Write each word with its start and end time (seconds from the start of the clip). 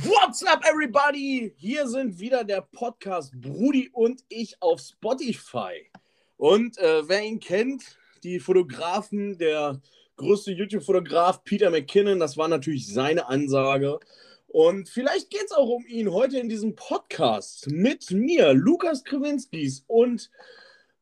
What's 0.00 0.44
up, 0.44 0.64
everybody? 0.64 1.52
Hier 1.56 1.88
sind 1.88 2.20
wieder 2.20 2.44
der 2.44 2.60
Podcast 2.60 3.32
Brudi 3.40 3.90
und 3.92 4.22
ich 4.28 4.54
auf 4.62 4.78
Spotify. 4.78 5.90
Und 6.36 6.78
äh, 6.78 7.08
wer 7.08 7.24
ihn 7.24 7.40
kennt, 7.40 7.98
die 8.22 8.38
Fotografen, 8.38 9.38
der 9.38 9.80
größte 10.16 10.52
YouTube-Fotograf 10.52 11.42
Peter 11.42 11.70
McKinnon, 11.70 12.20
das 12.20 12.36
war 12.36 12.46
natürlich 12.46 12.86
seine 12.86 13.26
Ansage. 13.26 13.98
Und 14.46 14.88
vielleicht 14.88 15.30
geht 15.30 15.46
es 15.46 15.52
auch 15.52 15.68
um 15.68 15.84
ihn 15.88 16.12
heute 16.12 16.38
in 16.38 16.48
diesem 16.48 16.76
Podcast 16.76 17.68
mit 17.68 18.12
mir, 18.12 18.52
Lukas 18.52 19.02
Krawinskis 19.02 19.82
und 19.88 20.30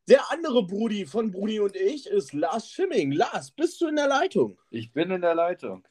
der 0.09 0.31
andere 0.31 0.65
Brudi 0.65 1.05
von 1.05 1.29
Brudi 1.29 1.59
und 1.59 1.75
ich 1.75 2.07
ist 2.07 2.33
Lars 2.33 2.67
Schimming. 2.67 3.11
Lars, 3.11 3.51
bist 3.51 3.79
du 3.79 3.89
in 3.89 3.95
der 3.95 4.07
Leitung? 4.07 4.57
Ich 4.71 4.91
bin 4.91 5.11
in 5.11 5.21
der 5.21 5.35
Leitung. 5.35 5.85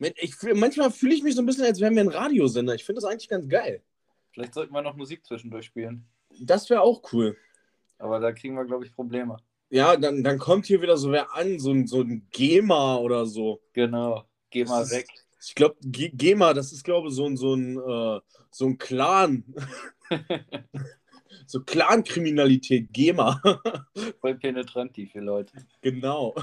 Ich, 0.00 0.36
manchmal 0.54 0.90
fühle 0.90 1.14
ich 1.14 1.22
mich 1.22 1.34
so 1.34 1.42
ein 1.42 1.46
bisschen, 1.46 1.64
als 1.64 1.80
wären 1.80 1.94
wir 1.94 2.02
ein 2.02 2.08
Radiosender. 2.08 2.74
Ich 2.74 2.84
finde 2.84 3.00
das 3.00 3.10
eigentlich 3.10 3.28
ganz 3.28 3.48
geil. 3.48 3.82
Vielleicht 4.32 4.54
sollten 4.54 4.72
wir 4.72 4.82
noch 4.82 4.96
Musik 4.96 5.24
zwischendurch 5.24 5.66
spielen. 5.66 6.06
Das 6.40 6.70
wäre 6.70 6.82
auch 6.82 7.02
cool. 7.12 7.36
Aber 7.98 8.20
da 8.20 8.32
kriegen 8.32 8.54
wir, 8.54 8.64
glaube 8.64 8.84
ich, 8.84 8.94
Probleme. 8.94 9.38
Ja, 9.70 9.96
dann, 9.96 10.22
dann 10.22 10.38
kommt 10.38 10.66
hier 10.66 10.80
wieder 10.80 10.96
so 10.96 11.10
wer 11.10 11.34
an, 11.34 11.58
so, 11.58 11.74
so 11.84 12.00
ein 12.00 12.26
GEMA 12.30 12.96
oder 12.96 13.26
so. 13.26 13.60
Genau, 13.72 14.24
GEMA 14.50 14.80
das 14.80 14.92
weg. 14.92 15.06
Ist, 15.38 15.48
ich 15.50 15.54
glaube, 15.54 15.76
GEMA, 15.82 16.54
das 16.54 16.72
ist, 16.72 16.84
glaube 16.84 17.08
ich, 17.08 17.14
so 17.14 17.26
ein, 17.26 17.36
so 17.36 17.54
ein, 17.54 17.76
äh, 17.76 18.20
so 18.50 18.66
ein 18.66 18.78
Clan. 18.78 19.44
so 21.46 21.62
Clan-Kriminalität, 21.62 22.92
GEMA. 22.92 23.42
Voll 24.20 24.36
penetrant, 24.36 24.96
die 24.96 25.06
vier 25.06 25.22
Leute. 25.22 25.52
Genau. 25.80 26.34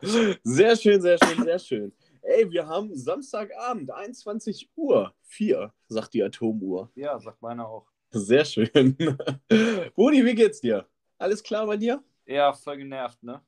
Sehr 0.42 0.76
schön, 0.76 1.00
sehr 1.00 1.18
schön, 1.18 1.44
sehr 1.44 1.58
schön. 1.58 1.92
Ey, 2.26 2.50
wir 2.50 2.66
haben 2.66 2.96
Samstagabend, 2.96 3.90
21 3.90 4.70
Uhr, 4.76 5.14
4, 5.24 5.74
sagt 5.88 6.14
die 6.14 6.22
Atomuhr. 6.22 6.90
Ja, 6.94 7.18
sagt 7.18 7.42
meine 7.42 7.68
auch. 7.68 7.86
Sehr 8.12 8.46
schön. 8.46 8.96
Rudi, 9.98 10.24
wie 10.24 10.34
geht's 10.34 10.62
dir? 10.62 10.88
Alles 11.18 11.42
klar 11.42 11.66
bei 11.66 11.76
dir? 11.76 12.02
Ja, 12.24 12.54
voll 12.54 12.78
genervt, 12.78 13.22
ne? 13.22 13.42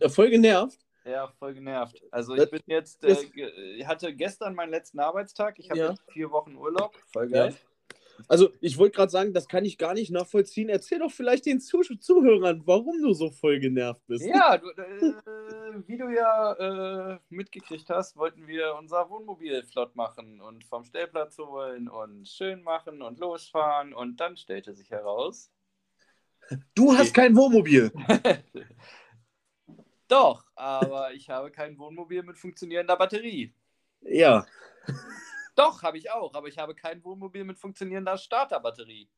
Äh, 0.00 0.08
voll 0.08 0.30
genervt? 0.30 0.78
Ja, 1.04 1.28
voll 1.38 1.52
genervt. 1.52 2.02
Also 2.10 2.34
ich 2.34 2.50
bin 2.50 2.62
jetzt, 2.64 3.04
äh, 3.04 3.16
ich 3.76 3.86
hatte 3.86 4.14
gestern 4.14 4.54
meinen 4.54 4.70
letzten 4.70 4.98
Arbeitstag. 4.98 5.58
Ich 5.58 5.68
habe 5.68 5.78
ja. 5.78 5.94
vier 6.10 6.30
Wochen 6.30 6.56
Urlaub. 6.56 6.96
Voll 7.12 7.28
geil. 7.28 7.50
Ja. 7.50 7.56
Also, 8.28 8.50
ich 8.60 8.78
wollte 8.78 8.96
gerade 8.96 9.12
sagen, 9.12 9.32
das 9.32 9.48
kann 9.48 9.64
ich 9.64 9.78
gar 9.78 9.94
nicht 9.94 10.10
nachvollziehen. 10.10 10.68
Erzähl 10.68 10.98
doch 10.98 11.10
vielleicht 11.10 11.46
den 11.46 11.60
Zuh 11.60 11.82
Zuhörern, 11.82 12.62
warum 12.64 13.00
du 13.02 13.12
so 13.12 13.30
voll 13.30 13.60
genervt 13.60 14.02
bist. 14.06 14.24
Ja, 14.24 14.58
du, 14.58 14.68
äh, 14.70 15.12
wie 15.86 15.96
du 15.96 16.08
ja 16.08 17.14
äh, 17.14 17.18
mitgekriegt 17.28 17.88
hast, 17.90 18.16
wollten 18.16 18.46
wir 18.46 18.74
unser 18.78 19.08
Wohnmobil 19.10 19.62
flott 19.64 19.94
machen 19.96 20.40
und 20.40 20.64
vom 20.64 20.84
Stellplatz 20.84 21.38
holen 21.38 21.88
und 21.88 22.28
schön 22.28 22.62
machen 22.62 23.02
und 23.02 23.18
losfahren. 23.18 23.94
Und 23.94 24.20
dann 24.20 24.36
stellte 24.36 24.74
sich 24.74 24.90
heraus. 24.90 25.50
Du 26.74 26.96
hast 26.96 27.12
kein 27.12 27.34
Wohnmobil. 27.36 27.92
Doch, 30.08 30.44
aber 30.54 31.12
ich 31.12 31.28
habe 31.28 31.50
kein 31.50 31.76
Wohnmobil 31.78 32.22
mit 32.22 32.38
funktionierender 32.38 32.96
Batterie. 32.96 33.52
Ja. 34.02 34.46
Doch, 35.56 35.82
habe 35.82 35.98
ich 35.98 36.10
auch, 36.10 36.34
aber 36.34 36.48
ich 36.48 36.58
habe 36.58 36.74
kein 36.74 37.02
Wohnmobil 37.02 37.44
mit 37.44 37.58
funktionierender 37.58 38.18
Starterbatterie. 38.18 39.08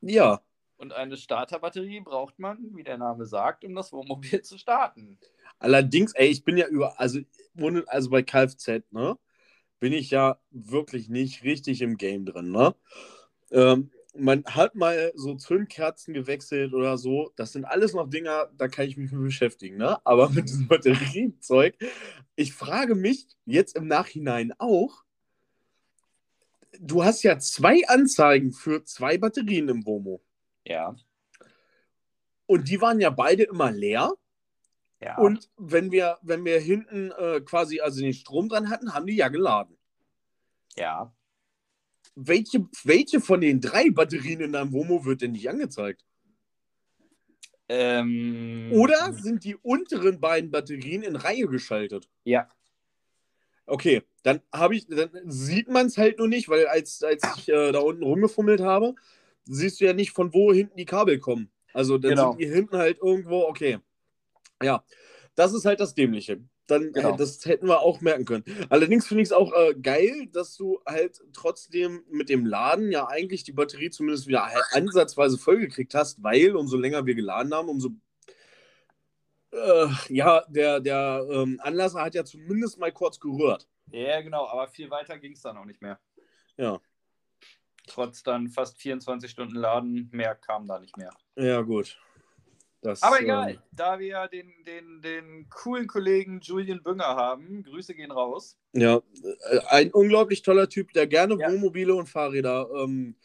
Ja. 0.00 0.42
Und 0.76 0.92
eine 0.92 1.16
Starterbatterie 1.16 2.00
braucht 2.00 2.38
man, 2.38 2.58
wie 2.76 2.84
der 2.84 2.98
Name 2.98 3.24
sagt, 3.26 3.64
um 3.64 3.74
das 3.74 3.92
Wohnmobil 3.92 4.42
zu 4.42 4.58
starten. 4.58 5.18
Allerdings, 5.58 6.12
ey, 6.12 6.28
ich 6.28 6.44
bin 6.44 6.56
ja 6.58 6.66
über, 6.66 7.00
also, 7.00 7.20
also 7.86 8.10
bei 8.10 8.22
Kfz, 8.22 8.82
ne, 8.90 9.18
bin 9.80 9.92
ich 9.92 10.10
ja 10.10 10.38
wirklich 10.50 11.08
nicht 11.08 11.42
richtig 11.42 11.80
im 11.80 11.96
Game 11.96 12.26
drin, 12.26 12.50
ne? 12.50 12.74
Ähm, 13.50 13.90
man 14.16 14.44
hat 14.44 14.74
mal 14.74 15.12
so 15.14 15.34
Zündkerzen 15.34 16.14
gewechselt 16.14 16.72
oder 16.72 16.98
so. 16.98 17.32
Das 17.36 17.52
sind 17.52 17.64
alles 17.64 17.94
noch 17.94 18.08
Dinger, 18.08 18.48
da 18.56 18.68
kann 18.68 18.86
ich 18.86 18.96
mich 18.96 19.10
mit 19.10 19.22
beschäftigen, 19.22 19.76
ne? 19.76 19.98
Aber 20.04 20.30
mit 20.30 20.48
diesem 20.48 20.68
Batteriezeug, 20.68 21.76
ich 22.36 22.52
frage 22.52 22.94
mich 22.94 23.26
jetzt 23.44 23.76
im 23.76 23.86
Nachhinein 23.86 24.52
auch, 24.58 25.03
du 26.80 27.04
hast 27.04 27.22
ja 27.22 27.38
zwei 27.38 27.86
Anzeigen 27.88 28.52
für 28.52 28.84
zwei 28.84 29.18
Batterien 29.18 29.68
im 29.68 29.86
Womo. 29.86 30.22
Ja. 30.64 30.94
Und 32.46 32.68
die 32.68 32.80
waren 32.80 33.00
ja 33.00 33.10
beide 33.10 33.44
immer 33.44 33.70
leer. 33.70 34.12
Ja. 35.00 35.18
Und 35.18 35.50
wenn 35.56 35.92
wir, 35.92 36.18
wenn 36.22 36.44
wir 36.44 36.60
hinten 36.60 37.10
äh, 37.12 37.40
quasi 37.40 37.80
also 37.80 38.00
den 38.00 38.14
Strom 38.14 38.48
dran 38.48 38.70
hatten, 38.70 38.94
haben 38.94 39.06
die 39.06 39.16
ja 39.16 39.28
geladen. 39.28 39.76
Ja. 40.76 41.14
Welche, 42.14 42.66
welche 42.84 43.20
von 43.20 43.40
den 43.40 43.60
drei 43.60 43.90
Batterien 43.90 44.40
in 44.40 44.52
deinem 44.52 44.72
Womo 44.72 45.04
wird 45.04 45.22
denn 45.22 45.32
nicht 45.32 45.48
angezeigt? 45.48 46.04
Ähm, 47.68 48.70
Oder 48.72 49.12
sind 49.14 49.44
die 49.44 49.56
unteren 49.56 50.20
beiden 50.20 50.50
Batterien 50.50 51.02
in 51.02 51.16
Reihe 51.16 51.48
geschaltet? 51.48 52.08
Ja. 52.24 52.48
Okay, 53.66 54.02
dann 54.24 54.40
habe 54.52 54.74
ich, 54.74 54.86
dann 54.88 55.10
sieht 55.26 55.68
man 55.68 55.86
es 55.86 55.98
halt 55.98 56.18
nur 56.18 56.28
nicht, 56.28 56.48
weil 56.48 56.66
als, 56.66 57.02
als 57.02 57.22
ich 57.36 57.48
äh, 57.50 57.72
da 57.72 57.80
unten 57.80 58.02
rumgefummelt 58.02 58.62
habe, 58.62 58.94
siehst 59.44 59.80
du 59.80 59.84
ja 59.84 59.92
nicht, 59.92 60.12
von 60.12 60.32
wo 60.32 60.52
hinten 60.52 60.78
die 60.78 60.86
Kabel 60.86 61.18
kommen. 61.18 61.50
Also 61.74 61.98
dann 61.98 62.10
genau. 62.10 62.30
sind 62.30 62.40
die 62.40 62.48
hinten 62.48 62.78
halt 62.78 62.98
irgendwo, 63.02 63.42
okay. 63.42 63.78
Ja, 64.62 64.82
das 65.34 65.52
ist 65.52 65.66
halt 65.66 65.78
das 65.78 65.94
Dämliche. 65.94 66.40
Dann, 66.66 66.84
äh, 66.84 66.92
genau. 66.92 67.14
äh, 67.14 67.16
das 67.18 67.44
hätten 67.44 67.68
wir 67.68 67.80
auch 67.80 68.00
merken 68.00 68.24
können. 68.24 68.44
Allerdings 68.70 69.06
finde 69.06 69.22
ich 69.22 69.28
es 69.28 69.32
auch 69.32 69.52
äh, 69.52 69.74
geil, 69.74 70.28
dass 70.32 70.56
du 70.56 70.80
halt 70.86 71.20
trotzdem 71.34 72.02
mit 72.10 72.30
dem 72.30 72.46
Laden 72.46 72.90
ja 72.90 73.06
eigentlich 73.06 73.44
die 73.44 73.52
Batterie 73.52 73.90
zumindest 73.90 74.26
wieder 74.26 74.46
halt 74.46 74.64
ansatzweise 74.72 75.36
vollgekriegt 75.36 75.94
hast, 75.94 76.22
weil 76.22 76.56
umso 76.56 76.78
länger 76.78 77.04
wir 77.04 77.14
geladen 77.14 77.52
haben, 77.52 77.68
umso 77.68 77.90
äh, 79.50 79.86
ja, 80.08 80.44
der, 80.48 80.80
der 80.80 81.26
ähm, 81.30 81.60
Anlasser 81.62 82.00
hat 82.00 82.14
ja 82.14 82.24
zumindest 82.24 82.78
mal 82.78 82.90
kurz 82.90 83.20
gerührt. 83.20 83.68
Ja, 83.90 84.20
genau, 84.20 84.46
aber 84.46 84.68
viel 84.68 84.90
weiter 84.90 85.18
ging 85.18 85.32
es 85.32 85.42
dann 85.42 85.56
auch 85.56 85.64
nicht 85.64 85.82
mehr. 85.82 86.00
Ja. 86.56 86.80
Trotz 87.86 88.22
dann 88.22 88.48
fast 88.48 88.78
24 88.78 89.30
Stunden 89.30 89.54
Laden, 89.54 90.08
mehr 90.12 90.34
kam 90.34 90.66
da 90.66 90.78
nicht 90.78 90.96
mehr. 90.96 91.10
Ja, 91.36 91.60
gut. 91.60 91.98
Das, 92.84 93.02
aber 93.02 93.22
egal, 93.22 93.52
äh, 93.52 93.58
da 93.72 93.98
wir 93.98 94.06
ja 94.06 94.28
den, 94.28 94.52
den, 94.66 95.00
den 95.00 95.48
coolen 95.48 95.86
Kollegen 95.86 96.40
Julian 96.40 96.82
Bünger 96.82 97.16
haben, 97.16 97.62
Grüße 97.62 97.94
gehen 97.94 98.10
raus. 98.10 98.58
Ja, 98.74 98.96
äh, 98.96 99.58
ein 99.68 99.90
unglaublich 99.90 100.42
toller 100.42 100.68
Typ, 100.68 100.92
der 100.92 101.06
gerne 101.06 101.34
ja. 101.38 101.50
Wohnmobile 101.50 101.94
und 101.94 102.08
Fahrräder 102.08 102.68
ähm, 102.76 103.16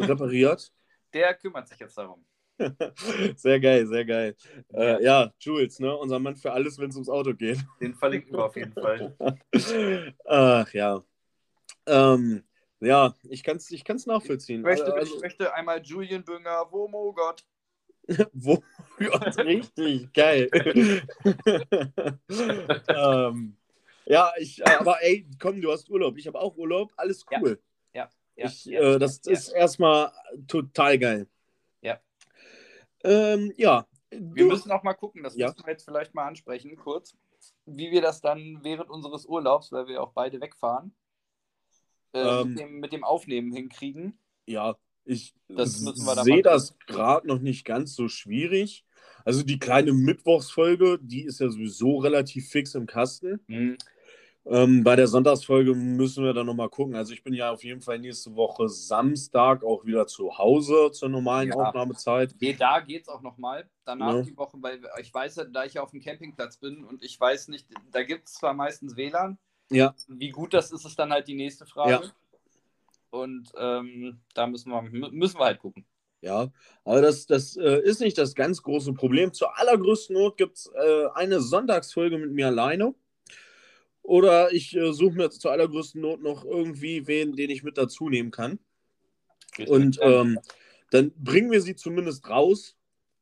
repariert. 0.00 0.72
Der 1.14 1.32
kümmert 1.32 1.66
sich 1.66 1.78
jetzt 1.78 1.96
darum. 1.96 2.22
sehr 3.36 3.60
geil, 3.60 3.86
sehr 3.86 4.04
geil. 4.04 4.36
Äh, 4.72 5.02
ja, 5.02 5.32
Jules, 5.38 5.78
ne? 5.80 5.96
unser 5.96 6.18
Mann 6.18 6.36
für 6.36 6.52
alles, 6.52 6.78
wenn 6.78 6.90
es 6.90 6.96
ums 6.96 7.08
Auto 7.08 7.34
geht. 7.34 7.58
Den 7.80 7.94
verlinken 7.94 8.32
wir 8.32 8.44
auf 8.44 8.56
jeden 8.56 8.72
Fall. 8.72 9.16
Ach 10.24 10.72
ja. 10.72 11.02
Ähm, 11.86 12.42
ja, 12.80 13.14
ich 13.28 13.42
kann 13.42 13.56
es 13.56 13.70
ich 13.70 13.84
kann's 13.84 14.06
nachvollziehen. 14.06 14.60
Ich 14.60 14.64
möchte, 14.64 14.94
also, 14.94 15.14
ich 15.14 15.20
möchte 15.20 15.52
einmal 15.54 15.82
Julian 15.82 16.24
Bünger, 16.24 16.66
Womo 16.70 17.12
Gott. 17.12 17.44
Wo 18.32 18.62
Gott, 18.98 19.38
richtig, 19.38 20.12
geil. 20.12 20.48
ähm, 22.88 23.56
ja, 24.06 24.32
ich, 24.38 24.66
aber 24.66 25.02
ey, 25.02 25.28
komm, 25.38 25.60
du 25.60 25.70
hast 25.70 25.90
Urlaub. 25.90 26.16
Ich 26.16 26.26
habe 26.26 26.40
auch 26.40 26.56
Urlaub, 26.56 26.92
alles 26.96 27.26
cool. 27.30 27.60
Ja, 27.92 28.08
ja. 28.36 28.46
ich, 28.46 28.64
ja, 28.64 28.80
äh, 28.80 28.98
das 28.98 29.20
ja. 29.24 29.32
ist 29.32 29.48
erstmal 29.50 30.10
total 30.46 30.98
geil. 30.98 31.28
Ähm, 33.04 33.52
ja. 33.56 33.86
Wir 34.10 34.44
du... 34.44 34.50
müssen 34.50 34.70
auch 34.72 34.82
mal 34.82 34.94
gucken, 34.94 35.22
das 35.22 35.36
ja. 35.36 35.48
müssen 35.48 35.66
wir 35.66 35.72
jetzt 35.72 35.84
vielleicht 35.84 36.14
mal 36.14 36.26
ansprechen, 36.26 36.76
kurz, 36.76 37.16
wie 37.66 37.90
wir 37.90 38.00
das 38.00 38.20
dann 38.20 38.60
während 38.62 38.90
unseres 38.90 39.26
Urlaubs, 39.26 39.70
weil 39.72 39.86
wir 39.86 40.02
auch 40.02 40.12
beide 40.12 40.40
wegfahren, 40.40 40.94
äh, 42.12 42.20
ähm, 42.20 42.48
mit, 42.48 42.58
dem, 42.58 42.80
mit, 42.80 42.92
dem, 42.92 43.04
Aufnehmen 43.04 43.52
hinkriegen. 43.52 44.18
Ja, 44.46 44.76
ich 45.04 45.34
sehe 45.48 46.42
das 46.42 46.76
gerade 46.86 47.26
noch 47.26 47.40
nicht 47.40 47.64
ganz 47.64 47.94
so 47.94 48.08
schwierig. 48.08 48.84
Also 49.24 49.42
die 49.42 49.58
kleine 49.58 49.92
Mittwochsfolge, 49.92 50.98
die 51.02 51.24
ist 51.24 51.40
ja 51.40 51.48
sowieso 51.48 51.98
relativ 51.98 52.48
fix 52.48 52.74
im 52.74 52.86
Kasten. 52.86 53.40
Mhm. 53.46 53.76
Ähm, 54.50 54.82
bei 54.82 54.96
der 54.96 55.06
Sonntagsfolge 55.06 55.74
müssen 55.74 56.24
wir 56.24 56.32
dann 56.32 56.46
nochmal 56.46 56.70
gucken. 56.70 56.94
Also 56.94 57.12
ich 57.12 57.22
bin 57.22 57.34
ja 57.34 57.50
auf 57.52 57.62
jeden 57.64 57.82
Fall 57.82 57.98
nächste 57.98 58.34
Woche 58.34 58.68
Samstag 58.68 59.62
auch 59.62 59.84
wieder 59.84 60.06
zu 60.06 60.38
Hause 60.38 60.90
zur 60.92 61.10
normalen 61.10 61.50
ja. 61.50 61.54
Aufnahmezeit. 61.54 62.34
Nee, 62.40 62.54
da 62.54 62.80
geht 62.80 63.02
es 63.02 63.08
auch 63.08 63.20
nochmal. 63.20 63.68
Danach 63.84 64.14
ja. 64.14 64.22
die 64.22 64.36
Woche, 64.36 64.56
weil 64.60 64.80
ich 65.00 65.12
weiß, 65.12 65.46
da 65.52 65.64
ich 65.64 65.74
ja 65.74 65.82
auf 65.82 65.90
dem 65.90 66.00
Campingplatz 66.00 66.56
bin 66.56 66.82
und 66.84 67.04
ich 67.04 67.20
weiß 67.20 67.48
nicht, 67.48 67.68
da 67.90 68.02
gibt 68.02 68.28
es 68.28 68.34
zwar 68.34 68.54
meistens 68.54 68.96
WLAN. 68.96 69.38
Ja. 69.70 69.94
Wie 70.08 70.30
gut 70.30 70.54
das 70.54 70.72
ist, 70.72 70.86
ist 70.86 70.98
dann 70.98 71.12
halt 71.12 71.28
die 71.28 71.34
nächste 71.34 71.66
Frage. 71.66 71.90
Ja. 71.90 72.02
Und 73.10 73.52
ähm, 73.58 74.20
da 74.32 74.46
müssen 74.46 74.70
wir, 74.70 74.82
müssen 74.82 75.38
wir 75.38 75.44
halt 75.44 75.58
gucken. 75.58 75.84
Ja, 76.20 76.48
aber 76.84 77.02
das, 77.02 77.26
das 77.26 77.56
äh, 77.56 77.80
ist 77.82 78.00
nicht 78.00 78.18
das 78.18 78.34
ganz 78.34 78.62
große 78.62 78.92
Problem. 78.94 79.32
Zur 79.32 79.56
allergrößten 79.58 80.16
Not 80.16 80.36
gibt 80.36 80.56
es 80.56 80.70
äh, 80.74 81.06
eine 81.14 81.40
Sonntagsfolge 81.40 82.18
mit 82.18 82.32
mir 82.32 82.48
alleine. 82.48 82.94
Oder 84.08 84.52
ich 84.54 84.74
äh, 84.74 84.94
suche 84.94 85.16
mir 85.16 85.28
zur 85.28 85.52
allergrößten 85.52 86.00
Not 86.00 86.22
noch 86.22 86.42
irgendwie 86.42 87.06
wen, 87.06 87.36
den 87.36 87.50
ich 87.50 87.62
mit 87.62 87.76
dazu 87.76 88.08
nehmen 88.08 88.30
kann. 88.30 88.58
Und 89.66 89.98
ähm, 90.00 90.38
dann 90.90 91.12
bringen 91.18 91.50
wir 91.50 91.60
sie 91.60 91.76
zumindest 91.76 92.26
raus. 92.30 92.74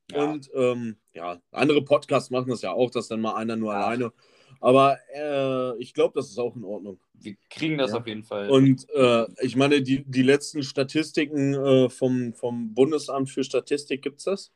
Ja. 0.09 0.23
Und 0.23 0.49
ähm, 0.53 0.95
ja, 1.13 1.41
andere 1.51 1.83
Podcasts 1.83 2.29
machen 2.29 2.49
das 2.51 2.61
ja 2.61 2.71
auch, 2.71 2.89
dass 2.89 3.09
dann 3.09 3.19
mal 3.19 3.35
einer 3.35 3.57
nur 3.57 3.73
ja. 3.73 3.81
alleine. 3.81 4.13
Aber 4.61 4.97
äh, 5.13 5.77
ich 5.77 5.93
glaube, 5.93 6.13
das 6.15 6.29
ist 6.29 6.39
auch 6.39 6.55
in 6.55 6.63
Ordnung. 6.63 7.01
Wir 7.15 7.35
kriegen 7.49 7.77
das 7.77 7.91
ja. 7.91 7.97
auf 7.97 8.07
jeden 8.07 8.23
Fall. 8.23 8.49
Und 8.49 8.89
äh, 8.91 9.25
ich 9.41 9.57
meine, 9.57 9.81
die, 9.81 10.05
die 10.05 10.23
letzten 10.23 10.63
Statistiken 10.63 11.53
äh, 11.53 11.89
vom, 11.89 12.33
vom 12.33 12.73
Bundesamt 12.73 13.29
für 13.29 13.43
Statistik, 13.43 14.01
gibt 14.03 14.19
es 14.19 14.23
das? 14.23 14.53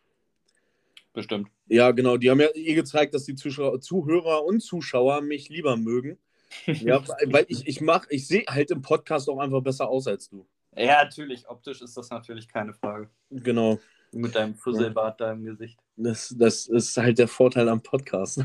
Bestimmt. 1.13 1.49
Ja, 1.67 1.91
genau. 1.91 2.17
Die 2.17 2.29
haben 2.29 2.39
ja 2.39 2.47
eh 2.53 2.73
gezeigt, 2.73 3.13
dass 3.13 3.25
die 3.25 3.35
Zuschauer, 3.35 3.81
Zuhörer 3.81 4.45
und 4.45 4.61
Zuschauer 4.61 5.21
mich 5.21 5.49
lieber 5.49 5.75
mögen. 5.77 6.17
ja, 6.65 7.03
weil 7.25 7.45
ich, 7.49 7.67
ich 7.67 7.81
mache, 7.81 8.07
ich 8.09 8.27
sehe 8.27 8.45
halt 8.47 8.71
im 8.71 8.81
Podcast 8.81 9.29
auch 9.29 9.39
einfach 9.39 9.61
besser 9.61 9.89
aus 9.89 10.07
als 10.07 10.29
du. 10.29 10.47
Ja, 10.75 11.03
natürlich. 11.03 11.47
Optisch 11.49 11.81
ist 11.81 11.97
das 11.97 12.09
natürlich 12.09 12.47
keine 12.47 12.73
Frage. 12.73 13.09
Genau. 13.29 13.79
Mit 14.13 14.35
deinem 14.35 14.55
Fusselbart 14.55 15.19
ja. 15.19 15.27
da 15.27 15.33
im 15.33 15.43
Gesicht. 15.43 15.79
Das, 15.95 16.33
das 16.37 16.67
ist 16.67 16.97
halt 16.97 17.17
der 17.17 17.27
Vorteil 17.27 17.69
am 17.69 17.81
Podcast. 17.81 18.43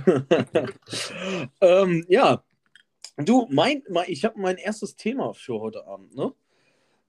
ähm, 1.61 2.05
ja. 2.09 2.45
Du, 3.17 3.49
mein, 3.51 3.83
mein 3.89 4.05
ich 4.09 4.25
habe 4.25 4.39
mein 4.39 4.59
erstes 4.59 4.95
Thema 4.95 5.33
für 5.33 5.59
heute 5.61 5.87
Abend, 5.87 6.15
ne? 6.15 6.33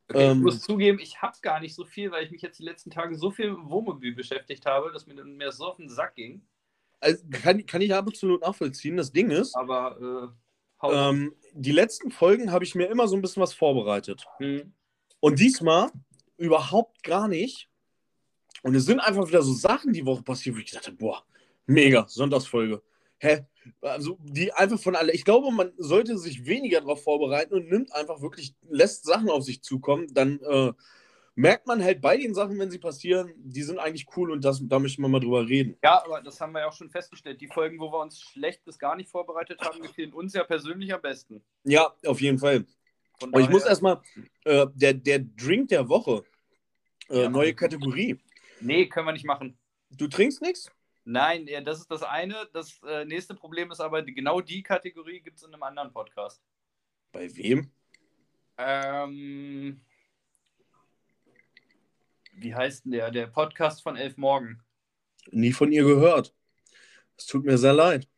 Okay, 0.09 0.24
ähm, 0.24 0.38
ich 0.38 0.44
muss 0.44 0.62
zugeben, 0.62 1.00
ich 1.00 1.21
habe 1.21 1.38
gar 1.42 1.59
nicht 1.59 1.75
so 1.75 1.83
viel, 1.83 2.12
weil 2.12 2.25
ich 2.25 2.31
mich 2.31 2.42
jetzt 2.42 2.59
die 2.59 2.63
letzten 2.63 2.89
Tage 2.89 3.18
so 3.18 3.30
viel 3.30 3.51
mit 3.51 3.69
Wohnmobil 3.69 4.15
beschäftigt 4.15 4.65
habe, 4.65 4.92
dass 4.92 5.06
mir 5.06 5.21
mehr 5.24 5.51
so 5.51 5.65
auf 5.65 5.77
den 5.77 5.89
Sack 5.89 6.15
ging. 6.15 6.42
Also 7.00 7.24
kann, 7.30 7.65
kann 7.65 7.81
ich 7.81 7.94
absolut 7.94 8.42
nachvollziehen. 8.42 8.98
Das 8.98 9.12
Ding 9.12 9.30
ist, 9.30 9.56
aber 9.56 10.33
äh, 10.81 10.88
ähm, 10.92 11.36
die 11.54 11.71
letzten 11.71 12.12
Folgen 12.12 12.51
habe 12.51 12.63
ich 12.63 12.74
mir 12.74 12.86
immer 12.88 13.07
so 13.07 13.15
ein 13.15 13.21
bisschen 13.21 13.42
was 13.42 13.54
vorbereitet. 13.54 14.25
Hm. 14.38 14.74
Und 15.19 15.39
diesmal 15.39 15.92
überhaupt 16.38 17.03
gar 17.03 17.27
nicht. 17.27 17.69
Und 18.63 18.75
es 18.75 18.86
sind 18.86 19.00
einfach 19.00 19.27
wieder 19.27 19.42
so 19.42 19.53
Sachen 19.53 19.94
die 19.94 20.06
Woche 20.06 20.24
passiert, 20.24 20.56
wo 20.56 20.60
ich 20.60 20.75
habe, 20.75 20.92
boah, 20.94 21.24
mega, 21.65 22.07
Sonntagsfolge. 22.07 22.81
Hä? 23.19 23.45
Also 23.81 24.18
die 24.22 24.54
einfach 24.54 24.80
von 24.80 24.96
alle. 24.96 25.14
Ich 25.14 25.25
glaube, 25.25 25.52
man 25.52 25.72
sollte 25.78 26.18
sich 26.18 26.46
weniger 26.46 26.81
darauf 26.81 27.04
vorbereiten 27.04 27.54
und 27.54 27.69
nimmt 27.69 27.94
einfach 27.94 28.22
wirklich, 28.22 28.56
lässt 28.69 29.06
Sachen 29.06 29.30
auf 29.30 29.44
sich 29.44 29.62
zukommen. 29.62 30.08
Dann 30.14 30.40
äh, 30.42 30.74
merkt 31.36 31.68
man 31.68 31.84
halt 31.84 32.02
bei 32.02 32.18
den 32.18 32.34
Sachen, 32.34 32.58
wenn 32.58 32.72
sie 32.72 32.80
passieren, 32.80 33.31
die 33.38 33.62
sind 33.62 33.78
eigentlich 33.78 34.08
cool 34.18 34.31
und 34.31 34.44
das, 34.44 34.60
da 34.64 34.80
möchten 34.80 35.04
wir 35.04 35.08
mal 35.08 35.19
drüber 35.19 35.48
reden. 35.48 35.78
Ja, 35.84 36.04
aber 36.04 36.22
das 36.22 36.42
haben 36.42 36.52
wir 36.54 36.62
ja 36.62 36.68
auch 36.68 36.74
schon 36.74 36.90
festgestellt. 36.90 37.40
Die 37.40 37.48
Folgen, 37.48 37.80
wo 37.80 37.92
wir 37.92 38.00
uns 38.00 38.19
schlecht 38.19 38.66
bis 38.66 38.80
gar 38.80 38.96
nicht 38.96 39.10
vorbereitet 39.10 39.62
haben, 39.62 39.81
gefallen 39.81 40.13
uns 40.13 40.34
ja 40.34 40.44
persönlich 40.44 40.94
am 40.94 41.02
besten. 41.02 41.44
Ja, 41.63 41.94
auf 42.06 42.22
jeden 42.22 42.40
Fall. 42.40 42.66
Aber 43.22 43.40
ich 43.40 43.50
muss 43.50 43.66
erstmal, 43.66 44.02
äh, 44.46 44.68
der, 44.74 44.94
der 44.94 45.20
Drink 45.20 45.70
der 45.70 45.88
Woche, 45.90 46.24
äh, 47.10 47.24
ja. 47.24 47.30
neue 47.30 47.54
Kategorie. 47.54 48.20
Nee, 48.60 48.88
können 48.88 49.08
wir 49.08 49.13
nicht 49.13 49.25
machen. 49.25 49.58
Du 49.92 50.08
trinkst 50.08 50.42
nichts? 50.42 50.72
Nein, 51.09 51.48
ja, 51.48 51.62
das 51.62 51.80
ist 51.80 51.89
das 51.89 52.04
eine. 52.04 52.50
Das 52.51 52.81
äh, 52.86 53.06
nächste 53.06 53.33
Problem 53.33 53.71
ist 53.71 53.80
aber, 53.80 54.04
genau 54.04 54.42
die 54.42 54.62
Kategorie 54.62 55.21
gibt 55.21 55.38
es 55.38 55.44
in 55.44 55.54
einem 55.54 55.63
anderen 55.63 55.94
Podcast. 55.94 56.44
Bei 57.13 57.33
wem? 57.33 57.71
Ähm, 58.57 59.80
wie 62.33 62.54
heißt 62.54 62.83
denn 62.83 62.92
der? 62.92 63.09
Der 63.09 63.27
Podcast 63.27 63.81
von 63.81 63.95
Elf 63.95 64.18
Morgen. 64.18 64.62
Nie 65.31 65.54
von 65.54 65.71
ihr 65.71 65.86
gehört. 65.86 66.36
Es 67.15 67.25
tut 67.25 67.45
mir 67.45 67.57
sehr 67.57 67.74
leid. 67.74 68.10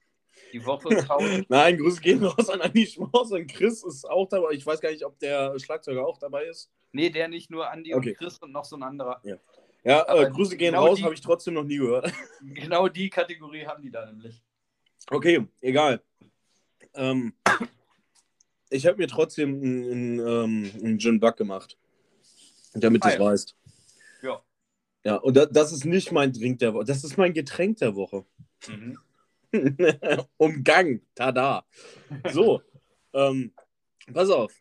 Die 0.51 0.65
Woche 0.65 0.89
tausend. 1.07 1.47
Nein, 1.47 1.77
Grüße 1.77 2.01
gehen 2.01 2.23
raus 2.23 2.49
an 2.49 2.61
Andi 2.61 2.87
Schmaus 2.87 3.31
und 3.31 3.45
Chris 3.45 3.83
ist 3.83 4.03
auch 4.09 4.27
dabei. 4.27 4.53
Ich 4.53 4.65
weiß 4.65 4.81
gar 4.81 4.89
nicht, 4.89 5.05
ob 5.05 5.19
der 5.19 5.59
Schlagzeuger 5.59 6.07
auch 6.07 6.17
dabei 6.17 6.45
ist. 6.45 6.71
Nee, 6.91 7.11
der 7.11 7.27
nicht, 7.27 7.51
nur 7.51 7.69
Andi 7.69 7.93
okay. 7.93 8.09
und 8.09 8.17
Chris 8.17 8.39
und 8.39 8.51
noch 8.51 8.65
so 8.65 8.77
ein 8.77 8.81
anderer. 8.81 9.21
Ja. 9.23 9.37
Ja, 9.83 10.05
äh, 10.07 10.29
Grüße 10.29 10.57
gehen 10.57 10.71
genau 10.71 10.87
raus, 10.87 11.01
habe 11.01 11.13
ich 11.13 11.21
trotzdem 11.21 11.53
noch 11.53 11.63
nie 11.63 11.77
gehört. 11.77 12.11
Genau 12.41 12.87
die 12.87 13.09
Kategorie 13.09 13.65
haben 13.65 13.81
die 13.81 13.91
da 13.91 14.05
nämlich. 14.05 14.41
Okay, 15.09 15.45
egal. 15.61 16.01
Ähm, 16.93 17.33
ich 18.69 18.85
habe 18.85 18.97
mir 18.97 19.07
trotzdem 19.07 19.61
einen, 19.61 20.19
ähm, 20.19 20.71
einen 20.83 20.99
Gin 20.99 21.19
Buck 21.19 21.37
gemacht. 21.37 21.77
Damit 22.73 23.03
du 23.03 23.07
es 23.07 23.15
ah, 23.15 23.17
ja. 23.17 23.25
weißt. 23.25 23.55
Ja. 24.21 24.43
Ja, 25.03 25.15
und 25.15 25.35
da, 25.35 25.45
das 25.45 25.71
ist 25.71 25.85
nicht 25.85 26.11
mein 26.11 26.31
Drink 26.33 26.59
der 26.59 26.73
Woche. 26.73 26.85
Das 26.85 27.03
ist 27.03 27.17
mein 27.17 27.33
Getränk 27.33 27.77
der 27.77 27.95
Woche. 27.95 28.25
Mhm. 28.67 28.97
Umgang. 30.37 31.01
Tada. 31.15 31.65
So. 32.31 32.61
ähm, 33.13 33.53
pass 34.13 34.29
auf. 34.29 34.53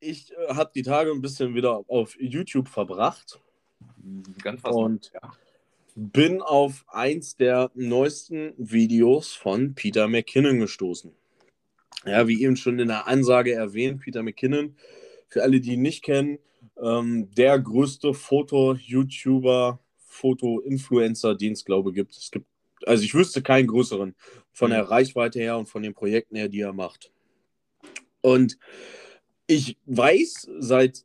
Ich 0.00 0.32
äh, 0.32 0.54
habe 0.54 0.70
die 0.74 0.82
Tage 0.82 1.10
ein 1.10 1.22
bisschen 1.22 1.54
wieder 1.54 1.82
auf 1.88 2.16
YouTube 2.20 2.68
verbracht. 2.68 3.40
Ganz 4.42 4.60
fast. 4.60 4.74
Und 4.74 5.12
ja. 5.14 5.32
bin 5.94 6.42
auf 6.42 6.84
eins 6.88 7.36
der 7.36 7.70
neuesten 7.74 8.52
Videos 8.56 9.32
von 9.32 9.74
Peter 9.74 10.08
McKinnon 10.08 10.58
gestoßen. 10.60 11.12
Ja, 12.04 12.28
wie 12.28 12.42
eben 12.42 12.56
schon 12.56 12.78
in 12.78 12.88
der 12.88 13.08
Ansage 13.08 13.52
erwähnt, 13.52 14.00
Peter 14.00 14.22
McKinnon, 14.22 14.76
für 15.28 15.42
alle, 15.42 15.60
die 15.60 15.72
ihn 15.72 15.82
nicht 15.82 16.04
kennen, 16.04 16.38
ähm, 16.80 17.30
der 17.34 17.58
größte 17.58 18.14
Foto-YouTuber, 18.14 19.80
Foto-Influencer, 19.98 21.34
den 21.34 21.52
es, 21.52 21.64
glaube 21.64 21.90
ich, 21.90 21.96
gibt. 21.96 22.16
Es 22.16 22.30
gibt. 22.30 22.46
Also 22.84 23.04
ich 23.04 23.14
wüsste 23.14 23.42
keinen 23.42 23.66
größeren 23.66 24.14
von 24.52 24.70
der 24.70 24.84
mhm. 24.84 24.88
Reichweite 24.88 25.40
her 25.40 25.58
und 25.58 25.68
von 25.68 25.82
den 25.82 25.94
Projekten 25.94 26.36
her, 26.36 26.48
die 26.48 26.60
er 26.60 26.72
macht. 26.72 27.10
Und 28.20 28.58
ich 29.46 29.78
weiß 29.86 30.48
seit 30.58 31.04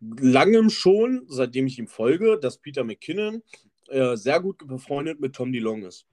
langem 0.00 0.70
schon, 0.70 1.24
seitdem 1.28 1.66
ich 1.66 1.78
ihm 1.78 1.88
folge, 1.88 2.38
dass 2.38 2.58
Peter 2.58 2.84
McKinnon 2.84 3.42
äh, 3.88 4.16
sehr 4.16 4.40
gut 4.40 4.66
befreundet 4.66 5.20
mit 5.20 5.34
Tom 5.34 5.52
DeLong 5.52 5.84
ist. 5.84 6.06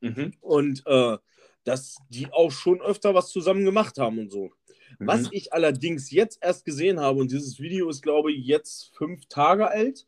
Mhm. 0.00 0.34
Und 0.40 0.82
äh, 0.86 1.18
dass 1.64 1.98
die 2.08 2.32
auch 2.32 2.50
schon 2.50 2.80
öfter 2.80 3.14
was 3.14 3.30
zusammen 3.30 3.64
gemacht 3.64 3.98
haben 3.98 4.18
und 4.18 4.30
so. 4.30 4.50
Mhm. 4.98 5.06
Was 5.06 5.28
ich 5.32 5.52
allerdings 5.52 6.10
jetzt 6.10 6.38
erst 6.42 6.64
gesehen 6.64 7.00
habe, 7.00 7.20
und 7.20 7.30
dieses 7.30 7.60
Video 7.60 7.88
ist, 7.88 8.02
glaube 8.02 8.32
ich, 8.32 8.44
jetzt 8.44 8.96
fünf 8.96 9.26
Tage 9.26 9.68
alt 9.68 10.06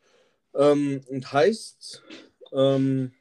ähm, 0.55 1.03
und 1.09 1.33
heißt 1.33 2.03
ähm, 2.53 3.13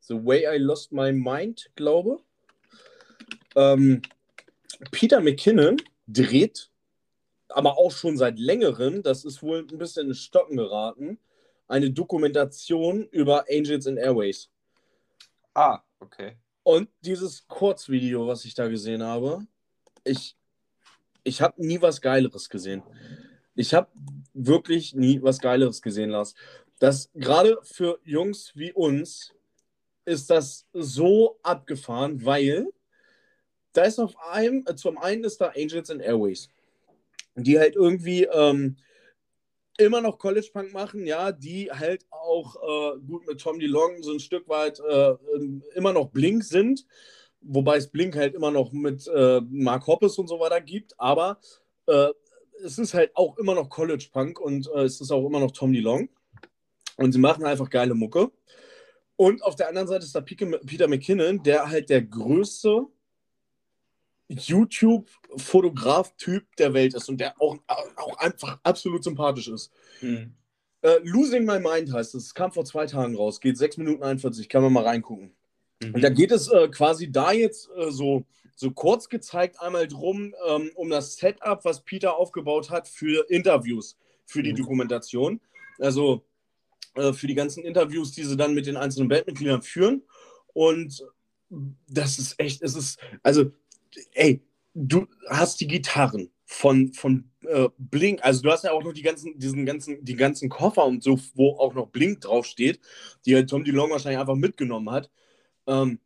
The 0.00 0.14
Way 0.14 0.56
I 0.56 0.58
Lost 0.58 0.92
My 0.92 1.12
Mind, 1.12 1.70
glaube. 1.76 2.18
Ähm, 3.54 4.02
Peter 4.90 5.20
McKinnon 5.20 5.76
dreht 6.06 6.71
aber 7.54 7.78
auch 7.78 7.90
schon 7.90 8.16
seit 8.16 8.38
längerem, 8.38 9.02
das 9.02 9.24
ist 9.24 9.42
wohl 9.42 9.66
ein 9.70 9.78
bisschen 9.78 10.08
in 10.08 10.14
Stocken 10.14 10.56
geraten, 10.56 11.18
eine 11.68 11.90
Dokumentation 11.90 13.06
über 13.08 13.44
Angels 13.50 13.86
and 13.86 13.98
Airways. 13.98 14.50
Ah, 15.54 15.80
okay. 16.00 16.36
Und 16.62 16.88
dieses 17.00 17.46
Kurzvideo, 17.48 18.26
was 18.26 18.44
ich 18.44 18.54
da 18.54 18.68
gesehen 18.68 19.02
habe, 19.02 19.46
ich, 20.04 20.36
ich 21.24 21.42
habe 21.42 21.64
nie 21.64 21.80
was 21.80 22.00
Geileres 22.00 22.48
gesehen. 22.48 22.82
Ich 23.54 23.74
habe 23.74 23.88
wirklich 24.32 24.94
nie 24.94 25.22
was 25.22 25.38
Geileres 25.38 25.82
gesehen, 25.82 26.10
Lars. 26.10 26.34
Das 26.78 27.10
gerade 27.14 27.58
für 27.62 28.00
Jungs 28.04 28.52
wie 28.54 28.72
uns 28.72 29.32
ist 30.04 30.30
das 30.30 30.66
so 30.72 31.38
abgefahren, 31.42 32.24
weil 32.24 32.68
da 33.72 33.84
ist 33.84 33.98
auf 33.98 34.16
einem, 34.30 34.64
zum 34.76 34.98
einen 34.98 35.24
ist 35.24 35.40
da 35.40 35.52
Angels 35.56 35.90
and 35.90 36.02
Airways 36.02 36.48
die 37.34 37.58
halt 37.58 37.76
irgendwie 37.76 38.24
ähm, 38.24 38.76
immer 39.78 40.00
noch 40.00 40.18
College 40.18 40.48
Punk 40.52 40.72
machen, 40.72 41.06
ja, 41.06 41.32
die 41.32 41.70
halt 41.70 42.06
auch 42.10 42.56
äh, 42.56 42.98
gut 43.00 43.26
mit 43.26 43.40
Tom 43.40 43.58
DeLong 43.58 44.02
so 44.02 44.12
ein 44.12 44.20
Stück 44.20 44.48
weit 44.48 44.80
äh, 44.80 45.14
immer 45.74 45.92
noch 45.92 46.10
Blink 46.10 46.44
sind, 46.44 46.86
wobei 47.40 47.76
es 47.76 47.90
Blink 47.90 48.16
halt 48.16 48.34
immer 48.34 48.50
noch 48.50 48.72
mit 48.72 49.06
äh, 49.08 49.40
Mark 49.50 49.86
Hoppes 49.86 50.18
und 50.18 50.28
so 50.28 50.38
weiter 50.40 50.60
gibt, 50.60 50.98
aber 50.98 51.40
äh, 51.86 52.08
es 52.64 52.78
ist 52.78 52.94
halt 52.94 53.16
auch 53.16 53.38
immer 53.38 53.54
noch 53.54 53.70
College 53.70 54.08
Punk 54.12 54.38
und 54.40 54.68
äh, 54.74 54.82
es 54.82 55.00
ist 55.00 55.10
auch 55.10 55.26
immer 55.26 55.40
noch 55.40 55.52
Tom 55.52 55.72
DeLong 55.72 56.08
und 56.96 57.12
sie 57.12 57.18
machen 57.18 57.44
einfach 57.44 57.70
geile 57.70 57.94
Mucke. 57.94 58.30
Und 59.16 59.42
auf 59.42 59.56
der 59.56 59.68
anderen 59.68 59.88
Seite 59.88 60.04
ist 60.04 60.14
da 60.14 60.20
Peter 60.20 60.88
McKinnon, 60.88 61.42
der 61.42 61.68
halt 61.68 61.90
der 61.90 62.02
größte 62.02 62.86
YouTube-Fotograf-Typ 64.40 66.56
der 66.56 66.74
Welt 66.74 66.94
ist 66.94 67.08
und 67.08 67.18
der 67.18 67.40
auch, 67.40 67.56
auch 67.96 68.18
einfach 68.18 68.58
absolut 68.62 69.02
sympathisch 69.04 69.48
ist. 69.48 69.70
Mhm. 70.00 70.34
Äh, 70.82 70.98
Losing 71.04 71.44
My 71.44 71.60
Mind 71.60 71.92
heißt 71.92 72.14
es. 72.14 72.34
Kam 72.34 72.52
vor 72.52 72.64
zwei 72.64 72.86
Tagen 72.86 73.16
raus. 73.16 73.40
Geht 73.40 73.56
6 73.56 73.78
Minuten 73.78 74.02
41. 74.02 74.48
Kann 74.48 74.62
man 74.62 74.72
mal 74.72 74.84
reingucken. 74.84 75.32
Mhm. 75.82 75.94
Und 75.94 76.02
da 76.02 76.08
geht 76.08 76.32
es 76.32 76.48
äh, 76.48 76.68
quasi 76.68 77.10
da 77.10 77.32
jetzt 77.32 77.70
äh, 77.76 77.90
so, 77.90 78.24
so 78.56 78.70
kurz 78.72 79.08
gezeigt 79.08 79.60
einmal 79.60 79.88
drum, 79.88 80.34
ähm, 80.48 80.70
um 80.74 80.90
das 80.90 81.16
Setup, 81.16 81.64
was 81.64 81.82
Peter 81.82 82.16
aufgebaut 82.16 82.70
hat 82.70 82.88
für 82.88 83.28
Interviews, 83.30 83.96
für 84.26 84.42
die 84.42 84.52
mhm. 84.52 84.56
Dokumentation. 84.56 85.40
Also 85.78 86.24
äh, 86.94 87.12
für 87.12 87.26
die 87.26 87.34
ganzen 87.34 87.64
Interviews, 87.64 88.12
die 88.12 88.24
sie 88.24 88.36
dann 88.36 88.54
mit 88.54 88.66
den 88.66 88.76
einzelnen 88.76 89.08
Bandmitgliedern 89.08 89.62
führen. 89.62 90.02
Und 90.52 91.02
das 91.88 92.18
ist 92.18 92.38
echt, 92.38 92.62
es 92.62 92.74
ist, 92.74 92.98
also 93.22 93.50
ey, 94.14 94.42
du 94.74 95.06
hast 95.28 95.60
die 95.60 95.66
Gitarren 95.66 96.30
von, 96.44 96.92
von 96.92 97.30
äh, 97.42 97.68
Blink, 97.78 98.24
also 98.24 98.42
du 98.42 98.50
hast 98.50 98.64
ja 98.64 98.72
auch 98.72 98.82
noch 98.82 98.92
die 98.92 99.02
ganzen, 99.02 99.38
diesen 99.38 99.66
ganzen, 99.66 100.04
die 100.04 100.16
ganzen 100.16 100.48
Koffer 100.48 100.84
und 100.84 101.02
so, 101.02 101.18
wo 101.34 101.56
auch 101.58 101.74
noch 101.74 101.88
Blink 101.88 102.20
draufsteht, 102.20 102.80
die 103.24 103.34
halt 103.34 103.50
Tom 103.50 103.64
DeLong 103.64 103.90
wahrscheinlich 103.90 104.20
einfach 104.20 104.36
mitgenommen 104.36 104.90
hat. 104.90 105.10
Ähm, 105.66 105.98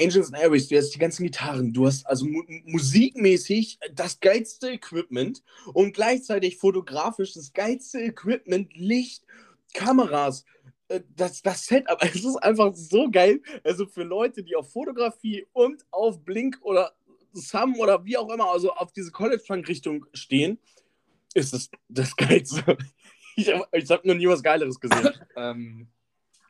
Angels 0.00 0.32
and 0.32 0.42
Airways, 0.42 0.68
du 0.68 0.76
hast 0.76 0.90
die 0.90 0.98
ganzen 0.98 1.24
Gitarren, 1.24 1.72
du 1.72 1.86
hast 1.86 2.04
also 2.06 2.26
mu 2.26 2.42
musikmäßig 2.64 3.78
das 3.92 4.18
geilste 4.18 4.70
Equipment 4.70 5.42
und 5.72 5.94
gleichzeitig 5.94 6.56
fotografisch 6.56 7.34
das 7.34 7.52
geilste 7.52 8.00
Equipment, 8.00 8.74
Licht, 8.74 9.24
Kameras. 9.72 10.44
Äh, 10.88 11.00
das, 11.14 11.40
das 11.42 11.66
Setup, 11.66 11.98
es 12.02 12.24
ist 12.24 12.36
einfach 12.36 12.74
so 12.74 13.10
geil. 13.10 13.40
Also 13.62 13.86
für 13.86 14.02
Leute, 14.02 14.42
die 14.42 14.56
auf 14.56 14.72
Fotografie 14.72 15.46
und 15.52 15.84
auf 15.90 16.24
Blink 16.24 16.58
oder 16.62 16.92
Sam 17.34 17.76
oder 17.76 18.04
wie 18.04 18.16
auch 18.16 18.30
immer, 18.30 18.50
also 18.50 18.72
auf 18.72 18.92
diese 18.92 19.10
College-Punk-Richtung 19.10 20.06
stehen, 20.12 20.58
ist 21.34 21.52
das 21.52 21.70
das 21.88 22.16
Geilste. 22.16 22.76
Ich 23.36 23.52
habe 23.52 23.66
hab 23.72 24.04
noch 24.04 24.14
nie 24.14 24.28
was 24.28 24.42
Geileres 24.42 24.78
gesehen. 24.78 25.10
ähm, 25.36 25.88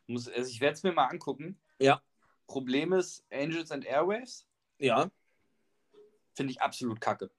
muss, 0.06 0.28
also 0.28 0.50
ich 0.50 0.60
werde 0.60 0.74
es 0.74 0.82
mir 0.82 0.92
mal 0.92 1.06
angucken. 1.06 1.58
Ja. 1.78 2.02
Problem 2.46 2.92
ist, 2.92 3.24
Angels 3.32 3.70
and 3.70 3.86
Airwaves. 3.86 4.46
Ja. 4.78 5.10
Finde 6.34 6.52
ich 6.52 6.60
absolut 6.60 7.00
kacke. 7.00 7.30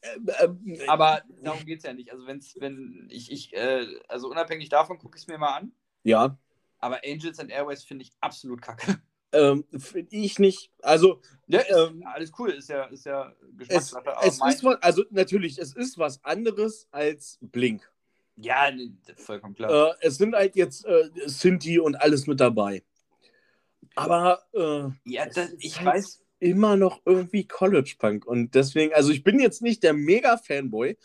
Äh, 0.00 0.18
äh, 0.44 0.86
Aber 0.86 1.22
darum 1.42 1.64
geht 1.66 1.78
es 1.78 1.84
ja 1.84 1.92
nicht. 1.92 2.12
Also 2.12 2.26
wenn's, 2.26 2.56
wenn 2.58 3.08
ich, 3.10 3.30
ich 3.30 3.54
äh, 3.54 3.86
also 4.08 4.30
unabhängig 4.30 4.68
davon 4.68 4.98
gucke 4.98 5.16
ich 5.16 5.22
es 5.22 5.28
mir 5.28 5.38
mal 5.38 5.56
an. 5.56 5.72
Ja. 6.02 6.38
Aber 6.78 7.00
Angels 7.04 7.38
and 7.38 7.50
Airways 7.50 7.84
finde 7.84 8.04
ich 8.04 8.12
absolut 8.20 8.62
kacke. 8.62 9.00
Ähm, 9.36 9.64
finde 9.78 10.16
ich 10.16 10.38
nicht. 10.38 10.70
Also. 10.82 11.20
Ja, 11.48 11.60
ist, 11.60 11.70
ähm, 11.70 12.02
alles 12.06 12.32
cool, 12.38 12.50
ist 12.50 12.68
ja, 12.68 12.84
ist 12.84 13.06
ja 13.06 13.32
Geschmackssache. 13.56 14.16
Es, 14.22 14.40
es 14.40 14.54
ist 14.54 14.64
was, 14.64 14.82
also 14.82 15.04
natürlich, 15.10 15.58
es 15.58 15.74
ist 15.74 15.96
was 15.96 16.22
anderes 16.24 16.88
als 16.90 17.38
Blink. 17.40 17.88
Ja, 18.36 18.70
nee, 18.70 18.90
vollkommen 19.16 19.54
klar. 19.54 19.92
Äh, 19.92 19.94
es 20.00 20.18
sind 20.18 20.34
halt 20.34 20.56
jetzt 20.56 20.84
äh, 20.84 21.10
Sinti 21.26 21.78
und 21.78 21.94
alles 21.94 22.26
mit 22.26 22.40
dabei. 22.40 22.82
Aber 23.94 24.42
äh, 24.52 25.10
ja, 25.10 25.26
das, 25.26 25.52
ich 25.58 25.78
halt 25.78 25.86
weiß 25.86 26.22
immer 26.38 26.76
noch 26.76 27.00
irgendwie 27.06 27.46
College 27.46 27.94
Punk 27.98 28.26
und 28.26 28.54
deswegen, 28.54 28.92
also 28.92 29.10
ich 29.10 29.24
bin 29.24 29.40
jetzt 29.40 29.62
nicht 29.62 29.82
der 29.82 29.94
mega 29.94 30.36
Fanboy, 30.36 30.98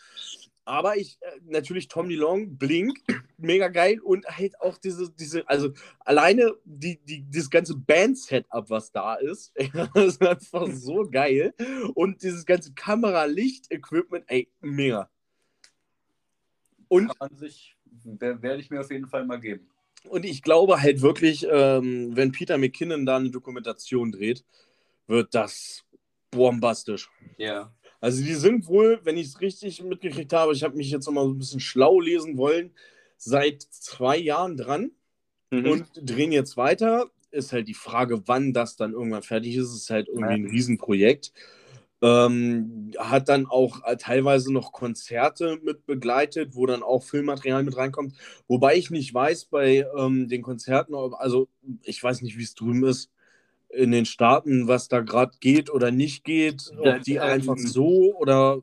aber 0.64 0.96
ich 0.96 1.18
äh, 1.20 1.40
natürlich 1.44 1.88
Tom 1.88 2.08
DeLong, 2.08 2.56
Blink, 2.56 2.98
mega 3.36 3.68
geil 3.68 4.00
und 4.00 4.26
halt 4.26 4.60
auch 4.60 4.78
diese, 4.78 5.10
diese, 5.12 5.48
also 5.48 5.72
alleine 6.00 6.54
die, 6.64 7.00
die, 7.04 7.22
dieses 7.22 7.50
ganze 7.50 7.76
Band-Setup, 7.76 8.70
was 8.70 8.92
da 8.92 9.14
ist, 9.14 9.52
ist 9.94 10.22
einfach 10.22 10.68
so 10.70 11.08
geil. 11.10 11.54
Und 11.94 12.22
dieses 12.22 12.46
ganze 12.46 12.72
Kamera-Licht-Equipment, 12.74 14.24
ey, 14.28 14.48
mega. 14.60 15.10
Und 16.88 17.10
man 17.18 17.36
sich, 17.36 17.76
werde 18.04 18.60
ich 18.60 18.70
mir 18.70 18.80
auf 18.80 18.90
jeden 18.90 19.08
Fall 19.08 19.24
mal 19.24 19.40
geben. 19.40 19.68
Und 20.08 20.24
ich 20.24 20.42
glaube 20.42 20.80
halt 20.80 21.00
wirklich, 21.00 21.46
ähm, 21.48 22.14
wenn 22.16 22.32
Peter 22.32 22.58
McKinnon 22.58 23.06
da 23.06 23.16
eine 23.16 23.30
Dokumentation 23.30 24.12
dreht, 24.12 24.44
wird 25.06 25.34
das 25.34 25.84
bombastisch. 26.30 27.10
Ja. 27.36 27.72
Also 28.02 28.20
die 28.20 28.34
sind 28.34 28.66
wohl, 28.66 29.00
wenn 29.04 29.16
ich 29.16 29.28
es 29.28 29.40
richtig 29.40 29.80
mitgekriegt 29.80 30.32
habe, 30.32 30.52
ich 30.52 30.64
habe 30.64 30.76
mich 30.76 30.90
jetzt 30.90 31.06
noch 31.06 31.12
mal 31.12 31.24
so 31.24 31.30
ein 31.30 31.38
bisschen 31.38 31.60
schlau 31.60 32.00
lesen 32.00 32.36
wollen, 32.36 32.72
seit 33.16 33.62
zwei 33.62 34.16
Jahren 34.16 34.56
dran 34.56 34.90
mhm. 35.52 35.66
und 35.66 35.86
drehen 35.94 36.32
jetzt 36.32 36.56
weiter. 36.56 37.10
Ist 37.30 37.52
halt 37.52 37.68
die 37.68 37.74
Frage, 37.74 38.26
wann 38.26 38.52
das 38.52 38.74
dann 38.74 38.92
irgendwann 38.92 39.22
fertig 39.22 39.54
ist. 39.54 39.72
Ist 39.72 39.88
halt 39.88 40.08
irgendwie 40.08 40.34
ein 40.34 40.46
Riesenprojekt. 40.46 41.32
Ähm, 42.02 42.90
hat 42.98 43.28
dann 43.28 43.46
auch 43.46 43.84
äh, 43.84 43.96
teilweise 43.96 44.52
noch 44.52 44.72
Konzerte 44.72 45.60
mit 45.62 45.86
begleitet, 45.86 46.56
wo 46.56 46.66
dann 46.66 46.82
auch 46.82 47.04
Filmmaterial 47.04 47.62
mit 47.62 47.76
reinkommt. 47.76 48.16
Wobei 48.48 48.74
ich 48.74 48.90
nicht 48.90 49.14
weiß 49.14 49.44
bei 49.44 49.86
ähm, 49.96 50.26
den 50.26 50.42
Konzerten, 50.42 50.96
also 50.96 51.48
ich 51.84 52.02
weiß 52.02 52.22
nicht, 52.22 52.36
wie 52.36 52.42
es 52.42 52.56
drüben 52.56 52.82
ist, 52.82 53.12
in 53.72 53.90
den 53.90 54.04
Staaten, 54.04 54.68
was 54.68 54.88
da 54.88 55.00
gerade 55.00 55.36
geht 55.40 55.70
oder 55.70 55.90
nicht 55.90 56.24
geht, 56.24 56.70
ob 56.76 57.02
die 57.02 57.16
ähm, 57.16 57.22
einfach 57.22 57.56
so 57.56 58.14
oder. 58.16 58.62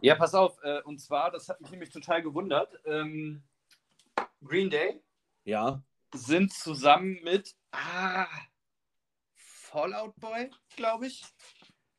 Ja, 0.00 0.16
pass 0.16 0.34
auf, 0.34 0.58
äh, 0.62 0.82
und 0.82 1.00
zwar, 1.00 1.30
das 1.30 1.48
hat 1.48 1.60
mich 1.60 1.70
nämlich 1.70 1.90
total 1.90 2.22
gewundert. 2.22 2.78
Ähm, 2.84 3.42
Green 4.44 4.68
Day 4.68 5.00
ja. 5.44 5.82
sind 6.12 6.52
zusammen 6.52 7.20
mit 7.22 7.54
ah, 7.72 8.26
Fallout 9.34 10.14
Boy, 10.16 10.50
glaube 10.76 11.06
ich. 11.06 11.24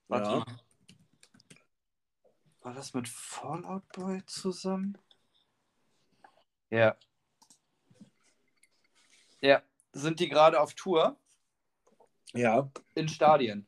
Warte 0.08 0.30
ja. 0.30 0.38
mal. 0.40 0.60
War 2.62 2.74
das 2.74 2.94
mit 2.94 3.08
Fallout 3.08 3.88
Boy 3.94 4.26
zusammen? 4.26 4.98
Ja. 6.70 6.98
Ja, 9.42 9.64
sind 9.94 10.20
die 10.20 10.28
gerade 10.28 10.60
auf 10.60 10.74
Tour? 10.74 11.18
Ja. 12.34 12.70
In 12.96 13.08
Stadien. 13.08 13.66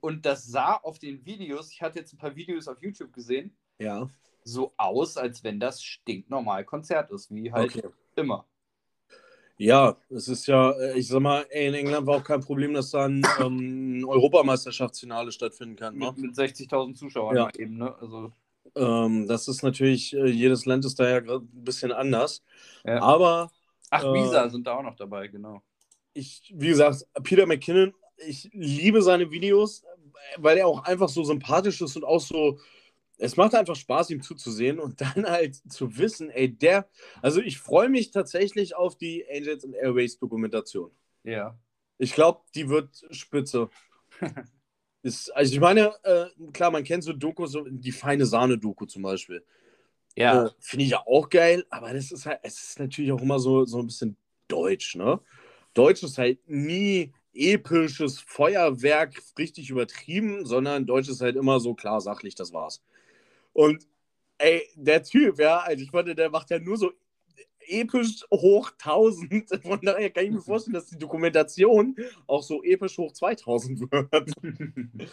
Und 0.00 0.26
das 0.26 0.46
sah 0.46 0.74
auf 0.74 0.98
den 0.98 1.24
Videos, 1.24 1.72
ich 1.72 1.82
hatte 1.82 1.98
jetzt 1.98 2.12
ein 2.12 2.18
paar 2.18 2.36
Videos 2.36 2.68
auf 2.68 2.80
YouTube 2.80 3.12
gesehen, 3.12 3.56
ja. 3.78 4.08
so 4.44 4.72
aus, 4.76 5.16
als 5.16 5.42
wenn 5.42 5.58
das 5.58 5.82
stinknormal 5.82 6.64
Konzert 6.64 7.10
ist, 7.10 7.34
wie 7.34 7.52
halt 7.52 7.76
okay. 7.76 7.88
immer. 8.16 8.46
Ja, 9.60 9.96
es 10.08 10.28
ist 10.28 10.46
ja, 10.46 10.70
äh, 10.70 10.96
ich 10.96 11.08
sag 11.08 11.20
mal, 11.20 11.40
in 11.50 11.74
England 11.74 12.06
war 12.06 12.18
auch 12.18 12.24
kein 12.24 12.40
Problem, 12.40 12.74
dass 12.74 12.92
dann 12.92 13.22
ähm, 13.40 14.04
Europameisterschaftsfinale 14.06 15.32
stattfinden 15.32 15.74
kann. 15.74 15.98
Ne? 15.98 16.12
Mit, 16.16 16.18
mit 16.18 16.36
60.000 16.36 16.94
Zuschauern 16.94 17.36
ja. 17.36 17.50
eben, 17.58 17.76
ne? 17.76 17.92
Also. 18.00 18.32
Ähm, 18.76 19.26
das 19.26 19.48
ist 19.48 19.64
natürlich, 19.64 20.14
äh, 20.14 20.28
jedes 20.28 20.64
Land 20.64 20.84
ist 20.84 21.00
da 21.00 21.08
ja 21.08 21.16
ein 21.18 21.48
bisschen 21.52 21.90
anders. 21.90 22.44
Ja. 22.84 23.02
Aber. 23.02 23.50
Ach, 23.90 24.04
äh, 24.04 24.12
Visa 24.14 24.48
sind 24.48 24.64
da 24.64 24.76
auch 24.76 24.82
noch 24.82 24.94
dabei, 24.94 25.26
genau. 25.26 25.60
Ich, 26.18 26.52
wie 26.56 26.68
gesagt, 26.68 27.06
Peter 27.22 27.46
McKinnon, 27.46 27.94
ich 28.16 28.50
liebe 28.52 29.02
seine 29.02 29.30
Videos, 29.30 29.84
weil 30.36 30.58
er 30.58 30.66
auch 30.66 30.84
einfach 30.84 31.08
so 31.08 31.22
sympathisch 31.22 31.80
ist 31.80 31.94
und 31.96 32.04
auch 32.04 32.20
so, 32.20 32.58
es 33.18 33.36
macht 33.36 33.54
einfach 33.54 33.76
Spaß, 33.76 34.10
ihm 34.10 34.22
zuzusehen 34.22 34.80
und 34.80 35.00
dann 35.00 35.26
halt 35.26 35.56
zu 35.70 35.96
wissen, 35.96 36.30
ey, 36.30 36.48
der, 36.48 36.88
also 37.22 37.40
ich 37.40 37.58
freue 37.58 37.88
mich 37.88 38.10
tatsächlich 38.10 38.74
auf 38.74 38.96
die 38.96 39.24
Angels 39.32 39.64
and 39.64 39.74
Airways 39.74 40.18
Dokumentation. 40.18 40.90
Ja. 41.22 41.56
Ich 41.98 42.14
glaube, 42.14 42.40
die 42.54 42.68
wird 42.68 43.04
spitze. 43.10 43.70
ist, 45.02 45.30
also 45.36 45.52
ich 45.52 45.60
meine, 45.60 45.92
äh, 46.02 46.26
klar, 46.52 46.70
man 46.70 46.84
kennt 46.84 47.04
so 47.04 47.12
Dokus, 47.12 47.52
so 47.52 47.64
die 47.68 47.92
feine 47.92 48.26
Sahne-Doku 48.26 48.86
zum 48.86 49.02
Beispiel. 49.02 49.44
Ja. 50.16 50.46
Äh, 50.46 50.50
Finde 50.58 50.84
ich 50.84 50.90
ja 50.90 51.06
auch 51.06 51.28
geil, 51.28 51.64
aber 51.70 51.92
das 51.92 52.10
ist 52.10 52.26
halt, 52.26 52.40
es 52.42 52.60
ist 52.60 52.80
natürlich 52.80 53.12
auch 53.12 53.22
immer 53.22 53.38
so, 53.38 53.64
so 53.64 53.78
ein 53.78 53.86
bisschen 53.86 54.16
deutsch, 54.48 54.96
ne? 54.96 55.20
Deutsch 55.78 56.02
ist 56.02 56.18
halt 56.18 56.40
nie 56.48 57.12
episches 57.32 58.18
Feuerwerk 58.18 59.22
richtig 59.38 59.70
übertrieben, 59.70 60.44
sondern 60.44 60.86
Deutsch 60.86 61.08
ist 61.08 61.20
halt 61.20 61.36
immer 61.36 61.60
so 61.60 61.74
klar 61.74 62.00
sachlich, 62.00 62.34
das 62.34 62.52
war's. 62.52 62.82
Und 63.52 63.86
ey, 64.38 64.68
der 64.74 65.04
Typ, 65.04 65.38
ja, 65.38 65.58
also 65.58 65.84
ich 65.84 65.92
fand, 65.92 66.18
der 66.18 66.30
macht 66.30 66.50
ja 66.50 66.58
nur 66.58 66.76
so 66.76 66.92
episch 67.68 68.24
hoch 68.30 68.70
1000. 68.78 69.48
Von 69.62 69.80
daher 69.82 70.10
kann 70.10 70.24
ich 70.24 70.30
mir 70.30 70.40
vorstellen, 70.40 70.74
dass 70.74 70.86
die 70.86 70.98
Dokumentation 70.98 71.96
auch 72.26 72.42
so 72.42 72.62
episch 72.62 72.98
hoch 72.98 73.12
2000 73.12 73.80
wird. 73.90 74.32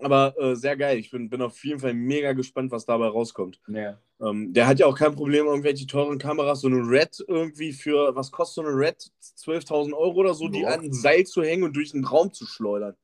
Aber 0.00 0.34
äh, 0.38 0.54
sehr 0.54 0.76
geil. 0.76 0.98
Ich 0.98 1.10
bin, 1.10 1.28
bin 1.28 1.42
auf 1.42 1.64
jeden 1.64 1.80
Fall 1.80 1.94
mega 1.94 2.32
gespannt, 2.32 2.70
was 2.70 2.86
dabei 2.86 3.08
rauskommt. 3.08 3.60
Ja. 3.66 3.98
Ähm, 4.20 4.52
der 4.52 4.66
hat 4.66 4.78
ja 4.78 4.86
auch 4.86 4.96
kein 4.96 5.14
Problem, 5.14 5.46
irgendwelche 5.46 5.86
teuren 5.86 6.18
Kameras, 6.18 6.60
so 6.60 6.68
eine 6.68 6.88
Red 6.88 7.24
irgendwie 7.26 7.72
für, 7.72 8.14
was 8.14 8.30
kostet 8.30 8.64
so 8.64 8.68
eine 8.68 8.76
Red? 8.76 9.10
12.000 9.20 9.92
Euro 9.94 10.14
oder 10.14 10.34
so, 10.34 10.48
die 10.48 10.66
an 10.66 10.80
ein 10.80 10.92
Seil 10.92 11.24
zu 11.24 11.42
hängen 11.42 11.64
und 11.64 11.74
durch 11.74 11.92
den 11.92 12.04
Raum 12.04 12.32
zu 12.32 12.46
schleudern. 12.46 12.96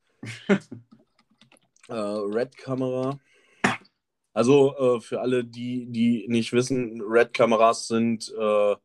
äh, 1.89 1.93
Red-Kamera. 1.93 3.19
Also 4.35 4.75
äh, 4.77 4.99
für 4.99 5.21
alle, 5.21 5.45
die, 5.45 5.85
die 5.85 6.25
nicht 6.27 6.51
wissen, 6.51 7.01
Red-Kameras 7.01 7.87
sind, 7.87 8.33
äh, 8.37 8.75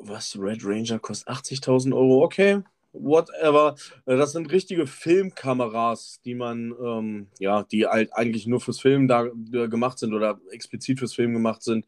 was, 0.00 0.38
Red 0.40 0.64
Ranger 0.64 0.98
kostet 0.98 1.28
80.000 1.28 1.94
Euro, 1.94 2.24
okay, 2.24 2.62
whatever. 2.94 3.74
Äh, 4.06 4.16
das 4.16 4.32
sind 4.32 4.50
richtige 4.50 4.86
Filmkameras, 4.86 6.22
die 6.24 6.34
man, 6.34 6.74
ähm, 6.82 7.26
ja, 7.38 7.62
die 7.64 7.86
halt 7.86 8.10
eigentlich 8.14 8.46
nur 8.46 8.62
fürs 8.62 8.80
Film 8.80 9.06
da 9.06 9.26
äh, 9.26 9.68
gemacht 9.68 9.98
sind 9.98 10.14
oder 10.14 10.40
explizit 10.50 10.98
fürs 10.98 11.12
Film 11.14 11.34
gemacht 11.34 11.62
sind, 11.62 11.84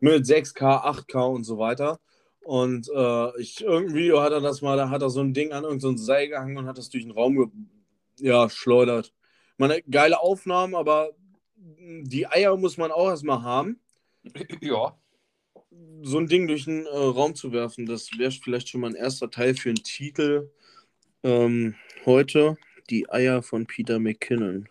mit 0.00 0.24
6K, 0.24 0.82
8K 0.82 1.26
und 1.26 1.44
so 1.44 1.58
weiter. 1.58 2.00
Und 2.40 2.88
äh, 2.88 3.38
ich, 3.38 3.62
irgendwie 3.62 4.14
hat 4.14 4.32
er 4.32 4.40
das 4.40 4.62
mal, 4.62 4.78
da 4.78 4.88
hat 4.88 5.02
er 5.02 5.10
so 5.10 5.20
ein 5.20 5.34
Ding 5.34 5.52
an 5.52 5.64
irgendein 5.64 5.98
so 5.98 6.02
Seil 6.02 6.28
gehangen 6.28 6.56
und 6.56 6.66
hat 6.66 6.78
das 6.78 6.88
durch 6.88 7.04
den 7.04 7.12
Raum 7.12 7.68
ja, 8.18 8.48
schleudert 8.48 9.12
meine, 9.58 9.82
geile 9.82 10.20
Aufnahmen, 10.20 10.74
aber 10.74 11.10
die 12.02 12.26
Eier 12.26 12.56
muss 12.56 12.76
man 12.76 12.90
auch 12.90 13.08
erstmal 13.08 13.42
haben. 13.42 13.80
Ja. 14.60 14.96
So 16.02 16.18
ein 16.18 16.26
Ding 16.26 16.46
durch 16.46 16.64
den 16.64 16.86
äh, 16.86 16.88
Raum 16.88 17.34
zu 17.34 17.52
werfen, 17.52 17.86
das 17.86 18.10
wäre 18.18 18.30
vielleicht 18.30 18.68
schon 18.68 18.80
mal 18.80 18.90
ein 18.90 18.94
erster 18.94 19.30
Teil 19.30 19.54
für 19.54 19.68
einen 19.68 19.82
Titel 19.82 20.50
ähm, 21.22 21.74
heute. 22.06 22.56
die 22.90 23.10
Eier 23.10 23.42
von 23.42 23.66
Peter 23.66 23.98
McKinnon. 23.98 24.68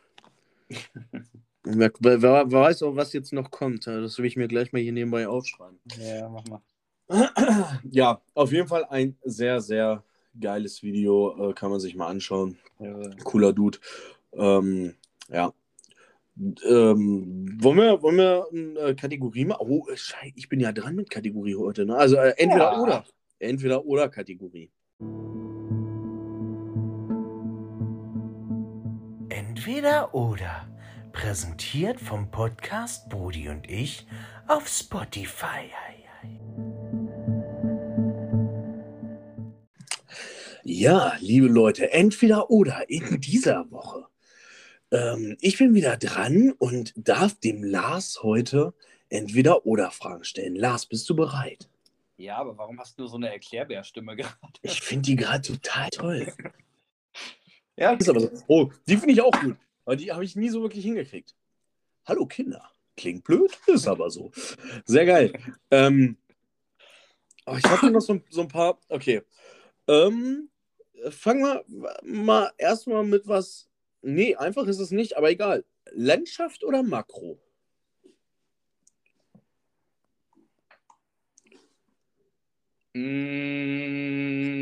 wer, 1.64 1.92
wer, 2.00 2.22
wer, 2.22 2.52
weiß 2.52 2.84
auch, 2.84 2.96
was 2.96 3.14
jetzt 3.14 3.34
noch 3.34 3.52
kommt. 3.52 3.88
Das 3.88 4.18
will 4.18 4.26
ich 4.26 4.36
mir 4.36 4.48
gleich 4.48 4.74
mal 4.74 4.82
hier 4.82 4.92
nebenbei 4.94 5.28
aufschreiben. 5.28 5.80
Ja, 6.00 6.30
mach 6.30 6.46
mal. 6.46 6.62
Ja, 7.90 8.22
auf 8.34 8.52
jeden 8.52 8.68
Fall 8.68 8.86
ein 8.86 9.18
sehr, 9.24 9.62
sehr 9.62 10.04
geiles 10.40 10.84
Video. 10.84 11.50
Äh, 11.50 11.54
kann 11.54 11.72
man 11.72 11.80
sich 11.80 11.96
mal 11.96 12.08
anschauen. 12.08 12.58
Ja. 12.80 13.10
Cooler 13.24 13.54
Dude. 13.54 13.80
Ähm, 14.34 14.96
ja. 15.30 15.54
Ähm, 16.40 17.58
wollen 17.60 17.78
wir, 17.78 18.02
wollen 18.02 18.18
wir 18.18 18.46
eine 18.52 18.96
Kategorie 18.96 19.46
machen? 19.46 19.66
Oh, 19.68 19.88
ich 20.36 20.50
bin 20.50 20.60
ja 20.60 20.72
dran 20.72 20.96
mit 20.96 21.10
Kategorie 21.10 21.56
heute. 21.56 21.86
Ne? 21.86 21.96
Also 21.96 22.18
äh, 22.18 22.34
entweder 22.38 22.74
ja. 22.74 22.80
oder. 22.80 23.06
Entweder 23.40 23.86
oder 23.86 24.10
Kategorie. 24.10 24.72
Entweder 29.30 30.14
oder. 30.14 30.68
Präsentiert 31.12 32.00
vom 32.00 32.30
Podcast 32.30 33.10
Bodi 33.10 33.50
und 33.50 33.68
ich 33.70 34.06
auf 34.48 34.68
Spotify. 34.68 35.72
Ja, 40.70 41.14
liebe 41.22 41.48
Leute, 41.48 41.94
entweder 41.94 42.50
oder 42.50 42.90
in 42.90 43.22
dieser 43.22 43.72
Woche. 43.72 44.07
Ähm, 44.92 45.38
ich 45.42 45.58
bin 45.58 45.74
wieder 45.74 45.98
dran 45.98 46.54
und 46.58 46.94
darf 46.96 47.40
dem 47.40 47.64
Lars 47.64 48.24
heute 48.24 48.74
entweder 49.10 49.66
oder 49.66 49.92
Fragen 49.92 50.24
stellen. 50.24 50.56
Lars, 50.56 50.86
bist 50.86 51.10
du 51.10 51.16
bereit? 51.16 51.70
Ja, 52.18 52.38
aber 52.38 52.58
warum 52.58 52.80
hast 52.80 52.98
du 52.98 53.06
so 53.08 53.18
eine 53.18 53.30
Erklärbärstimme 53.32 54.16
gerade? 54.16 54.34
Ich 54.62 54.82
finde 54.82 55.04
die 55.04 55.16
gerade 55.16 55.48
total 55.48 55.90
toll. 55.90 56.34
ja, 57.78 57.92
ist 57.94 58.10
aber 58.10 58.22
so. 58.22 58.32
Oh, 58.48 58.72
die 58.88 58.98
finde 58.98 59.14
ich 59.14 59.22
auch 59.22 59.40
gut. 59.40 59.58
Aber 59.86 59.96
die 59.96 60.12
habe 60.12 60.26
ich 60.26 60.36
nie 60.36 60.50
so 60.50 60.62
wirklich 60.62 60.84
hingekriegt. 60.84 61.36
Hallo 62.06 62.26
Kinder. 62.26 62.72
Klingt 62.96 63.24
blöd, 63.24 63.58
ist 63.68 63.88
aber 63.88 64.10
so. 64.10 64.32
Sehr 64.86 65.06
geil. 65.06 65.34
Ähm, 65.70 66.18
oh, 67.46 67.56
ich 67.58 67.66
habe 67.66 67.92
noch 67.92 68.02
so, 68.02 68.20
so, 68.30 68.42
ein 68.42 68.48
paar. 68.48 68.80
Okay. 68.90 69.22
Ähm, 69.88 70.50
fangen 71.10 71.44
wir 71.44 71.64
mal 72.04 72.52
erstmal 72.58 73.04
mit 73.04 73.28
was. 73.28 73.70
Nee, 74.02 74.36
einfach 74.36 74.68
ist 74.68 74.80
es 74.80 74.92
nicht, 74.92 75.18
aber 75.18 75.30
egal. 75.32 75.66
Landschaft 75.92 76.64
oder 76.64 76.84
Makro? 76.84 77.40
Mm, 82.96 84.58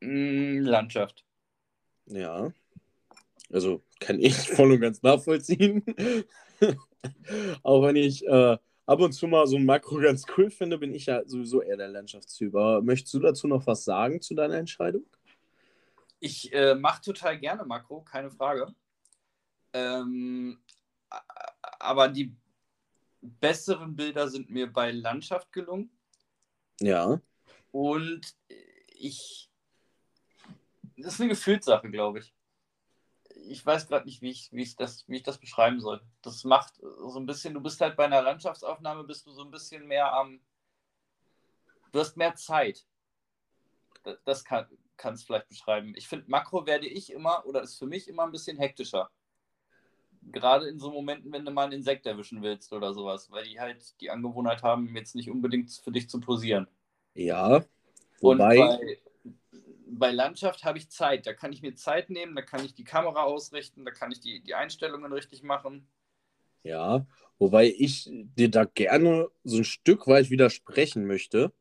mm, 0.00 0.60
Landschaft. 0.64 1.24
Ja. 2.06 2.52
Also 3.52 3.82
kann 4.00 4.20
ich 4.20 4.34
voll 4.50 4.72
und 4.72 4.80
ganz 4.80 5.02
nachvollziehen. 5.02 5.84
Auch 7.62 7.82
wenn 7.82 7.96
ich 7.96 8.26
äh, 8.26 8.58
ab 8.86 9.00
und 9.00 9.12
zu 9.12 9.28
mal 9.28 9.46
so 9.46 9.56
ein 9.56 9.64
Makro 9.64 9.96
ganz 9.98 10.24
cool 10.36 10.50
finde, 10.50 10.78
bin 10.78 10.94
ich 10.94 11.06
ja 11.06 11.22
sowieso 11.26 11.62
eher 11.62 11.76
der 11.76 11.88
Landschaftstyp. 11.88 12.52
Möchtest 12.82 13.14
du 13.14 13.20
dazu 13.20 13.48
noch 13.48 13.66
was 13.66 13.84
sagen 13.84 14.20
zu 14.20 14.34
deiner 14.34 14.56
Entscheidung? 14.56 15.04
Ich 16.20 16.52
äh, 16.52 16.74
mache 16.74 17.02
total 17.02 17.38
gerne 17.38 17.64
Makro, 17.64 18.02
keine 18.02 18.30
Frage. 18.30 18.74
Ähm, 19.72 20.60
aber 21.78 22.08
die 22.08 22.34
besseren 23.20 23.94
Bilder 23.94 24.28
sind 24.28 24.50
mir 24.50 24.72
bei 24.72 24.90
Landschaft 24.90 25.52
gelungen. 25.52 25.90
Ja. 26.80 27.20
Und 27.72 28.36
ich. 28.88 29.50
Das 30.96 31.14
ist 31.14 31.20
eine 31.20 31.30
Gefühlssache, 31.30 31.90
glaube 31.90 32.20
ich 32.20 32.32
ich 33.48 33.64
weiß 33.64 33.86
gerade 33.88 34.06
nicht, 34.06 34.22
wie 34.22 34.30
ich, 34.30 34.52
wie, 34.52 34.62
ich 34.62 34.76
das, 34.76 35.08
wie 35.08 35.16
ich 35.16 35.22
das 35.22 35.38
beschreiben 35.38 35.80
soll. 35.80 36.02
Das 36.22 36.44
macht 36.44 36.74
so 36.76 37.18
ein 37.18 37.26
bisschen, 37.26 37.54
du 37.54 37.60
bist 37.60 37.80
halt 37.80 37.96
bei 37.96 38.04
einer 38.04 38.22
Landschaftsaufnahme, 38.22 39.04
bist 39.04 39.26
du 39.26 39.32
so 39.32 39.42
ein 39.42 39.50
bisschen 39.50 39.86
mehr 39.86 40.12
am, 40.12 40.40
du 41.92 42.00
hast 42.00 42.16
mehr 42.16 42.34
Zeit. 42.34 42.86
Das 44.24 44.44
kann 44.44 44.66
es 45.02 45.22
vielleicht 45.22 45.48
beschreiben. 45.48 45.94
Ich 45.96 46.08
finde, 46.08 46.26
Makro 46.28 46.66
werde 46.66 46.86
ich 46.86 47.12
immer, 47.12 47.44
oder 47.46 47.62
ist 47.62 47.78
für 47.78 47.86
mich 47.86 48.08
immer 48.08 48.24
ein 48.24 48.32
bisschen 48.32 48.58
hektischer. 48.58 49.10
Gerade 50.32 50.68
in 50.68 50.78
so 50.78 50.90
Momenten, 50.90 51.30
wenn 51.32 51.44
du 51.44 51.52
mal 51.52 51.66
ein 51.66 51.72
Insekt 51.72 52.06
erwischen 52.06 52.42
willst 52.42 52.72
oder 52.72 52.92
sowas, 52.92 53.30
weil 53.30 53.44
die 53.44 53.60
halt 53.60 54.00
die 54.00 54.10
Angewohnheit 54.10 54.62
haben, 54.62 54.94
jetzt 54.96 55.14
nicht 55.14 55.30
unbedingt 55.30 55.70
für 55.70 55.92
dich 55.92 56.08
zu 56.08 56.20
posieren. 56.20 56.66
Ja, 57.14 57.64
wobei... 58.20 58.58
Und 58.58 58.68
bei, 58.68 58.98
bei 59.88 60.10
Landschaft 60.10 60.64
habe 60.64 60.78
ich 60.78 60.90
Zeit. 60.90 61.26
Da 61.26 61.32
kann 61.32 61.52
ich 61.52 61.62
mir 61.62 61.74
Zeit 61.74 62.10
nehmen, 62.10 62.34
da 62.34 62.42
kann 62.42 62.64
ich 62.64 62.74
die 62.74 62.84
Kamera 62.84 63.22
ausrichten, 63.22 63.84
da 63.84 63.92
kann 63.92 64.10
ich 64.10 64.20
die, 64.20 64.40
die 64.40 64.54
Einstellungen 64.54 65.12
richtig 65.12 65.42
machen. 65.42 65.88
Ja, 66.62 67.06
wobei 67.38 67.66
ich 67.66 68.10
dir 68.10 68.50
da 68.50 68.64
gerne 68.64 69.28
so 69.44 69.58
ein 69.58 69.64
Stück 69.64 70.08
weit 70.08 70.30
widersprechen 70.30 71.06
möchte. 71.06 71.52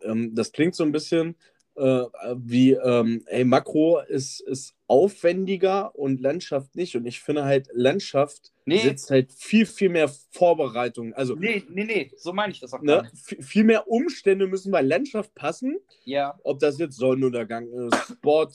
Ähm, 0.00 0.34
das 0.34 0.52
klingt 0.52 0.76
so 0.76 0.84
ein 0.84 0.92
bisschen, 0.92 1.36
äh, 1.80 2.34
wie, 2.36 2.72
ähm, 2.72 3.22
ey, 3.26 3.44
Makro 3.44 4.00
ist, 4.00 4.40
ist 4.40 4.74
aufwendiger 4.86 5.94
und 5.94 6.20
Landschaft 6.20 6.76
nicht. 6.76 6.94
Und 6.96 7.06
ich 7.06 7.20
finde 7.20 7.44
halt, 7.44 7.68
Landschaft 7.72 8.52
nee. 8.66 8.78
sitzt 8.78 9.10
halt 9.10 9.32
viel, 9.32 9.64
viel 9.64 9.88
mehr 9.88 10.10
Vorbereitung. 10.30 11.14
Also, 11.14 11.34
nee, 11.36 11.64
nee, 11.70 11.84
nee, 11.84 12.12
so 12.16 12.32
meine 12.32 12.52
ich 12.52 12.60
das 12.60 12.74
auch 12.74 12.82
ne, 12.82 13.10
Viel 13.14 13.64
mehr 13.64 13.88
Umstände 13.88 14.46
müssen 14.46 14.70
bei 14.70 14.82
Landschaft 14.82 15.34
passen. 15.34 15.78
Ja. 16.04 16.38
Ob 16.42 16.58
das 16.58 16.78
jetzt 16.78 16.96
Sonnenuntergang 16.96 17.68
ist, 17.68 17.96
Spot, 18.12 18.48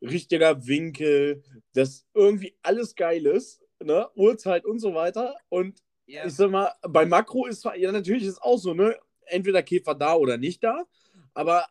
richtiger 0.00 0.66
Winkel, 0.66 1.42
dass 1.74 2.06
irgendwie 2.14 2.54
alles 2.62 2.94
geil 2.94 3.26
ist, 3.26 3.60
ne? 3.82 4.08
Uhrzeit 4.14 4.64
und 4.64 4.78
so 4.78 4.94
weiter. 4.94 5.34
Und 5.48 5.82
ja. 6.06 6.24
ich 6.26 6.34
sag 6.34 6.50
mal, 6.50 6.72
bei 6.82 7.06
Makro 7.06 7.46
ist 7.46 7.64
ja 7.64 7.90
natürlich 7.90 8.24
ist 8.24 8.42
auch 8.42 8.58
so, 8.58 8.74
ne? 8.74 8.96
Entweder 9.26 9.62
Käfer 9.62 9.94
da 9.94 10.14
oder 10.14 10.38
nicht 10.38 10.62
da. 10.62 10.84
Aber 11.34 11.66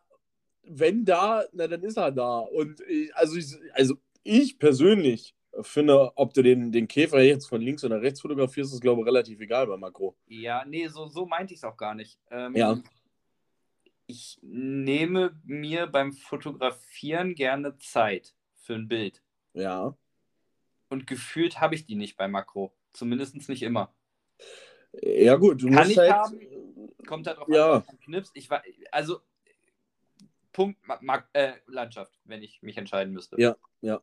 wenn 0.69 1.05
da, 1.05 1.43
na, 1.53 1.67
dann 1.67 1.83
ist 1.83 1.97
er 1.97 2.11
da. 2.11 2.39
Und 2.39 2.79
ich, 2.81 3.15
also, 3.15 3.35
ich, 3.37 3.55
also 3.73 3.95
ich 4.23 4.59
persönlich 4.59 5.35
finde, 5.61 6.11
ob 6.15 6.33
du 6.33 6.41
den, 6.43 6.71
den 6.71 6.87
Käfer 6.87 7.21
jetzt 7.21 7.47
von 7.47 7.61
links 7.61 7.83
oder 7.83 8.01
rechts 8.01 8.21
fotografierst, 8.21 8.73
ist, 8.73 8.81
glaube 8.81 9.01
ich, 9.01 9.07
relativ 9.07 9.39
egal 9.39 9.67
bei 9.67 9.77
Makro. 9.77 10.15
Ja, 10.27 10.63
nee, 10.65 10.87
so, 10.87 11.07
so 11.07 11.25
meinte 11.25 11.53
ich 11.53 11.59
es 11.59 11.63
auch 11.63 11.77
gar 11.77 11.95
nicht. 11.95 12.19
Ähm, 12.29 12.55
ja. 12.55 12.81
Ich 14.05 14.39
nehme 14.41 15.39
mir 15.43 15.87
beim 15.87 16.13
Fotografieren 16.13 17.35
gerne 17.35 17.77
Zeit 17.77 18.35
für 18.55 18.75
ein 18.75 18.87
Bild. 18.87 19.21
Ja. 19.53 19.97
Und 20.89 21.07
gefühlt 21.07 21.59
habe 21.59 21.75
ich 21.75 21.85
die 21.85 21.95
nicht 21.95 22.15
bei 22.17 22.27
Makro. 22.27 22.73
Zumindest 22.93 23.49
nicht 23.49 23.63
immer. 23.63 23.93
Ja, 25.01 25.35
gut, 25.35 25.61
du 25.61 25.67
Kann 25.67 25.75
musst 25.75 25.91
ich 25.91 25.97
halt. 25.97 26.11
Haben, 26.11 26.39
kommt 27.05 27.27
halt 27.27 27.37
drauf 27.37 27.49
ja. 27.49 27.75
an, 27.75 27.99
knippst. 28.05 28.31
Ich 28.35 28.49
war, 28.49 28.63
also 28.91 29.19
Punkt 30.57 30.79
äh, 31.33 31.53
Landschaft, 31.67 32.19
wenn 32.25 32.41
ich 32.41 32.63
mich 32.63 32.77
entscheiden 32.77 33.13
müsste. 33.13 33.39
Ja, 33.39 33.55
ja. 33.81 34.01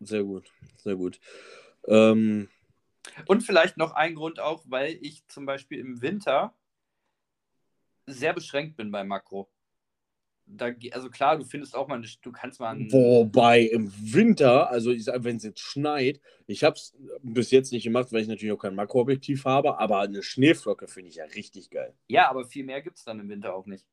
Sehr 0.00 0.24
gut, 0.24 0.52
sehr 0.78 0.96
gut. 0.96 1.20
Ähm, 1.86 2.48
Und 3.26 3.42
vielleicht 3.44 3.76
noch 3.76 3.92
ein 3.92 4.16
Grund 4.16 4.40
auch, 4.40 4.64
weil 4.66 4.98
ich 5.00 5.24
zum 5.28 5.46
Beispiel 5.46 5.78
im 5.78 6.02
Winter 6.02 6.54
sehr 8.06 8.32
beschränkt 8.32 8.76
bin 8.76 8.90
bei 8.90 9.04
Makro. 9.04 9.48
Da, 10.46 10.70
also 10.90 11.08
klar, 11.08 11.38
du 11.38 11.44
findest 11.44 11.76
auch 11.76 11.86
mal, 11.86 11.98
eine, 11.98 12.08
du 12.20 12.32
kannst 12.32 12.58
mal. 12.58 12.76
Wobei 12.90 13.60
im 13.60 13.92
Winter, 14.12 14.68
also 14.70 14.90
ich 14.90 15.04
sage, 15.04 15.22
wenn 15.22 15.36
es 15.36 15.44
jetzt 15.44 15.60
schneit, 15.60 16.20
ich 16.48 16.64
habe 16.64 16.74
es 16.74 16.96
bis 17.22 17.52
jetzt 17.52 17.70
nicht 17.70 17.84
gemacht, 17.84 18.10
weil 18.10 18.22
ich 18.22 18.28
natürlich 18.28 18.52
auch 18.52 18.62
kein 18.62 18.74
Makroobjektiv 18.74 19.44
habe, 19.44 19.78
aber 19.78 20.00
eine 20.00 20.24
Schneeflocke 20.24 20.88
finde 20.88 21.10
ich 21.10 21.16
ja 21.16 21.26
richtig 21.26 21.70
geil. 21.70 21.94
Ja, 22.08 22.28
aber 22.28 22.44
viel 22.44 22.64
mehr 22.64 22.82
gibt 22.82 22.96
es 22.96 23.04
dann 23.04 23.20
im 23.20 23.28
Winter 23.28 23.54
auch 23.54 23.66
nicht. 23.66 23.86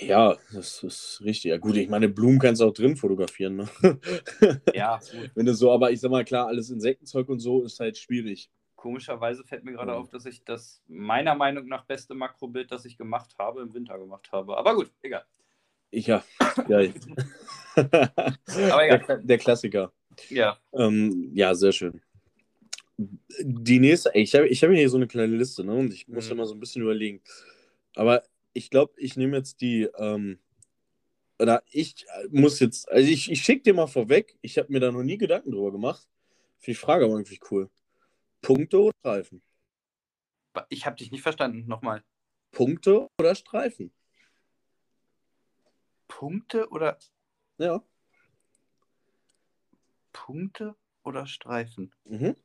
Ja, 0.00 0.36
das 0.52 0.82
ist 0.82 1.20
richtig. 1.24 1.50
Ja, 1.50 1.58
gut, 1.58 1.76
ich 1.76 1.88
meine, 1.88 2.08
Blumen 2.08 2.38
kannst 2.38 2.60
du 2.60 2.66
auch 2.66 2.72
drin 2.72 2.96
fotografieren. 2.96 3.56
Ne? 3.56 3.68
Ja, 4.74 4.98
gut. 4.98 5.30
Wenn 5.34 5.46
du 5.46 5.54
so, 5.54 5.70
aber 5.70 5.92
ich 5.92 6.00
sag 6.00 6.10
mal, 6.10 6.24
klar, 6.24 6.48
alles 6.48 6.70
Insektenzeug 6.70 7.28
und 7.28 7.38
so 7.38 7.62
ist 7.62 7.78
halt 7.78 7.96
schwierig. 7.96 8.50
Komischerweise 8.74 9.44
fällt 9.44 9.64
mir 9.64 9.72
gerade 9.72 9.92
ja. 9.92 9.98
auf, 9.98 10.08
dass 10.10 10.26
ich 10.26 10.44
das 10.44 10.82
meiner 10.88 11.34
Meinung 11.34 11.66
nach 11.66 11.84
beste 11.86 12.14
Makrobild, 12.14 12.70
das 12.70 12.84
ich 12.84 12.98
gemacht 12.98 13.36
habe, 13.38 13.62
im 13.62 13.74
Winter 13.74 13.98
gemacht 13.98 14.30
habe. 14.32 14.56
Aber 14.56 14.74
gut, 14.74 14.92
egal. 15.02 15.24
Ich 15.90 16.08
ja, 16.08 16.24
geil. 16.68 16.92
aber 17.76 18.84
egal. 18.84 19.04
Der, 19.06 19.18
der 19.18 19.38
Klassiker. 19.38 19.92
Ja. 20.30 20.58
Ähm, 20.72 21.30
ja, 21.32 21.54
sehr 21.54 21.72
schön. 21.72 22.02
Die 22.98 23.78
nächste, 23.78 24.10
ich 24.14 24.34
habe 24.34 24.48
ich 24.48 24.62
hab 24.62 24.70
hier 24.70 24.88
so 24.88 24.96
eine 24.96 25.06
kleine 25.06 25.36
Liste, 25.36 25.62
ne? 25.62 25.74
Und 25.74 25.92
ich 25.92 26.08
muss 26.08 26.26
mhm. 26.26 26.32
immer 26.32 26.46
so 26.46 26.54
ein 26.54 26.60
bisschen 26.60 26.82
überlegen. 26.82 27.20
Aber 27.94 28.22
ich 28.56 28.70
glaube, 28.70 28.94
ich 28.96 29.16
nehme 29.16 29.36
jetzt 29.36 29.60
die, 29.60 29.82
ähm, 29.98 30.40
oder 31.38 31.62
ich 31.70 32.06
muss 32.30 32.58
jetzt, 32.60 32.90
also 32.90 33.06
ich, 33.06 33.30
ich 33.30 33.42
schicke 33.42 33.64
dir 33.64 33.74
mal 33.74 33.86
vorweg, 33.86 34.38
ich 34.40 34.56
habe 34.56 34.72
mir 34.72 34.80
da 34.80 34.90
noch 34.90 35.02
nie 35.02 35.18
Gedanken 35.18 35.50
drüber 35.50 35.72
gemacht. 35.72 36.08
Finde 36.58 36.78
die 36.78 36.84
Frage 36.84 37.04
aber 37.04 37.14
irgendwie 37.14 37.38
cool. 37.50 37.70
Punkte 38.40 38.80
oder 38.80 38.94
Streifen? 39.00 39.42
Ich 40.70 40.86
habe 40.86 40.96
dich 40.96 41.10
nicht 41.10 41.20
verstanden, 41.20 41.66
nochmal. 41.66 42.02
Punkte 42.50 43.08
oder 43.20 43.34
Streifen? 43.34 43.92
Punkte 46.08 46.70
oder. 46.70 46.98
Ja. 47.58 47.84
Punkte 50.12 50.74
oder 51.02 51.26
Streifen? 51.26 51.92
Mhm. 52.04 52.36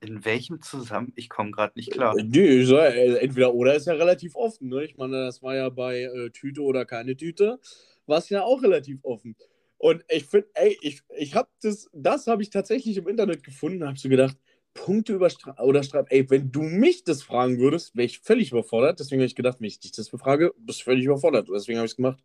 In 0.00 0.24
welchem 0.24 0.62
Zusammenhang? 0.62 1.12
Ich 1.16 1.28
komme 1.28 1.50
gerade 1.50 1.72
nicht 1.76 1.90
klar. 1.90 2.14
Nee, 2.16 2.64
so, 2.64 2.78
äh, 2.78 3.18
entweder 3.18 3.54
oder 3.54 3.74
ist 3.74 3.86
ja 3.86 3.92
relativ 3.92 4.34
offen. 4.34 4.68
Ne? 4.68 4.84
Ich 4.84 4.96
meine, 4.96 5.24
das 5.26 5.42
war 5.42 5.54
ja 5.54 5.68
bei 5.68 6.02
äh, 6.02 6.30
Tüte 6.30 6.62
oder 6.62 6.86
keine 6.86 7.16
Tüte, 7.16 7.60
war 8.06 8.18
es 8.18 8.30
ja 8.30 8.42
auch 8.42 8.62
relativ 8.62 9.00
offen. 9.04 9.36
Und 9.76 10.04
ich 10.08 10.26
finde, 10.26 10.48
ey, 10.54 10.76
ich, 10.82 11.02
ich 11.16 11.34
habe 11.34 11.48
das, 11.62 11.88
das 11.92 12.26
habe 12.26 12.42
ich 12.42 12.50
tatsächlich 12.50 12.96
im 12.96 13.08
Internet 13.08 13.44
gefunden, 13.44 13.86
habe 13.86 13.98
so 13.98 14.08
gedacht, 14.08 14.36
Punkte 14.74 15.14
über 15.14 15.30
Stra 15.30 15.56
oder 15.62 15.82
Streifen, 15.82 16.10
ey, 16.10 16.30
wenn 16.30 16.52
du 16.52 16.62
mich 16.62 17.04
das 17.04 17.22
fragen 17.22 17.58
würdest, 17.58 17.96
wäre 17.96 18.06
ich 18.06 18.20
völlig 18.20 18.52
überfordert. 18.52 19.00
Deswegen 19.00 19.20
habe 19.20 19.26
ich 19.26 19.34
gedacht, 19.34 19.60
wenn 19.60 19.66
ich 19.66 19.80
dich 19.80 19.92
das 19.92 20.08
befrage, 20.08 20.54
bist 20.58 20.80
du 20.80 20.84
völlig 20.84 21.04
überfordert. 21.04 21.48
Deswegen 21.52 21.78
habe 21.78 21.86
ich 21.86 21.92
es 21.92 21.96
gemacht. 21.96 22.22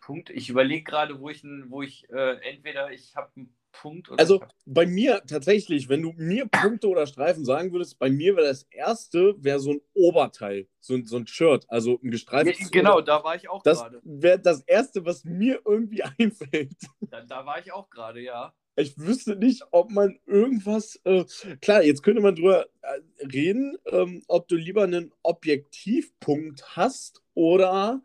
Punkt. 0.00 0.30
Ich 0.30 0.48
überlege 0.48 0.84
gerade, 0.84 1.20
wo 1.20 1.28
ich, 1.28 1.42
wo 1.68 1.82
ich 1.82 2.08
äh, 2.10 2.36
entweder 2.48 2.90
ich 2.90 3.14
habe 3.14 3.30
einen 3.36 3.54
Punkt 3.80 4.10
oder. 4.10 4.18
Also 4.18 4.40
bei 4.66 4.86
mir 4.86 5.22
tatsächlich, 5.26 5.88
wenn 5.88 6.02
du 6.02 6.12
mir 6.16 6.46
Punkte 6.46 6.88
oder 6.88 7.06
Streifen 7.06 7.44
sagen 7.44 7.72
würdest, 7.72 7.98
bei 7.98 8.10
mir 8.10 8.36
wäre 8.36 8.48
das 8.48 8.64
erste 8.64 9.34
wäre 9.38 9.60
so 9.60 9.72
ein 9.72 9.80
Oberteil, 9.94 10.68
so, 10.80 10.94
ein, 10.94 11.06
so 11.06 11.16
ein 11.16 11.26
Shirt, 11.26 11.64
also 11.68 11.98
ein 12.02 12.10
gestreiftes. 12.10 12.58
Ja, 12.58 12.66
genau, 12.70 13.00
da 13.00 13.22
war 13.22 13.36
ich 13.36 13.48
auch 13.48 13.62
das 13.62 13.80
gerade. 13.80 14.00
wäre 14.02 14.40
das 14.40 14.62
erste, 14.62 15.04
was 15.04 15.24
mir 15.24 15.60
irgendwie 15.64 16.02
einfällt. 16.18 16.76
Da, 17.00 17.22
da 17.22 17.46
war 17.46 17.60
ich 17.60 17.72
auch 17.72 17.88
gerade, 17.88 18.20
ja. 18.20 18.52
Ich 18.74 18.96
wüsste 18.96 19.34
nicht, 19.34 19.64
ob 19.72 19.90
man 19.90 20.18
irgendwas. 20.26 21.00
Äh, 21.04 21.24
klar, 21.60 21.82
jetzt 21.82 22.02
könnte 22.02 22.22
man 22.22 22.36
drüber 22.36 22.66
äh, 22.82 23.26
reden, 23.26 23.76
ähm, 23.86 24.22
ob 24.28 24.46
du 24.46 24.54
lieber 24.54 24.84
einen 24.84 25.12
Objektivpunkt 25.22 26.76
hast 26.76 27.22
oder 27.34 28.00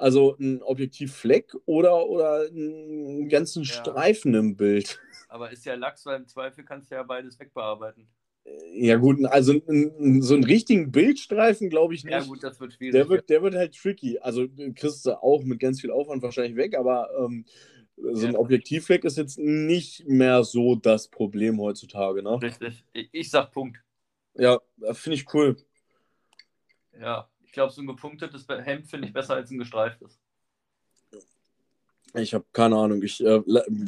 also 0.00 0.36
ein 0.38 0.62
Objektivfleck 0.62 1.54
oder, 1.66 2.06
oder 2.08 2.46
einen 2.48 3.28
ganzen 3.28 3.62
Ja. 3.64 3.72
Streifen 3.72 4.34
im 4.34 4.56
Bild. 4.56 4.98
Aber 5.28 5.52
ist 5.52 5.64
ja 5.64 5.74
Lachs, 5.74 6.04
weil 6.06 6.20
im 6.20 6.26
Zweifel 6.26 6.64
kannst 6.64 6.90
du 6.90 6.96
ja 6.96 7.02
beides 7.02 7.38
wegbearbeiten. 7.38 8.08
Ja, 8.72 8.96
gut, 8.96 9.24
also 9.26 9.52
so 9.52 10.34
einen 10.34 10.44
richtigen 10.44 10.90
Bildstreifen 10.90 11.68
glaube 11.68 11.94
ich 11.94 12.04
nicht. 12.04 12.12
Ja, 12.12 12.24
gut, 12.24 12.42
das 12.42 12.58
wird 12.58 12.72
schwierig. 12.72 12.92
der, 12.94 13.08
wird, 13.08 13.28
der 13.28 13.42
wird 13.42 13.54
halt 13.54 13.76
tricky. 13.76 14.18
Also 14.18 14.46
den 14.46 14.74
kriegst 14.74 15.04
du 15.06 15.22
auch 15.22 15.44
mit 15.44 15.60
ganz 15.60 15.80
viel 15.80 15.90
Aufwand 15.90 16.22
wahrscheinlich 16.22 16.56
weg, 16.56 16.76
aber 16.76 17.10
ähm, 17.18 17.44
so 17.96 18.26
ein 18.26 18.32
Ja. 18.32 18.38
Objektivfleck 18.38 19.04
ist 19.04 19.18
jetzt 19.18 19.38
nicht 19.38 20.08
mehr 20.08 20.42
so 20.42 20.74
das 20.74 21.08
Problem 21.08 21.60
heutzutage. 21.60 22.22
Ne? 22.22 22.40
Richtig. 22.40 22.84
Ich, 22.94 23.08
ich 23.12 23.30
sag 23.30 23.52
Punkt. 23.52 23.78
Ja, 24.34 24.58
finde 24.92 25.16
ich 25.16 25.32
cool. 25.34 25.56
Ja. 26.98 27.28
Ich 27.50 27.52
glaube, 27.54 27.72
so 27.72 27.82
ein 27.82 27.88
gepunktetes 27.88 28.46
Hemd 28.48 28.86
finde 28.86 29.08
ich 29.08 29.12
besser 29.12 29.34
als 29.34 29.50
ein 29.50 29.58
gestreiftes. 29.58 30.20
Ich 32.14 32.32
habe 32.32 32.44
keine 32.52 32.76
Ahnung. 32.76 33.02
Ich 33.02 33.20
äh, 33.20 33.40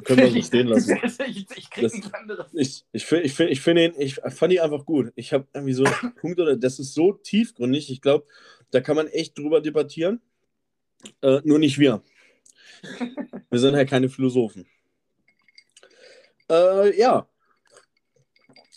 können 0.03 0.19
wir 0.21 0.31
so 0.33 0.43
stehen 0.49 0.67
lassen. 0.67 0.99
ich 1.05 1.47
ich 1.57 1.71
krieg 1.71 1.85
Das- 1.85 1.93
nichts 1.95 2.13
anderes. 2.13 2.51
Ich, 2.55 2.85
ich 2.91 3.07
finde 3.07 3.25
ich 3.25 3.35
find, 3.35 3.51
ich 3.53 3.61
find 3.61 3.79
ihn, 3.79 3.95
ich 3.99 4.17
fand 4.17 4.53
ihn 4.53 4.59
einfach 4.59 4.85
gut. 4.85 5.13
Ich 5.15 5.33
habe 5.33 5.47
irgendwie 5.55 5.75
so 5.75 5.85
Punkt 6.21 6.41
oder 6.41 6.57
das 6.57 6.81
ist 6.81 6.93
so 6.93 7.13
tiefgründig. 7.13 7.89
Ich 7.89 8.01
glaube, 8.01 8.27
da 8.73 8.81
kann 8.81 8.97
man 8.97 9.07
echt 9.07 9.39
drüber 9.39 9.61
debattieren. 9.61 10.21
Äh, 11.21 11.41
nur 11.45 11.61
nicht 11.61 11.79
wir. 11.79 12.03
Wir 13.49 13.59
sind 13.61 13.77
halt 13.77 13.89
keine 13.89 14.09
Philosophen. 14.09 14.67
Äh, 16.51 16.99
ja. 16.99 17.29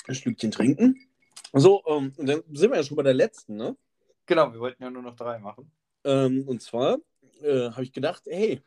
Ein 0.08 0.14
Stückchen 0.14 0.52
trinken. 0.52 1.08
So, 1.54 1.82
ähm, 1.88 2.14
und 2.18 2.28
dann 2.28 2.44
sind 2.54 2.70
wir 2.70 2.78
ja 2.78 2.84
schon 2.84 2.98
bei 2.98 3.02
der 3.04 3.16
letzten, 3.16 3.56
ne? 3.56 3.76
Genau, 4.26 4.52
wir 4.52 4.60
wollten 4.60 4.84
ja 4.84 4.90
nur 4.90 5.04
noch 5.04 5.16
drei 5.16 5.38
machen. 5.40 5.72
Ähm, 6.04 6.48
und 6.48 6.62
zwar 6.62 7.00
äh, 7.42 7.70
habe 7.70 7.84
ich 7.84 7.92
gedacht, 7.92 8.24
hey, 8.28 8.62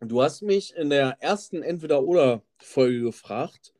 du 0.00 0.22
hast 0.22 0.42
mich 0.42 0.74
in 0.76 0.90
der 0.90 1.16
ersten 1.20 1.62
Entweder-Oder-Folge 1.62 3.00
gefragt, 3.02 3.72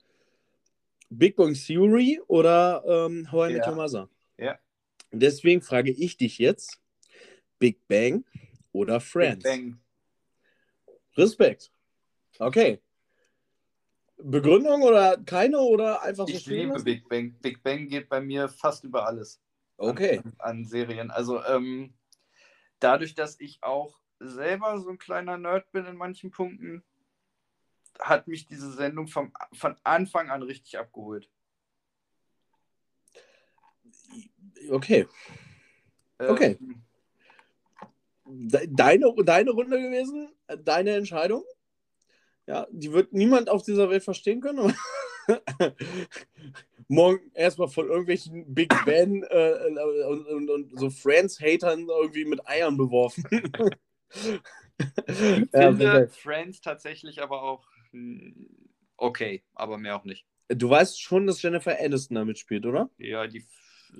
Big 1.11 1.37
Bang 1.37 1.55
Theory 1.55 2.21
oder 2.27 2.83
ähm, 2.87 3.31
How 3.31 3.49
I 3.49 3.53
Met 3.55 3.65
Ja. 3.65 3.71
Your 3.71 3.77
Mother? 3.77 4.09
Ja. 4.39 4.59
Deswegen 5.13 5.63
frage 5.63 5.93
ich 5.93 6.17
dich 6.17 6.39
jetzt, 6.39 6.81
Big 7.59 7.87
Bang 7.87 8.25
oder 8.73 9.01
Friends? 9.01 9.45
Big 9.45 9.53
Bang. 9.53 9.81
Respekt. 11.17 11.71
Okay. 12.39 12.81
Begründung 14.17 14.83
oder 14.83 15.19
keine 15.25 15.59
oder 15.59 16.03
einfach 16.03 16.27
so 16.27 16.35
Ich 16.35 16.47
liebe 16.47 16.73
lassen? 16.73 16.85
Big 16.85 17.09
Bang. 17.09 17.35
Big 17.41 17.63
Bang 17.63 17.87
geht 17.87 18.09
bei 18.09 18.21
mir 18.21 18.49
fast 18.49 18.85
über 18.85 19.07
alles. 19.07 19.41
Okay. 19.91 20.19
An, 20.19 20.35
an 20.39 20.65
Serien. 20.65 21.11
Also 21.11 21.45
ähm, 21.45 21.95
dadurch, 22.81 23.15
dass 23.15 23.39
ich 23.41 23.63
auch 23.63 23.99
selber 24.21 24.79
so 24.81 24.91
ein 24.91 24.99
kleiner 24.99 25.37
Nerd 25.39 25.71
bin 25.73 25.85
in 25.87 25.97
manchen 25.97 26.31
Punkten, 26.31 26.85
hat 28.01 28.27
mich 28.27 28.47
diese 28.47 28.73
Sendung 28.73 29.07
vom, 29.07 29.33
von 29.53 29.77
Anfang 29.85 30.31
an 30.31 30.43
richtig 30.43 30.79
abgeholt. 30.79 31.31
Okay. 34.71 35.07
Ähm, 36.19 36.31
Okay. 36.31 36.59
De- 38.27 38.67
Deine, 38.71 39.13
deine 39.23 39.51
Runde 39.51 39.79
gewesen, 39.81 40.33
deine 40.65 40.93
Entscheidung. 40.97 41.45
Ja, 42.47 42.67
die 42.71 42.91
wird 42.93 43.13
niemand 43.13 43.49
auf 43.51 43.63
dieser 43.63 43.91
Welt 43.91 44.03
verstehen 44.03 44.41
können. 44.41 44.75
Morgen 46.89 47.31
erstmal 47.35 47.69
von 47.69 47.89
irgendwelchen 47.89 48.55
Big 48.55 48.73
Ben 48.85 49.23
äh, 49.25 50.05
und, 50.09 50.27
und, 50.27 50.51
und 50.51 50.79
so 50.79 50.91
Friends-Hatern 50.91 51.89
irgendwie 51.89 52.25
mit 52.25 52.47
Eiern 52.49 52.77
beworfen. 52.77 53.25
Ich 55.07 55.21
Ja, 55.53 55.71
finde. 55.71 56.09
Friends 56.09 56.61
tatsächlich 56.61 57.23
aber 57.23 57.43
auch 57.43 57.65
hm, 57.93 58.49
okay, 58.97 59.45
aber 59.55 59.79
mehr 59.79 59.97
auch 59.97 60.05
nicht. 60.05 60.27
Du 60.49 60.69
weißt 60.69 61.01
schon, 61.01 61.27
dass 61.27 61.41
Jennifer 61.43 61.79
Aniston 61.81 62.17
da 62.17 62.25
mitspielt, 62.25 62.67
oder? 62.67 62.91
Ja, 62.99 63.27
die, 63.27 63.47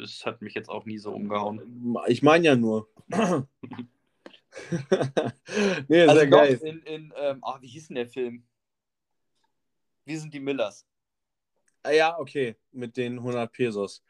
es 0.03 0.27
hat 0.27 0.43
mich 0.43 0.55
jetzt 0.55 0.69
auch 0.69 0.85
nie 0.85 0.99
so 0.99 1.13
umgehauen. 1.13 1.97
Ich 2.09 2.23
meine 2.23 2.45
ja 2.45 2.57
nur. 2.57 2.89
nee, 5.89 6.03
Also 6.03 6.17
sehr 6.21 6.27
geil. 6.27 6.61
in, 6.63 6.79
in 6.81 7.13
ähm, 7.17 7.39
ah, 7.43 7.59
wie 7.61 7.69
hieß 7.69 7.89
denn 7.89 7.97
der 7.97 8.09
Film? 8.09 8.45
Wir 10.05 10.21
sind 10.21 10.35
die 10.35 10.41
Millers. 10.41 10.87
Ah, 11.85 11.93
Ja, 11.93 12.19
okay, 12.19 12.57
mit 12.73 12.97
den 12.97 13.21
100 13.23 13.53
Pesos. 13.53 14.03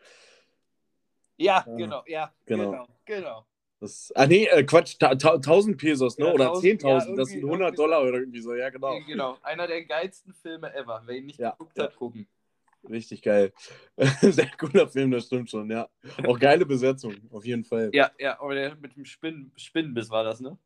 Ja, 1.36 1.64
Ja. 1.66 1.76
genau, 1.76 2.04
ja, 2.06 2.32
Genau. 2.46 2.70
genau, 2.70 2.88
genau. 3.04 3.46
Das, 3.80 4.12
ah, 4.14 4.26
nee, 4.26 4.46
äh, 4.46 4.62
Quatsch, 4.62 4.96
ta 4.98 5.14
ta 5.16 5.38
1000 5.38 5.76
Pesos, 5.76 6.16
ne? 6.16 6.26
Ja, 6.26 6.32
oder 6.32 6.44
1000, 6.46 6.62
10.000, 6.82 7.10
ja, 7.10 7.16
das 7.16 7.28
sind 7.30 7.38
irgendwie- 7.38 7.50
100 7.50 7.66
irgendwie 7.68 7.76
Dollar 7.76 8.02
oder 8.02 8.18
irgendwie 8.18 8.40
so, 8.40 8.54
ja, 8.54 8.70
genau. 8.70 8.98
Genau, 9.06 9.38
einer 9.42 9.66
der 9.66 9.84
geilsten 9.84 10.32
Filme 10.32 10.72
ever. 10.72 11.02
Wer 11.04 11.16
ihn 11.16 11.26
nicht 11.26 11.40
Ja, 11.40 11.50
geguckt 11.50 11.78
hat, 11.78 11.96
gucken. 11.96 12.28
Richtig 12.88 13.22
geil. 13.22 13.52
Sehr 14.20 14.50
cooler 14.58 14.86
Film, 14.88 15.10
das 15.10 15.26
stimmt 15.26 15.50
schon, 15.50 15.68
ja. 15.70 15.88
Auch 16.24 16.38
geile 16.38 16.64
Besetzung, 16.64 17.16
auf 17.32 17.44
jeden 17.44 17.64
Fall. 17.64 17.90
Ja, 17.92 18.12
ja, 18.18 18.40
aber 18.40 18.54
der 18.54 18.76
mit 18.76 18.94
dem 18.94 19.04
Spinnen, 19.04 19.52
Spinnenbiss 19.56 20.10
war 20.10 20.22
das, 20.22 20.40
ne? 20.40 20.56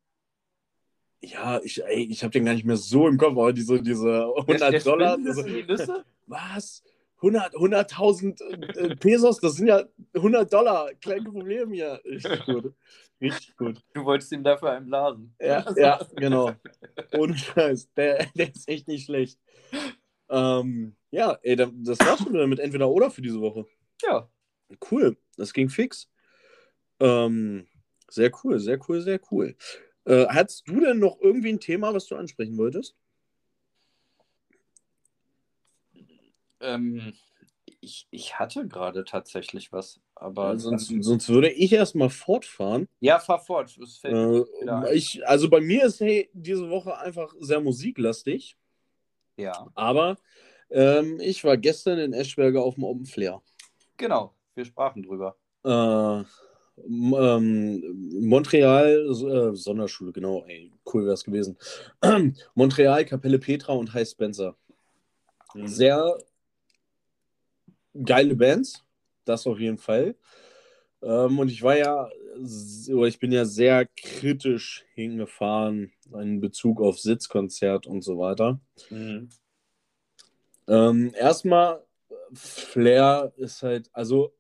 Ja, 1.21 1.61
ich, 1.65 1.83
ey, 1.83 2.05
ich 2.11 2.23
habe 2.23 2.31
den 2.33 2.45
gar 2.45 2.55
nicht 2.55 2.65
mehr 2.65 2.77
so 2.77 3.09
im 3.09 3.17
Kopf, 3.19 3.33
aber 3.33 3.53
diese, 3.53 3.83
diese 3.83 4.27
100 4.37 4.61
der, 4.61 4.71
der 4.71 4.81
Dollar. 4.81 5.17
Diese, 5.17 6.05
was? 6.27 6.85
100 7.21 7.55
100.000 7.55 8.77
äh, 8.77 8.97
Pesos, 8.97 9.41
das 9.41 9.55
sind 9.55 9.67
ja 9.67 9.85
100 10.15 10.53
Dollar. 10.53 10.93
Kleine 11.01 11.25
Problem 11.31 11.73
hier. 11.73 12.01
Richtig 12.05 12.45
gut. 12.47 12.75
Richtig 13.21 13.57
gut. 13.57 13.83
Du 13.93 14.05
wolltest 14.05 14.31
ihm 14.33 14.45
dafür 14.45 14.73
einen 14.73 14.87
blasen. 14.87 15.35
Ja, 15.41 15.65
ja, 15.77 16.01
genau. 16.15 16.53
Ohne 17.17 17.37
Scheiß. 17.37 17.93
Der, 17.95 18.27
der 18.35 18.51
ist 18.55 18.69
echt 18.69 18.87
nicht 18.87 19.07
schlecht. 19.07 19.39
Ähm, 20.31 20.95
ja, 21.11 21.39
ey, 21.43 21.57
das 21.57 21.99
war's 22.01 22.21
schon 22.21 22.33
wieder 22.33 22.47
mit 22.47 22.61
entweder 22.61 22.89
oder 22.89 23.11
für 23.11 23.23
diese 23.23 23.41
Woche. 23.41 23.67
Ja. 24.03 24.29
Cool, 24.91 25.17
das 25.37 25.53
ging 25.53 25.71
fix. 25.71 26.09
Ähm, 27.01 27.67
sehr 28.09 28.31
cool, 28.45 28.59
sehr 28.59 28.79
cool, 28.89 29.01
sehr 29.01 29.21
cool. 29.31 29.57
Äh, 30.05 30.27
hattest 30.29 30.69
du 30.69 30.81
denn 30.81 30.99
noch 30.99 31.19
irgendwie 31.21 31.53
ein 31.53 31.61
Thema, 31.61 31.95
was 31.95 32.07
du 32.07 32.17
ansprechen 32.17 32.57
wolltest? 32.59 32.95
Ähm, 36.61 37.15
ich, 37.81 38.07
ich 38.11 38.39
hatte 38.39 38.67
gerade 38.67 39.05
tatsächlich 39.05 39.73
was, 39.73 40.01
aber. 40.15 40.49
Weil 40.49 40.59
sonst, 40.59 40.93
sonst 41.01 41.29
würde 41.29 41.51
ich 41.51 41.73
erstmal 41.73 42.11
fortfahren. 42.11 42.89
ja, 43.01 43.19
fahr 43.19 43.39
fort. 43.39 43.79
Äh, 44.03 44.95
ich, 44.95 45.27
also 45.27 45.49
bei 45.49 45.61
mir 45.61 45.85
ist 45.85 46.01
hey, 46.01 46.29
diese 46.33 46.69
Woche 46.69 46.97
einfach 46.99 47.35
sehr 47.41 47.61
musiklastig, 47.61 48.57
Ja, 49.37 49.69
aber 49.75 50.19
ähm, 50.71 51.21
ich 51.21 51.45
war 51.45 51.57
gestern 51.57 51.99
in 51.99 52.13
Eschberger 52.13 52.63
auf 52.63 52.75
dem 52.75 52.85
Open 52.85 53.07
Flair. 53.07 53.43
genau. 53.97 54.35
Wir 54.55 54.65
sprachen 54.65 55.05
drüber. 55.05 55.37
Äh, 55.65 56.25
ähm, 56.85 58.27
Montreal, 58.27 59.07
äh, 59.09 59.55
Sonderschule, 59.55 60.13
genau, 60.13 60.45
ey, 60.49 60.73
cool 60.93 61.05
wäre 61.05 61.15
es 61.15 61.23
gewesen. 61.23 61.57
Montreal, 62.55 63.05
Kapelle 63.05 63.39
Petra 63.39 63.75
und 63.75 63.95
High 63.95 64.09
Spencer. 64.09 64.57
Sehr 65.55 66.19
geile 68.05 68.37
Bands, 68.37 68.85
das 69.25 69.47
auf 69.47 69.59
jeden 69.59 69.79
Fall. 69.79 70.15
Ähm, 71.03 71.39
und 71.39 71.51
ich 71.51 71.63
war 71.63 71.77
ja, 71.77 72.09
ich 73.07 73.19
bin 73.19 73.33
ja 73.33 73.45
sehr 73.45 73.87
kritisch 73.87 74.85
hingefahren 74.95 75.93
in 76.13 76.41
Bezug 76.41 76.81
auf 76.81 76.99
Sitzkonzert 76.99 77.87
und 77.87 78.03
so 78.03 78.19
weiter. 78.19 78.61
Mhm. 78.91 79.29
Ähm, 80.67 81.13
erstmal, 81.15 81.85
Flair 82.35 83.33
ist 83.37 83.63
halt, 83.63 83.89
also 83.93 84.35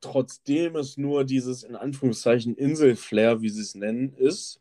trotzdem 0.00 0.76
es 0.76 0.96
nur 0.96 1.24
dieses 1.24 1.62
in 1.62 1.76
Anführungszeichen 1.76 2.56
Inselflair, 2.56 3.40
wie 3.42 3.48
sie 3.48 3.62
es 3.62 3.74
nennen, 3.74 4.14
ist, 4.14 4.60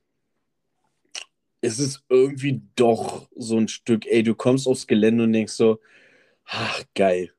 ist 1.62 1.80
es 1.80 2.04
irgendwie 2.10 2.62
doch 2.76 3.30
so 3.36 3.58
ein 3.58 3.70
Stück, 3.70 4.06
ey, 4.06 4.24
du 4.24 4.36
kommst 4.36 4.68
aufs 4.68 4.88
Gelände 4.88 5.24
und 5.24 5.34
denkst 5.34 5.54
so, 5.54 5.80
ach, 6.46 6.84
geil. 6.94 7.34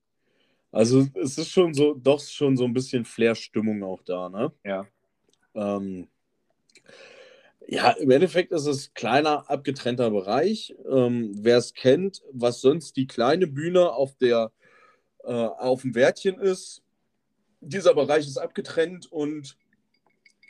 Also 0.74 1.06
es 1.14 1.38
ist 1.38 1.50
schon 1.50 1.72
so, 1.72 1.94
doch 1.94 2.20
schon 2.20 2.56
so 2.56 2.64
ein 2.64 2.74
bisschen 2.74 3.04
Flair-Stimmung 3.04 3.84
auch 3.84 4.02
da, 4.02 4.28
ne? 4.28 4.52
Ja. 4.64 4.86
Ähm, 5.54 6.08
ja, 7.68 7.92
im 7.92 8.10
Endeffekt 8.10 8.52
ist 8.52 8.66
es 8.66 8.92
kleiner, 8.92 9.48
abgetrennter 9.48 10.10
Bereich. 10.10 10.74
Ähm, 10.90 11.32
Wer 11.38 11.58
es 11.58 11.74
kennt, 11.74 12.22
was 12.32 12.60
sonst 12.60 12.96
die 12.96 13.06
kleine 13.06 13.46
Bühne 13.46 13.92
auf 13.92 14.16
der 14.16 14.50
äh, 15.22 15.32
auf 15.32 15.82
dem 15.82 15.94
Wärtchen 15.94 16.38
ist, 16.38 16.82
dieser 17.60 17.94
Bereich 17.94 18.26
ist 18.26 18.36
abgetrennt 18.36 19.10
und 19.10 19.56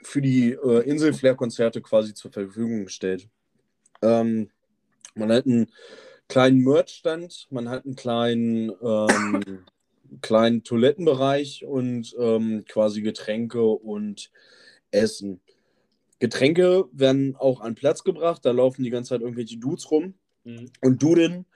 für 0.03 0.21
die 0.21 0.53
äh, 0.53 0.89
Insel-Flair-Konzerte 0.89 1.81
quasi 1.81 2.15
zur 2.15 2.33
Verfügung 2.33 2.85
gestellt. 2.85 3.29
Ähm, 4.03 4.51
man 5.15 5.31
hat 5.31 5.47
einen 5.47 5.71
kleinen 6.29 6.65
Merch-Stand, 6.65 7.47
man 7.51 7.69
hat 7.69 7.85
einen 7.85 7.95
kleinen, 7.95 8.73
ähm, 8.83 9.65
kleinen 10.21 10.65
Toilettenbereich 10.65 11.65
und 11.65 12.15
ähm, 12.19 12.65
quasi 12.69 13.03
Getränke 13.03 13.63
und 13.65 14.31
Essen. 14.91 15.41
Getränke 16.19 16.87
werden 16.93 17.37
auch 17.37 17.61
an 17.61 17.75
Platz 17.75 18.05
gebracht, 18.05 18.45
da 18.45 18.53
laufen 18.53 18.83
die 18.83 18.91
ganze 18.91 19.11
Zeit 19.11 19.21
irgendwelche 19.21 19.59
Dudes 19.59 19.91
rum 19.91 20.15
mhm. 20.45 20.71
und 20.81 21.03
Duden, 21.03 21.47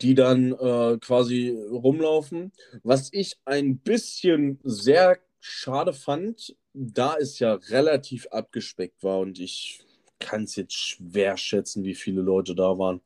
die 0.00 0.14
dann 0.14 0.52
äh, 0.52 0.98
quasi 0.98 1.56
rumlaufen. 1.70 2.52
Was 2.82 3.08
ich 3.12 3.36
ein 3.44 3.78
bisschen 3.78 4.58
sehr 4.64 5.18
schade 5.40 5.92
fand, 5.92 6.56
da 6.72 7.16
es 7.18 7.38
ja 7.38 7.54
relativ 7.54 8.26
abgespeckt 8.28 9.02
war 9.02 9.20
und 9.20 9.38
ich 9.38 9.80
kann 10.18 10.44
es 10.44 10.56
jetzt 10.56 10.74
schwer 10.74 11.36
schätzen, 11.36 11.84
wie 11.84 11.94
viele 11.94 12.22
Leute 12.22 12.54
da 12.54 12.78
waren. 12.78 13.00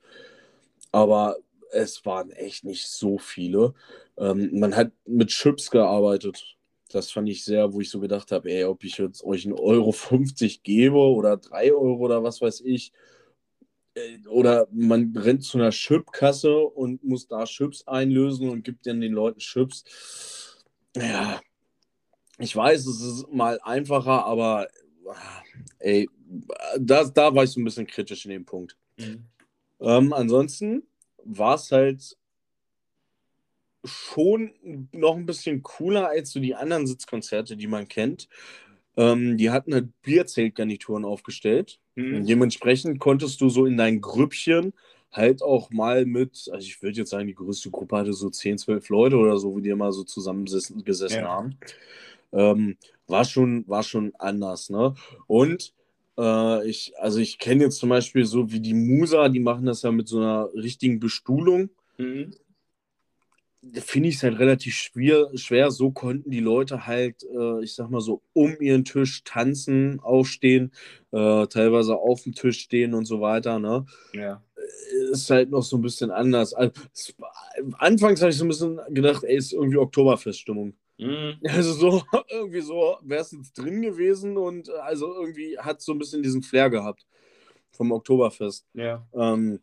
Aber 0.93 1.37
es 1.73 2.05
waren 2.05 2.31
echt 2.31 2.65
nicht 2.65 2.87
so 2.87 3.19
viele. 3.19 3.75
Ähm, 4.19 4.59
man 4.59 4.77
hat 4.77 4.93
mit 5.07 5.29
Chips 5.29 5.71
gearbeitet. 5.71 6.57
Das 6.91 7.11
fand 7.11 7.29
ich 7.29 7.45
sehr, 7.45 7.73
wo 7.73 7.81
ich 7.81 7.91
so 7.91 8.01
gedacht 8.01 8.33
habe, 8.33 8.51
ey, 8.51 8.65
ob 8.65 8.83
ich 8.85 8.99
jetzt 8.99 9.23
euch 9.25 9.45
einen 9.45 9.55
Euro 9.55 9.93
50 9.93 10.63
gebe 10.63 10.99
oder 10.99 11.37
3 11.37 11.73
Euro 11.73 12.05
oder 12.05 12.23
was 12.23 12.41
weiß 12.41 12.63
ich. 12.63 12.93
Äh, 13.95 14.27
oder 14.27 14.69
man 14.73 15.15
rennt 15.17 15.45
zu 15.45 15.59
einer 15.59 15.71
Chipkasse 15.71 16.59
und 16.59 17.03
muss 17.05 17.29
da 17.29 17.45
Chips 17.45 17.87
einlösen 17.87 18.49
und 18.49 18.65
gibt 18.65 18.87
dann 18.87 19.01
den 19.01 19.13
Leuten 19.13 19.41
Chips. 19.41 20.65
Ja, 20.97 21.41
ich 22.39 22.57
weiß, 22.57 22.87
es 22.87 23.01
ist 23.01 23.29
mal 23.33 23.61
einfacher, 23.63 24.25
aber 24.25 24.69
ey, 25.79 26.09
das, 26.79 27.13
da 27.13 27.35
war 27.35 27.45
ich 27.45 27.51
so 27.51 27.61
ein 27.61 27.65
bisschen 27.65 27.87
kritisch 27.87 28.25
in 28.25 28.31
dem 28.31 28.45
Punkt. 28.45 28.77
Mhm. 28.99 29.25
Ähm, 29.81 30.13
ansonsten 30.13 30.83
war 31.25 31.55
es 31.55 31.71
halt 31.73 32.17
schon 33.85 34.53
noch 34.93 35.17
ein 35.17 35.27
bisschen 35.27 35.63
cooler 35.63 36.09
als 36.09 36.31
so 36.33 36.41
die 36.41 36.55
anderen 36.55 36.87
Sitzkonzerte, 36.87 37.57
die 37.57 37.67
man 37.67 37.89
kennt. 37.89 38.29
Ähm, 38.97 39.37
die 39.37 39.51
hatten 39.51 39.73
halt 39.73 39.89
Bierzeltgarnituren 40.03 41.05
aufgestellt. 41.05 41.81
Mhm. 41.97 42.27
dementsprechend 42.27 42.99
konntest 42.99 43.41
du 43.41 43.49
so 43.49 43.67
in 43.67 43.77
dein 43.77 44.01
Grüppchen 44.01 44.73
halt 45.13 45.43
auch 45.43 45.71
mal 45.71 46.07
mit, 46.07 46.49
also 46.53 46.67
ich 46.67 46.81
würde 46.83 46.99
jetzt 46.99 47.11
sagen, 47.11 47.27
die 47.27 47.35
größte 47.35 47.71
Gruppe 47.71 47.97
hatte 47.97 48.13
so 48.13 48.31
10, 48.31 48.59
12 48.59 48.89
Leute 48.89 49.17
oder 49.17 49.39
so, 49.39 49.53
wo 49.53 49.61
die 49.61 49.71
immer 49.71 49.93
so 49.93 50.05
zusammengesessen 50.05 50.83
ja. 51.11 51.29
haben. 51.29 51.59
Ähm, 52.33 52.77
war, 53.07 53.25
schon, 53.25 53.67
war 53.67 53.83
schon 53.83 54.13
anders, 54.19 54.71
ne? 54.71 54.95
Und 55.27 55.75
äh, 56.21 56.69
ich, 56.69 56.93
also 56.99 57.19
ich 57.19 57.39
kenne 57.39 57.65
jetzt 57.65 57.79
zum 57.79 57.89
Beispiel 57.89 58.25
so 58.27 58.53
wie 58.53 58.61
die 58.61 58.75
Musa, 58.75 59.29
die 59.29 59.41
machen 59.41 59.65
das 59.65 59.83
ja 59.83 59.91
mit 59.91 60.09
so 60.09 60.19
einer 60.19 60.51
richtigen 60.55 61.01
Bestuhlung. 61.01 61.71
Mhm. 61.97 62.33
Finde 63.75 64.09
ich 64.09 64.17
es 64.17 64.23
halt 64.23 64.39
relativ 64.39 64.75
schwer, 64.75 65.31
schwer. 65.35 65.71
So 65.71 65.91
konnten 65.91 66.31
die 66.31 66.41
Leute 66.41 66.87
halt, 66.87 67.23
äh, 67.25 67.63
ich 67.63 67.75
sag 67.75 67.91
mal 67.91 68.01
so, 68.01 68.23
um 68.33 68.57
ihren 68.61 68.85
Tisch 68.85 69.23
tanzen, 69.25 70.01
aufstehen, 70.01 70.73
äh, 71.13 71.47
teilweise 71.47 71.97
auf 71.97 72.23
dem 72.23 72.35
Tisch 72.35 72.61
stehen 72.61 72.95
und 72.95 73.05
so 73.05 73.21
weiter. 73.21 73.59
Ne? 73.59 73.85
Ja. 74.15 74.43
Ist 75.13 75.29
halt 75.29 75.51
noch 75.51 75.63
so 75.63 75.77
ein 75.77 75.83
bisschen 75.83 76.11
anders. 76.11 76.55
Also, 76.55 76.73
anfangs 77.79 78.23
habe 78.23 78.31
ich 78.31 78.39
so 78.39 78.45
ein 78.47 78.49
bisschen 78.49 78.81
gedacht, 78.91 79.25
ey, 79.25 79.37
ist 79.37 79.53
irgendwie 79.53 79.77
Oktoberfeststimmung. 79.77 80.75
Mhm. 81.01 81.39
Also 81.49 81.73
so, 81.73 82.03
irgendwie 82.31 82.61
so 82.61 82.99
wäre 83.03 83.23
es 83.23 83.33
jetzt 83.33 83.55
drin 83.55 83.83
gewesen 83.83 84.37
und 84.37 84.69
äh, 84.69 84.73
also 84.73 85.15
irgendwie 85.15 85.59
hat 85.59 85.81
so 85.81 85.93
ein 85.93 85.99
bisschen 85.99 86.23
diesen 86.23 86.43
Flair 86.43 86.71
gehabt 86.71 87.07
vom 87.71 87.93
Oktoberfest. 87.93 88.67
Ja. 88.75 89.07
Ähm, 89.15 89.61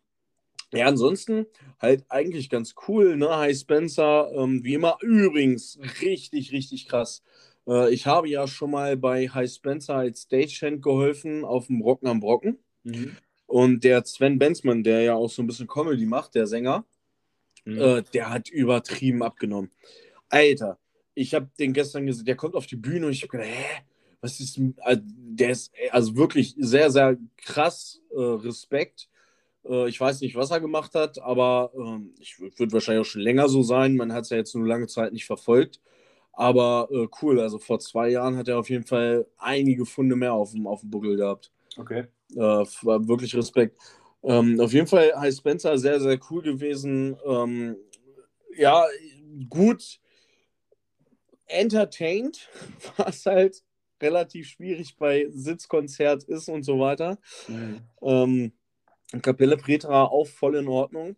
ja, 0.73 0.87
ansonsten 0.87 1.45
halt 1.79 2.05
eigentlich 2.09 2.49
ganz 2.49 2.75
cool, 2.87 3.15
ne? 3.15 3.29
Hi 3.29 3.55
Spencer, 3.55 4.29
ähm, 4.33 4.63
wie 4.63 4.73
immer, 4.73 4.97
übrigens 5.01 5.79
richtig, 6.01 6.51
richtig 6.51 6.87
krass. 6.87 7.23
Äh, 7.67 7.93
ich 7.93 8.05
habe 8.05 8.27
ja 8.27 8.47
schon 8.47 8.71
mal 8.71 8.97
bei 8.97 9.29
Hi 9.29 9.47
Spencer 9.47 9.95
als 9.95 10.23
Stagehand 10.23 10.81
geholfen 10.81 11.45
auf 11.45 11.67
dem 11.67 11.81
Rocken 11.81 12.07
am 12.07 12.19
Brocken. 12.19 12.59
Mhm. 12.83 13.15
Und 13.45 13.83
der 13.85 14.03
Sven 14.03 14.39
Benzmann, 14.39 14.83
der 14.83 15.01
ja 15.01 15.15
auch 15.15 15.29
so 15.29 15.41
ein 15.41 15.47
bisschen 15.47 15.67
Comedy 15.67 16.05
macht, 16.05 16.35
der 16.35 16.47
Sänger, 16.47 16.85
mhm. 17.63 17.77
äh, 17.79 18.03
der 18.13 18.29
hat 18.29 18.49
übertrieben 18.49 19.23
abgenommen. 19.23 19.71
Alter, 20.27 20.77
ich 21.17 21.33
habe 21.33 21.49
den 21.57 21.73
gestern 21.73 22.05
gesehen, 22.05 22.25
der 22.25 22.35
kommt 22.35 22.55
auf 22.55 22.67
die 22.67 22.75
Bühne 22.75 23.07
und 23.07 23.11
ich 23.11 23.23
habe 23.23 23.29
gedacht, 23.29 23.49
hä, 23.49 23.81
was 24.21 24.39
ist, 24.39 24.59
also 24.77 25.01
der 25.03 25.49
ist 25.49 25.73
also 25.91 26.15
wirklich 26.15 26.55
sehr, 26.59 26.91
sehr 26.91 27.17
krass, 27.37 28.01
äh, 28.11 28.19
Respekt. 28.19 29.09
Äh, 29.65 29.89
ich 29.89 29.99
weiß 29.99 30.21
nicht, 30.21 30.35
was 30.35 30.51
er 30.51 30.59
gemacht 30.59 30.93
hat, 30.93 31.19
aber 31.19 31.71
äh, 31.75 32.21
ich 32.21 32.39
würde 32.39 32.71
wahrscheinlich 32.71 33.01
auch 33.01 33.09
schon 33.09 33.21
länger 33.21 33.49
so 33.49 33.63
sein. 33.63 33.95
Man 33.95 34.13
hat 34.13 34.25
es 34.25 34.29
ja 34.29 34.37
jetzt 34.37 34.53
nur 34.55 34.67
lange 34.67 34.87
Zeit 34.87 35.11
nicht 35.11 35.25
verfolgt. 35.25 35.81
Aber 36.33 36.87
äh, 36.91 37.07
cool, 37.21 37.39
also 37.39 37.57
vor 37.57 37.79
zwei 37.79 38.09
Jahren 38.09 38.37
hat 38.37 38.47
er 38.47 38.59
auf 38.59 38.69
jeden 38.69 38.85
Fall 38.85 39.25
einige 39.39 39.87
Funde 39.87 40.15
mehr 40.15 40.33
auf 40.33 40.51
dem, 40.51 40.67
auf 40.67 40.81
dem 40.81 40.91
Buckel 40.91 41.17
gehabt. 41.17 41.51
Okay. 41.77 42.05
Äh, 42.35 42.37
war 42.37 43.07
wirklich 43.07 43.35
Respekt. 43.35 43.75
Ähm, 44.21 44.59
auf 44.59 44.71
jeden 44.71 44.87
Fall 44.87 45.13
heißt 45.15 45.39
Spencer 45.39 45.79
sehr, 45.79 45.99
sehr 45.99 46.19
cool 46.29 46.43
gewesen. 46.43 47.17
Ähm, 47.25 47.75
ja, 48.55 48.85
gut 49.49 49.99
entertained, 51.47 52.49
was 52.97 53.25
halt 53.25 53.63
relativ 54.01 54.47
schwierig 54.49 54.95
bei 54.97 55.27
Sitzkonzert 55.29 56.23
ist 56.23 56.49
und 56.49 56.63
so 56.63 56.79
weiter. 56.79 57.17
Mhm. 57.47 57.81
Ähm, 58.01 58.51
Kapelle 59.21 59.57
Pretra 59.57 60.03
auch 60.03 60.27
voll 60.27 60.55
in 60.55 60.67
Ordnung. 60.67 61.15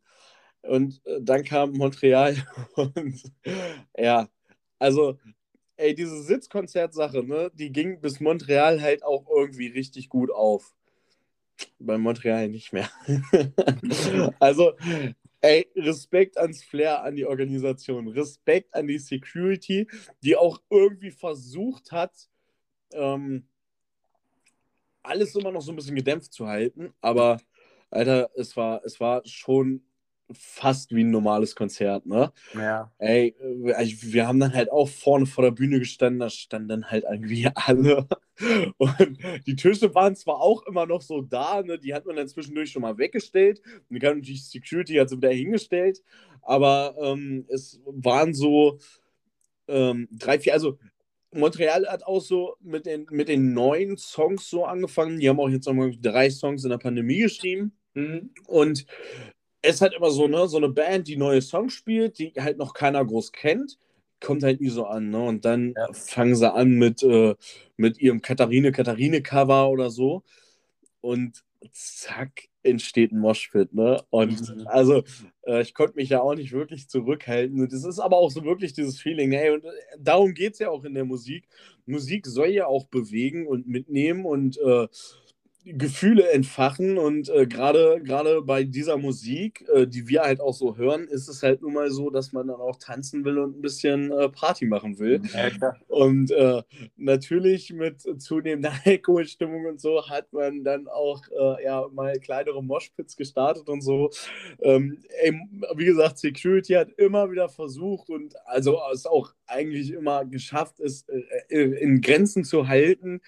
Und 0.62 1.02
äh, 1.06 1.20
dann 1.22 1.44
kam 1.44 1.72
Montreal 1.72 2.36
und 2.76 3.22
ja, 3.98 4.28
also, 4.78 5.18
ey, 5.78 5.96
diese 5.96 6.22
Sitzkonzertsache, 6.24 7.24
ne, 7.24 7.52
die 7.54 7.72
ging 7.72 8.02
bis 8.02 8.20
Montreal 8.20 8.82
halt 8.82 9.04
auch 9.04 9.26
irgendwie 9.30 9.68
richtig 9.68 10.10
gut 10.10 10.32
auf. 10.32 10.74
Bei 11.80 11.98
Montreal 11.98 12.50
nicht 12.50 12.72
mehr. 12.72 12.90
also, 14.40 14.74
Ey, 15.42 15.72
Respekt 15.76 16.38
ans 16.38 16.64
Flair, 16.64 17.04
an 17.04 17.16
die 17.16 17.26
Organisation, 17.26 18.10
Respekt 18.10 18.74
an 18.76 18.88
die 18.88 19.00
Security, 19.00 19.88
die 20.22 20.36
auch 20.36 20.62
irgendwie 20.70 21.12
versucht 21.12 21.92
hat, 21.92 22.30
ähm, 22.92 23.48
alles 25.02 25.36
immer 25.36 25.52
noch 25.52 25.62
so 25.62 25.72
ein 25.72 25.76
bisschen 25.76 25.96
gedämpft 25.96 26.34
zu 26.34 26.48
halten. 26.48 26.94
Aber, 27.02 27.40
Alter, 27.90 28.30
es 28.36 28.56
war, 28.58 28.84
es 28.84 29.00
war 29.00 29.22
schon 29.26 29.82
fast 30.32 30.94
wie 30.94 31.04
ein 31.04 31.12
normales 31.12 31.56
Konzert, 31.56 32.06
ne? 32.06 32.32
Ja. 32.54 32.92
Ey, 32.98 33.36
äh, 33.40 33.96
wir 34.02 34.28
haben 34.28 34.40
dann 34.40 34.54
halt 34.54 34.72
auch 34.72 34.88
vorne 34.88 35.26
vor 35.26 35.44
der 35.44 35.52
Bühne 35.52 35.80
gestanden, 35.80 36.20
da 36.20 36.30
standen 36.30 36.70
dann 36.70 36.86
halt 36.86 37.06
irgendwie 37.10 37.48
alle. 37.56 38.08
Und 38.78 39.18
die 39.48 39.56
Tische 39.56 39.94
waren 39.96 40.16
zwar 40.16 40.42
auch 40.42 40.66
immer 40.66 40.86
noch 40.86 41.02
so 41.02 41.22
da, 41.22 41.62
ne? 41.62 41.78
Die 41.80 41.94
hat 41.94 42.06
man 42.06 42.16
dann 42.16 42.28
zwischendurch 42.28 42.72
schon 42.72 42.82
mal 42.82 42.98
weggestellt. 42.98 43.62
Und 43.90 43.96
die 43.96 44.00
kam 44.00 44.18
natürlich 44.18 44.46
Security 44.46 44.96
hat 44.96 45.10
sie 45.10 45.18
wieder 45.18 45.32
hingestellt. 45.32 46.02
Aber 46.42 46.96
ähm, 47.02 47.46
es 47.50 47.82
waren 47.86 48.34
so 48.34 48.80
ähm, 49.68 50.08
drei, 50.12 50.40
vier, 50.40 50.54
also 50.54 50.78
Montreal 51.32 51.86
hat 51.88 52.04
auch 52.04 52.22
so 52.22 52.56
mit 52.60 52.86
den, 52.86 53.06
mit 53.12 53.30
den 53.30 53.54
neuen 53.54 53.98
Songs 53.98 54.50
so 54.50 54.66
angefangen. 54.66 55.20
Die 55.20 55.30
haben 55.30 55.40
auch 55.40 55.50
jetzt 55.50 55.68
nochmal 55.68 55.92
drei 56.00 56.30
Songs 56.30 56.64
in 56.64 56.72
der 56.72 56.78
Pandemie 56.78 57.20
geschrieben. 57.20 57.78
Mhm. 57.94 58.32
Und 58.48 58.86
ist 59.62 59.82
halt 59.82 59.94
immer 59.94 60.12
so, 60.12 60.28
ne, 60.28 60.48
so 60.48 60.58
eine 60.58 60.70
Band, 60.70 61.08
die 61.08 61.18
neue 61.18 61.42
Songs 61.42 61.74
spielt, 61.74 62.20
die 62.20 62.34
halt 62.38 62.58
noch 62.58 62.74
keiner 62.74 63.04
groß 63.04 63.32
kennt. 63.32 63.78
kommt 64.22 64.44
halt 64.44 64.62
nie 64.62 64.70
so 64.70 64.86
an. 64.86 65.10
Ne? 65.10 65.22
Und 65.22 65.46
dann 65.46 65.74
ja. 65.76 65.94
fangen 65.94 66.36
sie 66.36 66.52
an 66.52 66.72
mit, 66.72 67.04
äh, 67.04 67.36
mit 67.78 68.00
ihrem 68.00 68.22
Katharine-Katharine-Cover 68.22 69.70
oder 69.70 69.90
so. 69.90 70.24
Und 71.02 71.44
zack, 71.72 72.50
entsteht 72.64 73.12
ein 73.12 73.20
Moshpit, 73.20 73.74
ne? 73.74 74.04
Und 74.10 74.56
mhm. 74.56 74.68
also, 74.68 75.04
äh, 75.44 75.62
ich 75.62 75.74
konnte 75.74 75.96
mich 75.96 76.10
ja 76.10 76.22
auch 76.22 76.36
nicht 76.36 76.52
wirklich 76.52 76.90
zurückhalten. 76.90 77.60
Und 77.62 77.72
es 77.72 77.86
ist 77.86 78.00
aber 78.00 78.18
auch 78.18 78.32
so 78.32 78.44
wirklich 78.44 78.74
dieses 78.74 79.00
Feeling, 79.00 79.32
hey, 79.32 79.52
und 79.52 79.64
äh, 79.64 79.70
darum 79.98 80.34
geht 80.34 80.54
es 80.54 80.60
ja 80.60 80.70
auch 80.70 80.84
in 80.84 80.94
der 80.94 81.06
Musik. 81.06 81.48
Musik 81.86 82.28
soll 82.28 82.50
ja 82.50 82.68
auch 82.68 82.86
bewegen 82.86 83.48
und 83.48 83.68
mitnehmen 83.68 84.26
und 84.26 84.58
äh, 84.60 84.88
Gefühle 85.66 86.30
entfachen 86.32 86.98
und 86.98 87.30
äh, 87.30 87.46
gerade 87.46 88.02
gerade 88.02 88.42
bei 88.42 88.64
dieser 88.64 88.98
Musik, 88.98 89.68
äh, 89.74 89.88
die 89.88 90.08
wir 90.08 90.22
halt 90.22 90.40
auch 90.40 90.54
so 90.54 90.78
hören, 90.78 91.06
ist 91.08 91.28
es 91.28 91.44
halt 91.44 91.62
nun 91.62 91.74
mal 91.74 91.92
so, 91.92 92.10
dass 92.10 92.32
man 92.32 92.48
dann 92.48 92.62
auch 92.62 92.78
tanzen 92.78 93.26
will 93.26 93.38
und 93.38 93.58
ein 93.58 93.62
bisschen 93.62 94.12
äh, 94.12 94.30
Party 94.30 94.66
machen 94.66 95.00
will. 95.00 95.22
Ja, 95.34 95.76
und 95.88 96.32
äh, 96.32 96.64
natürlich 96.96 97.74
mit 97.74 98.02
zunehmender 98.22 98.72
Alkoholstimmung 98.86 99.66
und 99.66 99.82
so 99.82 100.08
hat 100.08 100.32
man 100.32 100.64
dann 100.64 100.88
auch 100.88 101.24
äh, 101.30 101.64
ja 101.66 101.86
mal 101.92 102.18
kleinere 102.20 102.64
Moshpits 102.64 103.18
gestartet 103.18 103.68
und 103.68 103.82
so. 103.82 104.12
Ähm, 104.62 105.00
ey, 105.22 105.40
wie 105.76 105.86
gesagt, 105.86 106.20
Security 106.20 106.74
hat 106.74 106.92
immer 106.94 107.32
wieder 107.32 107.50
versucht 107.50 108.10
und 108.10 108.34
also 108.46 108.80
es 108.94 109.06
auch 109.06 109.34
eigentlich 109.46 109.92
immer 109.92 110.24
geschafft, 110.24 110.80
es 110.80 111.06
äh, 111.50 111.64
in 111.64 112.00
Grenzen 112.00 112.46
zu 112.46 112.68
halten. 112.70 113.22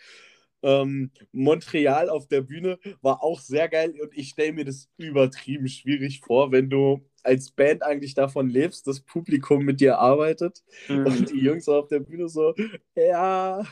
Ähm, 0.63 1.11
Montreal 1.31 2.09
auf 2.09 2.27
der 2.27 2.41
Bühne 2.41 2.79
war 3.01 3.23
auch 3.23 3.39
sehr 3.39 3.67
geil 3.69 3.95
und 4.01 4.15
ich 4.17 4.29
stelle 4.29 4.53
mir 4.53 4.65
das 4.65 4.89
übertrieben 4.97 5.67
schwierig 5.67 6.21
vor, 6.21 6.51
wenn 6.51 6.69
du 6.69 7.03
als 7.23 7.51
Band 7.51 7.83
eigentlich 7.83 8.13
davon 8.13 8.49
lebst, 8.49 8.87
das 8.87 9.01
Publikum 9.01 9.63
mit 9.63 9.79
dir 9.79 9.99
arbeitet 9.99 10.63
mhm. 10.87 11.05
und 11.05 11.29
die 11.31 11.39
Jungs 11.39 11.67
auf 11.67 11.87
der 11.87 11.99
Bühne 11.99 12.29
so, 12.29 12.53
ja, 12.95 13.63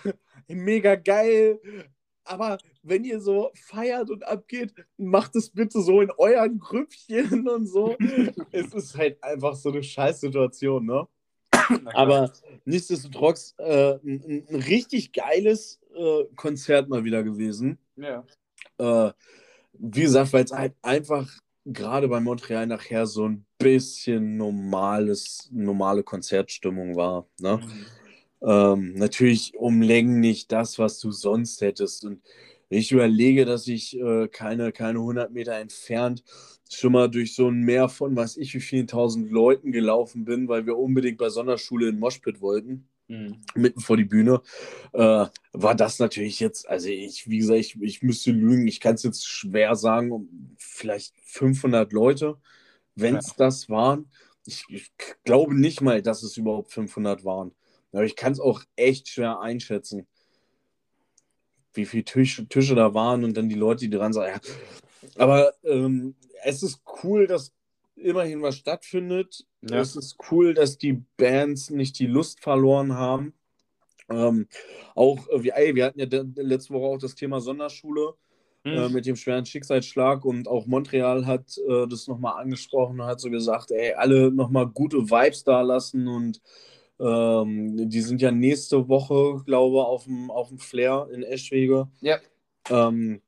mega 0.48 0.96
geil, 0.96 1.60
aber 2.30 2.60
wenn 2.84 3.04
ihr 3.04 3.20
so 3.20 3.50
feiert 3.56 4.12
und 4.12 4.26
abgeht, 4.28 4.74
macht 4.98 5.36
es 5.36 5.50
bitte 5.50 5.82
so 5.82 6.00
in 6.00 6.12
euren 6.12 6.60
Grüppchen 6.60 7.48
und 7.50 7.66
so. 7.66 7.98
es 8.52 8.72
ist 8.74 8.96
halt 8.96 9.24
einfach 9.24 9.56
so 9.56 9.70
eine 9.70 9.82
Scheißsituation, 9.82 10.86
ne? 10.86 11.08
Aber 11.94 12.32
nichtsdestotrotz 12.66 13.56
äh, 13.58 13.94
ein, 14.04 14.46
ein, 14.50 14.56
richtig 14.56 15.14
geiles 15.14 15.80
äh, 15.96 16.24
Konzert 16.36 16.90
mal 16.90 17.04
wieder 17.04 17.24
gewesen. 17.24 17.78
Ja. 17.96 18.26
Äh, 18.78 19.12
wie 19.74 20.02
gesagt, 20.02 20.34
weil 20.34 20.44
es 20.44 20.52
halt 20.52 20.74
einfach 20.82 21.30
gerade 21.66 22.08
bei 22.08 22.20
Montreal 22.20 22.68
nachher 22.68 23.06
so 23.06 23.28
ein 23.28 23.46
bisschen 23.58 24.38
normales, 24.38 25.50
normale 25.52 26.04
Konzertstimmung 26.04 26.96
war. 26.96 27.28
Ne? 27.40 27.58
Mhm. 27.58 27.86
Ähm, 28.42 28.94
natürlich 28.96 29.56
um 29.58 29.82
Längen 29.82 30.20
nicht 30.20 30.52
das, 30.52 30.80
was 30.80 31.00
du 31.00 31.12
sonst 31.12 31.62
hättest. 31.62 32.06
Und 32.06 32.22
ich 32.70 32.92
überlege, 32.92 33.46
dass 33.46 33.68
ich 33.68 34.00
äh, 34.00 34.28
keine, 34.28 34.72
keine 34.72 35.00
100 35.00 35.32
Meter 35.32 35.54
entfernt 35.54 36.24
schon 36.72 36.92
mal 36.92 37.10
durch 37.10 37.36
so 37.36 37.48
ein 37.50 37.62
Meer 37.62 37.90
von 37.90 38.16
weiß 38.16 38.38
ich 38.38 38.54
wie 38.54 38.60
vielen 38.60 38.88
tausend 38.88 39.32
Leuten 39.32 39.72
gelaufen 39.72 40.26
bin, 40.26 40.48
weil 40.48 40.66
wir 40.66 40.78
unbedingt 40.78 41.18
bei 41.18 41.30
Sonderschule 41.30 41.90
in 41.90 42.00
Moshpit 42.00 42.42
wollten, 42.42 42.88
mhm. 43.08 43.42
mitten 43.56 43.80
vor 43.80 43.98
die 43.98 44.06
Bühne, 44.06 44.42
äh, 44.94 45.26
war 45.54 45.76
das 45.76 46.00
natürlich 46.00 46.40
jetzt, 46.40 46.70
also 46.70 46.90
ich, 46.90 47.28
wie 47.30 47.40
gesagt, 47.40 47.60
ich, 47.60 47.82
ich 47.82 48.04
müsste 48.04 48.32
lügen, 48.32 48.68
ich 48.68 48.80
kann 48.80 48.96
es 48.96 49.04
jetzt 49.04 49.28
schwer 49.28 49.76
sagen, 49.76 50.56
vielleicht 50.58 51.16
500 51.24 51.92
Leute, 51.92 52.38
wenn 52.96 53.16
es 53.16 53.28
ja. 53.30 53.34
das 53.38 53.70
waren. 53.70 54.12
Ich, 54.46 54.64
ich, 54.70 54.92
glaube 55.24 55.56
nicht 55.56 55.82
mal, 55.82 56.02
dass 56.02 56.24
es 56.24 56.38
überhaupt 56.38 56.72
500 56.72 57.24
waren. 57.26 57.52
Aber 57.92 58.06
ich 58.06 58.16
kann 58.16 58.32
es 58.32 58.40
auch 58.40 58.64
echt 58.76 59.08
schwer 59.10 59.40
einschätzen 59.42 60.08
wie 61.74 61.86
viele 61.86 62.04
Tisch, 62.04 62.44
Tische 62.50 62.76
da 62.76 62.94
waren 62.94 63.24
und 63.24 63.36
dann 63.38 63.50
die 63.50 63.56
Leute, 63.56 63.82
die 63.82 63.96
dran 63.96 64.14
sagen. 64.14 64.40
Ja. 64.44 65.24
Aber 65.24 65.54
ähm, 65.64 66.16
es 66.44 66.64
ist 66.64 66.82
cool, 67.04 67.28
dass 67.28 67.54
immerhin 67.96 68.42
was 68.42 68.58
stattfindet. 68.58 69.46
Ja. 69.62 69.80
Es 69.80 69.96
ist 69.96 70.18
cool, 70.32 70.54
dass 70.54 70.78
die 70.78 71.04
Bands 71.18 71.70
nicht 71.70 72.00
die 72.00 72.08
Lust 72.08 72.42
verloren 72.42 72.94
haben. 72.94 73.34
Ähm, 74.10 74.48
auch, 74.96 75.28
äh, 75.30 75.44
wir, 75.44 75.56
ey, 75.56 75.76
wir 75.76 75.86
hatten 75.86 76.00
ja 76.00 76.08
letzte 76.36 76.74
Woche 76.74 76.86
auch 76.86 76.98
das 76.98 77.16
Thema 77.16 77.40
Sonderschule 77.42 78.14
hm. 78.64 78.74
äh, 78.74 78.90
mit 78.90 79.06
dem 79.06 79.16
schweren 79.16 79.46
Schicksalsschlag 79.46 80.26
und 80.26 80.48
auch 80.48 80.66
Montreal 80.66 81.26
hat 81.26 81.58
äh, 81.68 81.88
das 81.88 82.08
nochmal 82.08 82.42
angesprochen 82.42 83.00
und 83.00 83.06
hat 83.06 83.20
so 83.20 83.30
gesagt, 83.30 83.72
ey, 83.72 83.94
alle 83.94 84.32
nochmal 84.32 84.68
gute 84.68 84.98
Vibes 84.98 85.44
da 85.44 85.62
lassen 85.62 86.08
und 86.08 86.42
ähm, 87.00 87.90
die 87.90 88.02
sind 88.02 88.22
ja 88.22 88.32
nächste 88.32 88.88
Woche, 88.90 89.42
glaube 89.46 89.78
ich, 89.78 89.84
auf 89.84 90.04
dem, 90.04 90.32
auf 90.32 90.50
dem 90.50 90.60
Flair 90.60 91.08
in 91.12 91.24
Eschwege. 91.24 91.88
Ja. 92.02 92.18
Ähm, 92.70 93.22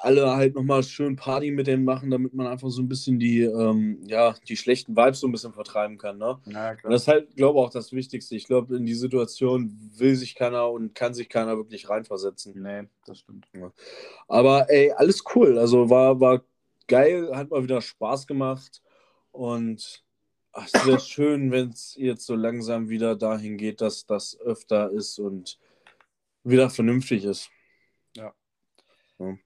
alle 0.00 0.34
halt 0.34 0.54
nochmal 0.54 0.82
schön 0.82 1.16
Party 1.16 1.50
mit 1.50 1.66
denen 1.66 1.84
machen, 1.84 2.10
damit 2.10 2.34
man 2.34 2.46
einfach 2.46 2.70
so 2.70 2.82
ein 2.82 2.88
bisschen 2.88 3.18
die, 3.18 3.42
ähm, 3.42 4.00
ja, 4.06 4.34
die 4.48 4.56
schlechten 4.56 4.96
Vibes 4.96 5.20
so 5.20 5.28
ein 5.28 5.32
bisschen 5.32 5.52
vertreiben 5.52 5.98
kann. 5.98 6.18
Ne? 6.18 6.38
Ja, 6.46 6.70
und 6.70 6.90
das 6.90 7.02
ist 7.02 7.08
halt, 7.08 7.36
glaube 7.36 7.58
ich, 7.58 7.64
auch 7.64 7.70
das 7.70 7.92
Wichtigste. 7.92 8.34
Ich 8.34 8.46
glaube, 8.46 8.76
in 8.76 8.86
die 8.86 8.94
Situation 8.94 9.72
will 9.96 10.16
sich 10.16 10.34
keiner 10.34 10.70
und 10.70 10.94
kann 10.94 11.14
sich 11.14 11.28
keiner 11.28 11.56
wirklich 11.56 11.88
reinversetzen. 11.88 12.60
Nee, 12.60 12.88
das 13.06 13.18
stimmt. 13.18 13.46
Ja. 13.52 13.72
Aber 14.26 14.70
ey, 14.70 14.90
alles 14.92 15.22
cool. 15.34 15.58
Also 15.58 15.90
war, 15.90 16.18
war 16.18 16.42
geil, 16.86 17.30
hat 17.34 17.50
mal 17.50 17.62
wieder 17.62 17.80
Spaß 17.80 18.26
gemacht 18.26 18.82
und 19.30 20.02
es 20.64 20.86
wäre 20.86 21.00
schön, 21.00 21.50
wenn 21.50 21.70
es 21.70 21.94
jetzt 21.98 22.26
so 22.26 22.34
langsam 22.34 22.88
wieder 22.88 23.16
dahin 23.16 23.56
geht, 23.56 23.80
dass 23.80 24.06
das 24.06 24.38
öfter 24.40 24.90
ist 24.90 25.18
und 25.18 25.58
wieder 26.44 26.70
vernünftig 26.70 27.24
ist. 27.24 27.50
Ja. 28.16 28.32
ja. 29.18 29.36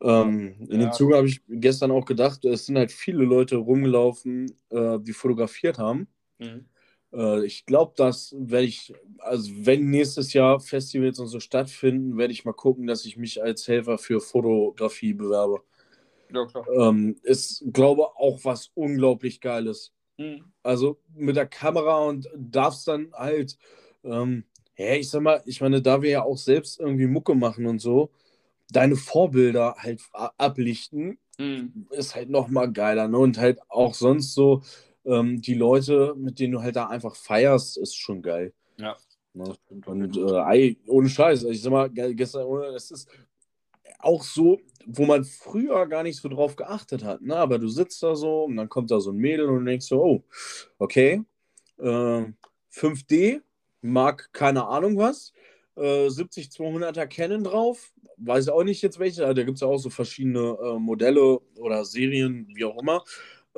Ähm, 0.00 0.54
in 0.68 0.80
ja. 0.80 0.88
dem 0.88 0.92
Zuge 0.92 1.16
habe 1.16 1.26
ich 1.26 1.42
gestern 1.48 1.90
auch 1.90 2.04
gedacht, 2.04 2.44
es 2.44 2.66
sind 2.66 2.78
halt 2.78 2.92
viele 2.92 3.24
Leute 3.24 3.56
rumgelaufen, 3.56 4.56
äh, 4.70 4.98
die 5.00 5.12
fotografiert 5.12 5.78
haben. 5.78 6.06
Mhm. 6.38 6.66
Äh, 7.12 7.44
ich 7.44 7.66
glaube, 7.66 7.94
das 7.96 8.34
werde 8.38 8.66
ich, 8.66 8.94
also 9.18 9.50
wenn 9.54 9.90
nächstes 9.90 10.32
Jahr 10.32 10.60
Festivals 10.60 11.18
und 11.18 11.26
so 11.26 11.40
stattfinden, 11.40 12.16
werde 12.16 12.32
ich 12.32 12.44
mal 12.44 12.52
gucken, 12.52 12.86
dass 12.86 13.04
ich 13.04 13.16
mich 13.16 13.42
als 13.42 13.66
Helfer 13.66 13.98
für 13.98 14.20
Fotografie 14.20 15.14
bewerbe. 15.14 15.62
Ja, 16.32 16.46
klar. 16.46 16.66
Ähm, 16.68 17.16
ist, 17.22 17.64
glaube 17.72 18.02
ich, 18.02 18.20
auch 18.20 18.44
was 18.44 18.70
unglaublich 18.74 19.40
Geiles. 19.40 19.92
Mhm. 20.18 20.44
Also 20.62 20.98
mit 21.14 21.36
der 21.36 21.46
Kamera 21.46 22.00
und 22.00 22.28
darfst 22.36 22.86
dann 22.88 23.12
halt, 23.12 23.56
ähm, 24.04 24.44
ja, 24.76 24.94
ich 24.94 25.08
sag 25.08 25.22
mal, 25.22 25.42
ich 25.46 25.60
meine, 25.60 25.80
da 25.80 26.02
wir 26.02 26.10
ja 26.10 26.22
auch 26.22 26.38
selbst 26.38 26.78
irgendwie 26.78 27.06
Mucke 27.06 27.34
machen 27.34 27.66
und 27.66 27.80
so, 27.80 28.10
deine 28.70 28.96
Vorbilder 28.96 29.76
halt 29.78 30.02
ablichten, 30.12 31.18
mhm. 31.38 31.86
ist 31.90 32.14
halt 32.14 32.28
nochmal 32.28 32.70
geiler. 32.70 33.08
Ne? 33.08 33.18
Und 33.18 33.38
halt 33.38 33.60
auch 33.68 33.94
sonst 33.94 34.34
so 34.34 34.62
ähm, 35.04 35.40
die 35.40 35.54
Leute, 35.54 36.14
mit 36.16 36.38
denen 36.38 36.52
du 36.52 36.62
halt 36.62 36.76
da 36.76 36.88
einfach 36.88 37.16
feierst, 37.16 37.78
ist 37.78 37.96
schon 37.96 38.22
geil. 38.22 38.52
Ja. 38.76 38.96
Ne? 39.32 39.56
Und 39.86 40.16
äh, 40.16 40.76
ohne 40.86 41.08
Scheiß, 41.08 41.44
ich 41.44 41.62
sag 41.62 41.70
mal, 41.70 41.90
gestern, 41.90 42.46
es 42.74 42.90
ist 42.90 43.08
auch 43.98 44.22
so, 44.22 44.60
wo 44.86 45.04
man 45.04 45.24
früher 45.24 45.86
gar 45.86 46.02
nicht 46.02 46.20
so 46.20 46.28
drauf 46.28 46.56
geachtet 46.56 47.04
hat. 47.04 47.20
Ne? 47.22 47.36
Aber 47.36 47.58
du 47.58 47.68
sitzt 47.68 48.02
da 48.02 48.14
so 48.14 48.44
und 48.44 48.56
dann 48.56 48.68
kommt 48.68 48.90
da 48.90 49.00
so 49.00 49.10
ein 49.10 49.16
Mädel 49.16 49.48
und 49.48 49.66
denkst 49.66 49.86
so, 49.86 50.02
oh, 50.02 50.24
okay, 50.78 51.22
äh, 51.78 52.24
5D, 52.72 53.40
mag 53.80 54.32
keine 54.32 54.66
Ahnung 54.66 54.96
was, 54.96 55.32
äh, 55.76 56.08
70-200er 56.08 57.06
Canon 57.06 57.44
drauf, 57.44 57.92
weiß 58.16 58.48
auch 58.48 58.64
nicht 58.64 58.82
jetzt 58.82 58.98
welche, 58.98 59.22
da 59.22 59.42
gibt 59.42 59.56
es 59.56 59.60
ja 59.60 59.68
auch 59.68 59.78
so 59.78 59.90
verschiedene 59.90 60.56
äh, 60.60 60.78
Modelle 60.78 61.40
oder 61.56 61.84
Serien, 61.84 62.48
wie 62.54 62.64
auch 62.64 62.80
immer. 62.80 63.04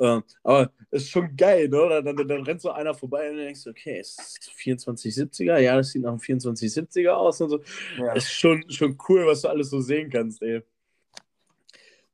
Äh, 0.01 0.21
aber 0.43 0.71
ist 0.89 1.11
schon 1.11 1.35
geil, 1.35 1.69
ne? 1.69 2.01
Dann, 2.03 2.15
dann, 2.15 2.27
dann, 2.27 2.43
rennt 2.43 2.59
so 2.59 2.71
einer 2.71 2.95
vorbei 2.95 3.29
und 3.29 3.37
denkst, 3.37 3.67
okay, 3.67 3.99
ist 3.99 4.19
2470er? 4.19 5.59
Ja, 5.59 5.77
das 5.77 5.91
sieht 5.91 6.01
nach 6.01 6.09
einem 6.09 6.19
2470er 6.19 7.11
aus 7.11 7.39
und 7.39 7.49
so. 7.51 7.59
Ja. 7.99 8.13
Ist 8.13 8.31
schon, 8.31 8.67
schon 8.71 8.97
cool, 9.07 9.27
was 9.27 9.41
du 9.41 9.49
alles 9.49 9.69
so 9.69 9.79
sehen 9.79 10.09
kannst, 10.09 10.41
ey. 10.41 10.63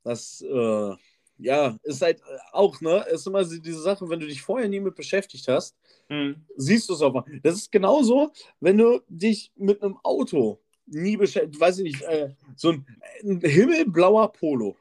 Das, 0.04 0.42
äh, 0.42 0.94
ja, 1.38 1.78
ist 1.82 2.02
halt 2.02 2.20
auch, 2.52 2.78
ne? 2.82 3.06
Ist 3.10 3.26
immer 3.26 3.42
diese 3.42 3.80
Sache, 3.80 4.08
wenn 4.10 4.20
du 4.20 4.26
dich 4.26 4.42
vorher 4.42 4.68
nie 4.68 4.80
mit 4.80 4.94
beschäftigt 4.94 5.48
hast, 5.48 5.74
mhm. 6.10 6.44
siehst 6.56 6.90
du 6.90 6.92
es 6.92 7.00
auch 7.00 7.14
mal. 7.14 7.24
Das 7.42 7.54
ist 7.54 7.72
genauso, 7.72 8.32
wenn 8.60 8.76
du 8.76 9.00
dich 9.08 9.50
mit 9.56 9.82
einem 9.82 9.96
Auto 10.02 10.60
nie 10.84 11.16
beschäftigt, 11.16 11.58
weiß 11.58 11.78
ich 11.78 11.84
nicht, 11.84 12.02
äh, 12.02 12.34
so 12.54 12.72
ein, 12.72 12.86
ein 13.24 13.40
himmelblauer 13.40 14.30
Polo. 14.30 14.76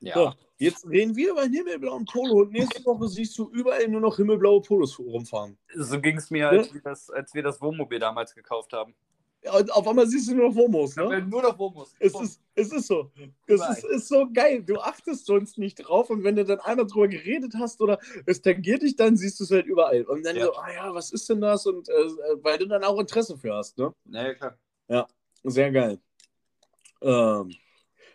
Ja. 0.00 0.14
So, 0.14 0.32
Jetzt 0.62 0.88
reden 0.88 1.16
wir 1.16 1.30
über 1.30 1.40
einen 1.40 1.54
himmelblauen 1.54 2.04
Polo 2.04 2.42
und 2.42 2.52
nächste 2.52 2.84
Woche 2.84 3.08
siehst 3.08 3.36
du 3.36 3.50
überall 3.50 3.88
nur 3.88 4.00
noch 4.00 4.16
himmelblaue 4.16 4.62
Polos 4.62 4.96
rumfahren. 4.96 5.58
So 5.74 6.00
ging 6.00 6.16
es 6.16 6.30
mir, 6.30 6.48
als, 6.48 6.68
ja? 6.68 6.74
wir 6.74 6.80
das, 6.82 7.10
als 7.10 7.34
wir 7.34 7.42
das 7.42 7.60
Wohnmobil 7.60 7.98
damals 7.98 8.32
gekauft 8.32 8.72
haben. 8.72 8.94
Und 9.52 9.72
auf 9.72 9.88
einmal 9.88 10.06
siehst 10.06 10.30
du 10.30 10.36
nur 10.36 10.50
noch 10.50 10.54
Womos, 10.54 10.94
ne? 10.94 11.20
Nur 11.28 11.42
noch 11.42 11.58
Womos. 11.58 11.96
Es 11.98 12.14
ist, 12.14 12.40
es 12.54 12.70
ist 12.70 12.86
so. 12.86 13.10
Es 13.48 13.60
ist, 13.60 13.84
ist 13.86 14.06
so 14.06 14.28
geil. 14.32 14.62
Du 14.62 14.78
achtest 14.78 15.26
sonst 15.26 15.58
nicht 15.58 15.74
drauf 15.74 16.10
und 16.10 16.22
wenn 16.22 16.36
du 16.36 16.44
dann 16.44 16.60
einmal 16.60 16.86
drüber 16.86 17.08
geredet 17.08 17.54
hast 17.58 17.80
oder 17.80 17.98
es 18.26 18.40
tangiert 18.40 18.82
dich, 18.82 18.94
dann 18.94 19.16
siehst 19.16 19.40
du 19.40 19.44
es 19.44 19.50
halt 19.50 19.66
überall. 19.66 20.04
Und 20.04 20.24
dann 20.24 20.36
ja. 20.36 20.44
so, 20.44 20.54
ah 20.54 20.72
ja, 20.72 20.94
was 20.94 21.10
ist 21.10 21.28
denn 21.28 21.40
das? 21.40 21.66
Und 21.66 21.88
äh, 21.88 21.92
weil 22.40 22.58
du 22.58 22.68
dann 22.68 22.84
auch 22.84 23.00
Interesse 23.00 23.36
für 23.36 23.52
hast, 23.52 23.78
ne? 23.78 23.92
Ja, 24.10 24.32
klar. 24.34 24.56
Ja, 24.86 25.08
sehr 25.42 25.72
geil. 25.72 25.98
Ähm, 27.00 27.52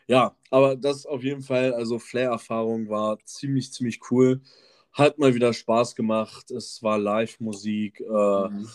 ja, 0.07 0.35
aber 0.49 0.75
das 0.75 1.05
auf 1.05 1.23
jeden 1.23 1.41
Fall, 1.41 1.73
also 1.73 1.99
Flair-Erfahrung 1.99 2.89
war 2.89 3.17
ziemlich, 3.25 3.71
ziemlich 3.71 3.99
cool. 4.11 4.41
Hat 4.93 5.19
mal 5.19 5.35
wieder 5.35 5.53
Spaß 5.53 5.95
gemacht. 5.95 6.49
Es 6.49 6.81
war 6.81 6.97
Live-Musik. 6.97 7.99
Äh, 8.01 8.49
mhm 8.49 8.67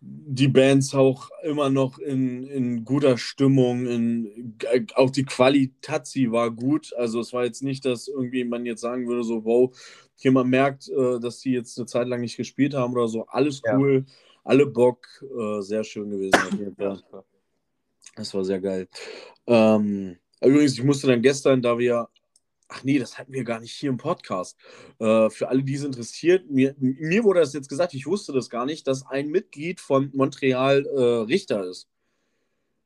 die 0.00 0.48
Bands 0.48 0.94
auch 0.94 1.28
immer 1.42 1.70
noch 1.70 1.98
in, 1.98 2.46
in 2.46 2.84
guter 2.84 3.18
Stimmung, 3.18 3.86
in, 3.86 4.56
auch 4.94 5.10
die 5.10 5.24
Qualität 5.24 6.30
war 6.30 6.50
gut. 6.50 6.94
Also 6.96 7.20
es 7.20 7.32
war 7.32 7.44
jetzt 7.44 7.62
nicht, 7.62 7.84
dass 7.84 8.06
irgendwie 8.06 8.44
man 8.44 8.64
jetzt 8.64 8.80
sagen 8.80 9.08
würde, 9.08 9.24
so, 9.24 9.44
wow, 9.44 9.76
hier 10.14 10.30
man 10.30 10.48
merkt, 10.48 10.88
äh, 10.88 11.18
dass 11.18 11.40
die 11.40 11.52
jetzt 11.52 11.76
eine 11.78 11.86
Zeit 11.86 12.06
lang 12.06 12.20
nicht 12.20 12.36
gespielt 12.36 12.74
haben 12.74 12.92
oder 12.92 13.08
so. 13.08 13.26
Alles 13.26 13.60
cool, 13.72 14.04
ja. 14.06 14.14
alle 14.44 14.66
Bock, 14.66 15.06
äh, 15.22 15.60
sehr 15.62 15.82
schön 15.82 16.10
gewesen. 16.10 16.76
das 18.14 18.34
war 18.34 18.44
sehr 18.44 18.60
geil. 18.60 18.88
Ähm, 19.46 20.16
übrigens, 20.42 20.74
ich 20.74 20.84
musste 20.84 21.06
dann 21.06 21.22
gestern, 21.22 21.62
da 21.62 21.78
wir 21.78 22.08
Ach 22.70 22.84
nee, 22.84 22.98
das 22.98 23.16
hatten 23.18 23.32
wir 23.32 23.44
gar 23.44 23.60
nicht 23.60 23.72
hier 23.72 23.88
im 23.88 23.96
Podcast. 23.96 24.58
Äh, 24.98 25.30
für 25.30 25.48
alle, 25.48 25.62
die 25.62 25.74
es 25.74 25.84
interessiert, 25.84 26.50
mir, 26.50 26.74
mir, 26.78 27.24
wurde 27.24 27.40
das 27.40 27.54
jetzt 27.54 27.70
gesagt, 27.70 27.94
ich 27.94 28.06
wusste 28.06 28.32
das 28.34 28.50
gar 28.50 28.66
nicht, 28.66 28.86
dass 28.86 29.06
ein 29.06 29.28
Mitglied 29.28 29.80
von 29.80 30.10
Montreal 30.14 30.84
äh, 30.84 31.00
Richter 31.22 31.64
ist. 31.64 31.88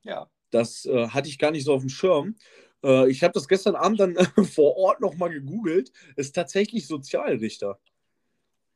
Ja. 0.03 0.29
Das 0.51 0.85
äh, 0.85 1.09
hatte 1.09 1.27
ich 1.27 1.37
gar 1.37 1.51
nicht 1.51 1.65
so 1.65 1.73
auf 1.73 1.81
dem 1.81 1.89
Schirm. 1.89 2.37
Äh, 2.81 3.09
ich 3.09 3.23
habe 3.23 3.33
das 3.33 3.49
gestern 3.49 3.75
Abend 3.75 3.99
dann 3.99 4.15
vor 4.53 4.77
Ort 4.77 5.01
nochmal 5.01 5.31
gegoogelt. 5.31 5.91
Ist 6.15 6.33
tatsächlich 6.33 6.87
Sozialrichter. 6.87 7.77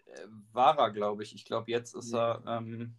Äh, 0.08 0.28
war 0.52 0.78
er, 0.78 0.92
glaube 0.92 1.24
ich. 1.24 1.34
Ich 1.34 1.46
glaube, 1.46 1.72
jetzt 1.72 1.96
ist 1.96 2.14
er. 2.14 2.44
Ähm, 2.46 2.96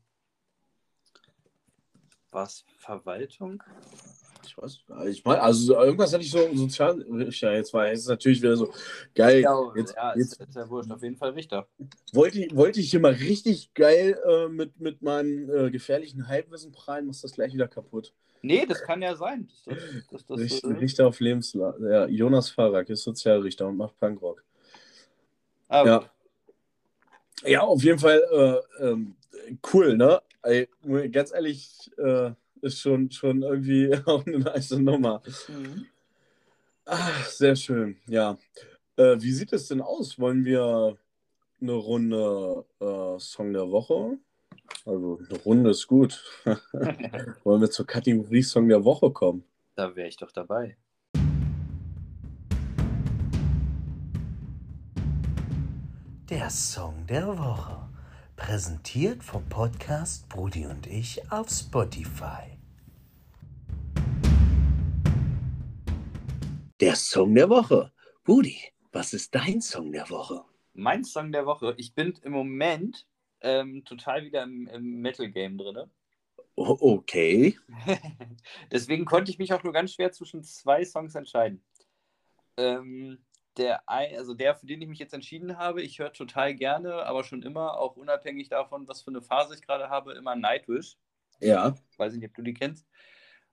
was? 2.31 2.65
Verwaltung? 2.79 3.63
Ich 4.49 4.57
weiß, 4.57 4.81
ich 5.09 5.25
meine, 5.25 5.43
also 5.43 5.75
irgendwas 5.75 6.13
hatte 6.13 6.23
ich 6.23 6.31
so 6.31 6.55
sozial. 6.55 7.05
Ja, 7.31 7.53
jetzt 7.53 7.73
war 7.75 7.91
es 7.91 8.07
natürlich 8.07 8.41
wieder 8.41 8.57
so 8.57 8.73
geil. 9.15 9.43
Ja, 9.43 9.73
jetzt, 9.77 9.95
ja 9.95 10.15
jetzt, 10.17 10.41
ist 10.41 10.57
ja 10.57 10.69
wurscht, 10.69 10.91
auf 10.91 11.03
jeden 11.03 11.17
Fall 11.17 11.31
Richter. 11.31 11.69
Wollte, 12.13 12.49
wollte 12.55 12.81
ich 12.81 12.91
hier 12.91 13.01
mal 13.01 13.13
richtig 13.13 13.75
geil 13.75 14.19
äh, 14.27 14.49
mit, 14.49 14.81
mit 14.81 15.03
meinem 15.03 15.51
äh, 15.51 15.71
gefährlichen 15.71 16.29
Halbwissen 16.29 16.73
prallen, 16.73 17.07
muss 17.07 17.21
das 17.21 17.33
gleich 17.33 17.53
wieder 17.53 17.69
kaputt. 17.69 18.13
Nee, 18.43 18.67
das 18.67 18.83
kann 18.83 19.03
ja 19.03 19.15
sein. 19.17 19.49
Das, 19.67 19.79
das, 20.11 20.27
das, 20.27 20.39
Richter, 20.39 20.71
äh, 20.71 20.75
Richter 20.75 21.07
auf 21.09 21.21
Lebenslage. 21.21 21.91
Ja, 21.91 22.07
Jonas 22.07 22.51
Farak 22.51 22.89
ist 22.89 23.03
Sozialrichter 23.03 23.67
und 23.67 23.77
macht 23.77 23.99
Punkrock. 23.99 24.45
Ah, 25.69 25.85
ja. 25.85 26.11
ja, 27.45 27.61
auf 27.61 27.83
jeden 27.83 27.99
Fall 27.99 28.23
äh, 28.81 28.85
ähm, 28.85 29.17
cool, 29.73 29.97
ne? 29.97 30.23
Ey, 30.43 30.69
ganz 31.11 31.33
ehrlich, 31.33 31.91
äh, 31.99 32.31
ist 32.63 32.81
schon, 32.81 33.11
schon 33.11 33.43
irgendwie 33.43 33.95
auch 34.07 34.25
eine 34.27 34.39
nice 34.39 34.73
Nummer. 34.73 35.23
Mhm. 35.49 35.87
Ach, 36.87 37.25
sehr 37.27 37.57
schön, 37.57 37.97
ja. 38.07 38.39
Äh, 38.97 39.21
wie 39.21 39.33
sieht 39.33 39.53
es 39.53 39.69
denn 39.69 39.81
aus? 39.81 40.19
Wollen 40.19 40.45
wir 40.45 40.97
eine 41.61 41.73
Runde 41.73 42.65
äh, 42.81 43.19
Song 43.19 43.53
der 43.53 43.71
Woche? 43.71 44.19
Also 44.85 45.19
eine 45.29 45.39
Runde 45.41 45.71
ist 45.71 45.87
gut. 45.87 46.23
Wollen 47.45 47.61
wir 47.61 47.71
zur 47.71 47.87
Kategorie 47.87 48.43
Song 48.43 48.69
der 48.69 48.85
Woche 48.85 49.11
kommen? 49.11 49.45
Da 49.75 49.95
wäre 49.95 50.09
ich 50.09 50.17
doch 50.17 50.33
dabei. 50.33 50.77
Der 56.29 56.51
Song 56.51 57.07
der 57.07 57.27
Woche. 57.27 57.88
Präsentiert 58.39 59.25
vom 59.25 59.47
Podcast 59.49 60.29
Brudi 60.29 60.65
und 60.65 60.87
ich 60.87 61.21
auf 61.31 61.51
Spotify. 61.51 62.57
Der 66.81 66.95
Song 66.95 67.35
der 67.35 67.51
Woche. 67.51 67.93
Brudi, 68.23 68.57
was 68.93 69.13
ist 69.13 69.35
dein 69.35 69.61
Song 69.61 69.91
der 69.91 70.09
Woche? 70.09 70.45
Mein 70.73 71.03
Song 71.05 71.33
der 71.33 71.47
Woche. 71.47 71.75
Ich 71.79 71.95
bin 71.95 72.15
im 72.23 72.33
Moment 72.33 73.07
ähm, 73.41 73.85
total 73.85 74.25
wieder 74.25 74.45
im, 74.45 74.69
im 74.69 75.01
Metal-Game 75.01 75.59
drin. 75.59 75.91
Okay. 76.55 77.59
Deswegen 78.73 79.05
konnte 79.05 79.33
ich 79.33 79.39
mich 79.39 79.53
auch 79.53 79.65
nur 79.65 79.73
ganz 79.73 79.93
schwer 79.93 80.13
zwischen 80.13 80.45
zwei 80.45 80.85
Songs 80.85 81.17
entscheiden. 81.17 81.63
Ähm, 82.57 83.19
der, 83.59 83.89
also 83.89 84.35
der, 84.35 84.55
für 84.55 84.67
den 84.67 84.81
ich 84.81 84.89
mich 84.89 84.99
jetzt 84.99 85.15
entschieden 85.15 85.59
habe, 85.59 85.83
ich 85.83 85.99
höre 85.99 86.13
total 86.13 86.55
gerne, 86.55 87.05
aber 87.07 87.25
schon 87.25 87.43
immer, 87.43 87.79
auch 87.79 87.97
unabhängig 87.97 88.49
davon, 88.49 88.89
was 88.89 89.03
für 89.03 89.11
eine 89.11 89.23
Phase 89.23 89.55
ich 89.55 89.63
gerade 89.63 89.91
habe, 89.91 90.13
immer 90.15 90.37
Nightwish. 90.37 90.97
Ja. 91.41 91.75
Ich 91.91 91.99
weiß 91.99 92.15
nicht, 92.15 92.25
ob 92.25 92.35
du 92.35 92.43
die 92.43 92.55
kennst. 92.55 92.87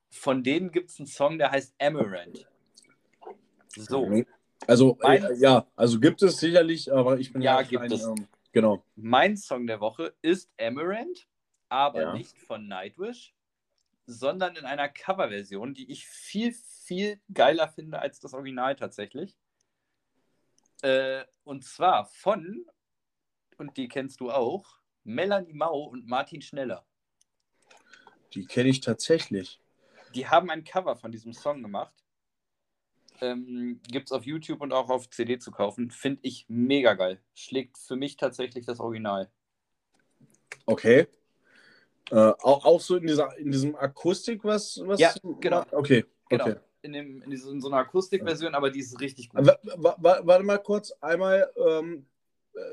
Von 0.10 0.43
denen 0.43 0.72
gibt 0.72 0.91
es 0.91 0.99
einen 0.99 1.08
Song, 1.08 1.38
der 1.38 1.51
heißt 1.51 1.76
Amaranth. 1.80 2.47
So. 3.76 4.10
Also, 4.68 4.97
äh, 5.01 5.36
ja, 5.38 5.68
also 5.76 5.99
gibt 5.99 6.22
es 6.22 6.38
sicherlich, 6.38 6.91
aber 6.91 7.20
ich 7.20 7.34
bin 7.34 7.41
ja, 7.41 7.60
ja 7.60 7.68
gibt 7.68 7.84
ein, 7.84 7.91
es. 7.91 8.06
Ähm, 8.06 8.28
genau. 8.51 8.84
Mein 8.95 9.36
Song 9.36 9.68
der 9.68 9.80
Woche 9.80 10.14
ist 10.22 10.49
Amaranth, 10.60 11.28
aber 11.70 12.01
ja. 12.01 12.14
nicht 12.14 12.38
von 12.38 12.68
Nightwish, 12.68 13.36
sondern 14.06 14.56
in 14.56 14.66
einer 14.66 14.88
Coverversion, 14.88 15.74
die 15.74 15.91
ich 15.91 16.08
viel, 16.08 16.53
viel 16.53 17.20
geiler 17.34 17.68
finde 17.68 17.99
als 17.99 18.20
das 18.20 18.34
Original 18.34 18.76
tatsächlich. 18.76 19.36
Äh, 20.86 21.26
und 21.44 21.64
zwar 21.64 22.06
von, 22.06 22.64
und 23.58 23.76
die 23.76 23.88
kennst 23.88 24.20
du 24.20 24.30
auch, 24.30 24.78
Melanie 25.04 25.54
Mau 25.54 25.86
und 25.86 26.06
Martin 26.06 26.44
Schneller. 26.44 26.86
Die 28.36 28.46
kenne 28.46 28.70
ich 28.70 28.82
tatsächlich. 28.82 29.60
Die 30.14 30.28
haben 30.28 30.52
ein 30.52 30.64
Cover 30.64 30.96
von 30.96 31.12
diesem 31.12 31.34
Song 31.34 31.64
gemacht. 31.64 31.96
Ähm, 33.20 33.82
Gibt 33.88 34.10
es 34.10 34.12
auf 34.12 34.28
YouTube 34.28 34.62
und 34.62 34.74
auch 34.74 34.92
auf 34.92 35.10
CD 35.10 35.40
zu 35.40 35.50
kaufen. 35.50 35.90
Finde 35.90 36.20
ich 36.22 36.46
mega 36.50 36.94
geil. 36.94 37.20
Schlägt 37.34 37.80
für 37.80 37.96
mich 37.96 38.16
tatsächlich 38.16 38.68
das 38.68 38.80
Original. 38.80 39.32
Okay. 40.68 41.08
Äh, 42.12 42.16
auch, 42.16 42.64
auch 42.64 42.82
so 42.82 42.98
in, 42.98 43.08
dieser, 43.08 43.36
in 43.38 43.52
diesem 43.52 43.76
Akustik, 43.76 44.44
was, 44.44 44.80
was. 44.86 45.00
Ja, 45.00 45.16
genau. 45.40 45.66
Okay. 45.72 46.06
Genau. 46.30 46.46
Okay 46.46 46.60
in, 46.86 46.94
dem, 46.94 47.22
in, 47.24 47.30
diesem, 47.30 47.54
in 47.54 47.62
so 47.62 47.68
einer 47.68 47.78
Akustikversion, 47.78 48.56
aber 48.56 48.70
die 48.70 48.80
ist 48.80 49.00
richtig 49.02 49.30
gut. 49.30 49.42
Warte 49.46 50.44
mal 50.44 50.58
kurz, 50.60 50.92
einmal, 51.02 51.52
ähm, 51.58 52.06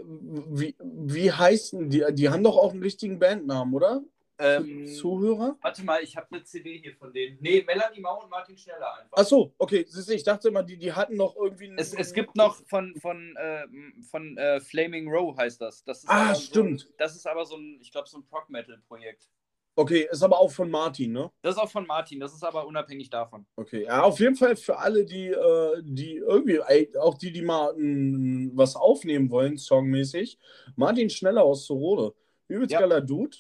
wie, 0.05 0.77
wie 0.81 1.33
heißen 1.33 1.91
die? 1.91 2.05
Die 2.13 2.29
haben 2.29 2.45
doch 2.45 2.57
auch 2.57 2.73
einen 2.73 2.83
richtigen 2.83 3.19
Bandnamen, 3.19 3.75
oder? 3.75 4.03
Ähm, 4.39 4.87
Zuhörer? 4.87 5.57
Warte 5.61 5.85
mal, 5.85 6.03
ich 6.03 6.17
habe 6.17 6.27
eine 6.31 6.43
CD 6.43 6.79
hier 6.79 6.95
von 6.97 7.13
denen. 7.13 7.39
Nee, 7.41 7.63
Melanie 7.63 8.01
Mau 8.01 8.23
und 8.23 8.31
Martin 8.31 8.57
Schneller 8.57 8.95
einfach. 8.95 9.17
Ach 9.17 9.25
so, 9.25 9.55
okay. 9.59 9.87
Ich 10.09 10.25
dachte 10.25 10.49
immer, 10.49 10.63
die, 10.63 10.77
die 10.77 10.93
hatten 10.93 11.17
noch 11.17 11.37
irgendwie. 11.37 11.67
Einen, 11.67 11.79
es, 11.79 11.95
es 11.95 12.13
gibt 12.13 12.35
noch 12.35 12.57
von, 12.67 12.95
von, 12.97 13.37
äh, 13.37 13.67
von 14.11 14.37
äh, 14.39 14.61
Flaming 14.61 15.09
Row 15.09 15.37
heißt 15.37 15.61
das. 15.61 15.85
das 15.85 15.99
ist 15.99 16.11
ah, 16.11 16.35
stimmt. 16.35 16.81
So 16.81 16.89
das 16.99 17.15
ist 17.15 17.27
aber 17.27 17.45
so 17.45 17.57
ein, 17.57 17.79
ich 17.81 17.93
glaube, 17.93 18.09
so 18.09 18.19
ein 18.19 18.25
Prog-Metal-Projekt. 18.25 19.29
Okay, 19.75 20.07
ist 20.11 20.23
aber 20.23 20.39
auch 20.39 20.51
von 20.51 20.71
Martin, 20.71 21.13
ne? 21.13 21.31
Das 21.41 21.57
ist 21.57 21.61
auch 21.61 21.71
von 21.71 21.87
Martin, 21.87 22.21
das 22.21 22.35
ist 22.35 22.45
aber 22.45 22.67
unabhängig 22.67 23.09
davon. 23.09 23.47
Okay, 23.57 23.85
ja, 23.85 24.03
auf 24.03 24.21
jeden 24.21 24.37
Fall 24.37 24.55
für 24.55 24.79
alle, 24.79 25.05
die, 25.05 25.29
äh, 25.29 25.83
die 25.83 26.17
irgendwie, 26.17 26.61
auch 26.99 27.17
die, 27.17 27.33
die 27.33 27.41
mal 27.41 27.75
m, 27.75 28.51
was 28.55 28.77
aufnehmen 28.77 29.31
wollen, 29.31 29.57
songmäßig. 29.57 30.39
Martin 30.77 31.09
Schneller 31.09 31.43
aus 31.43 31.65
Zorode. 31.65 32.15
Übelst 32.49 32.73
ja. 32.73 32.81
geiler 32.81 33.01
Dude. 33.01 33.37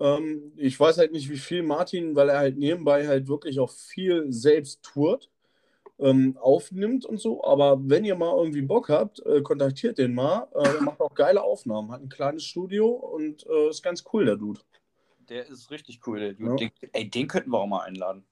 Ähm, 0.00 0.52
ich 0.56 0.80
weiß 0.80 0.96
halt 0.96 1.12
nicht, 1.12 1.28
wie 1.28 1.36
viel 1.36 1.62
Martin, 1.62 2.16
weil 2.16 2.30
er 2.30 2.38
halt 2.38 2.56
nebenbei 2.56 3.06
halt 3.06 3.28
wirklich 3.28 3.60
auch 3.60 3.70
viel 3.70 4.32
selbst 4.32 4.82
tourt, 4.82 5.30
ähm, 5.98 6.38
aufnimmt 6.40 7.04
und 7.04 7.20
so. 7.20 7.44
Aber 7.44 7.78
wenn 7.82 8.06
ihr 8.06 8.16
mal 8.16 8.34
irgendwie 8.36 8.62
Bock 8.62 8.88
habt, 8.88 9.24
äh, 9.26 9.42
kontaktiert 9.42 9.98
den 9.98 10.14
mal. 10.14 10.48
Äh, 10.54 10.76
er 10.76 10.82
macht 10.82 11.00
auch 11.00 11.14
geile 11.14 11.42
Aufnahmen, 11.42 11.92
hat 11.92 12.00
ein 12.02 12.08
kleines 12.08 12.44
Studio 12.44 12.88
und 12.88 13.46
äh, 13.46 13.68
ist 13.68 13.82
ganz 13.82 14.02
cool, 14.12 14.24
der 14.24 14.36
Dude. 14.36 14.60
Der 15.28 15.46
ist 15.46 15.70
richtig 15.70 16.00
cool, 16.06 16.20
der 16.20 16.32
Dude. 16.34 16.50
Ja. 16.50 16.56
Den, 16.56 16.70
ey, 16.92 17.10
den 17.10 17.28
könnten 17.28 17.50
wir 17.50 17.58
auch 17.58 17.66
mal 17.66 17.84
einladen. 17.84 18.24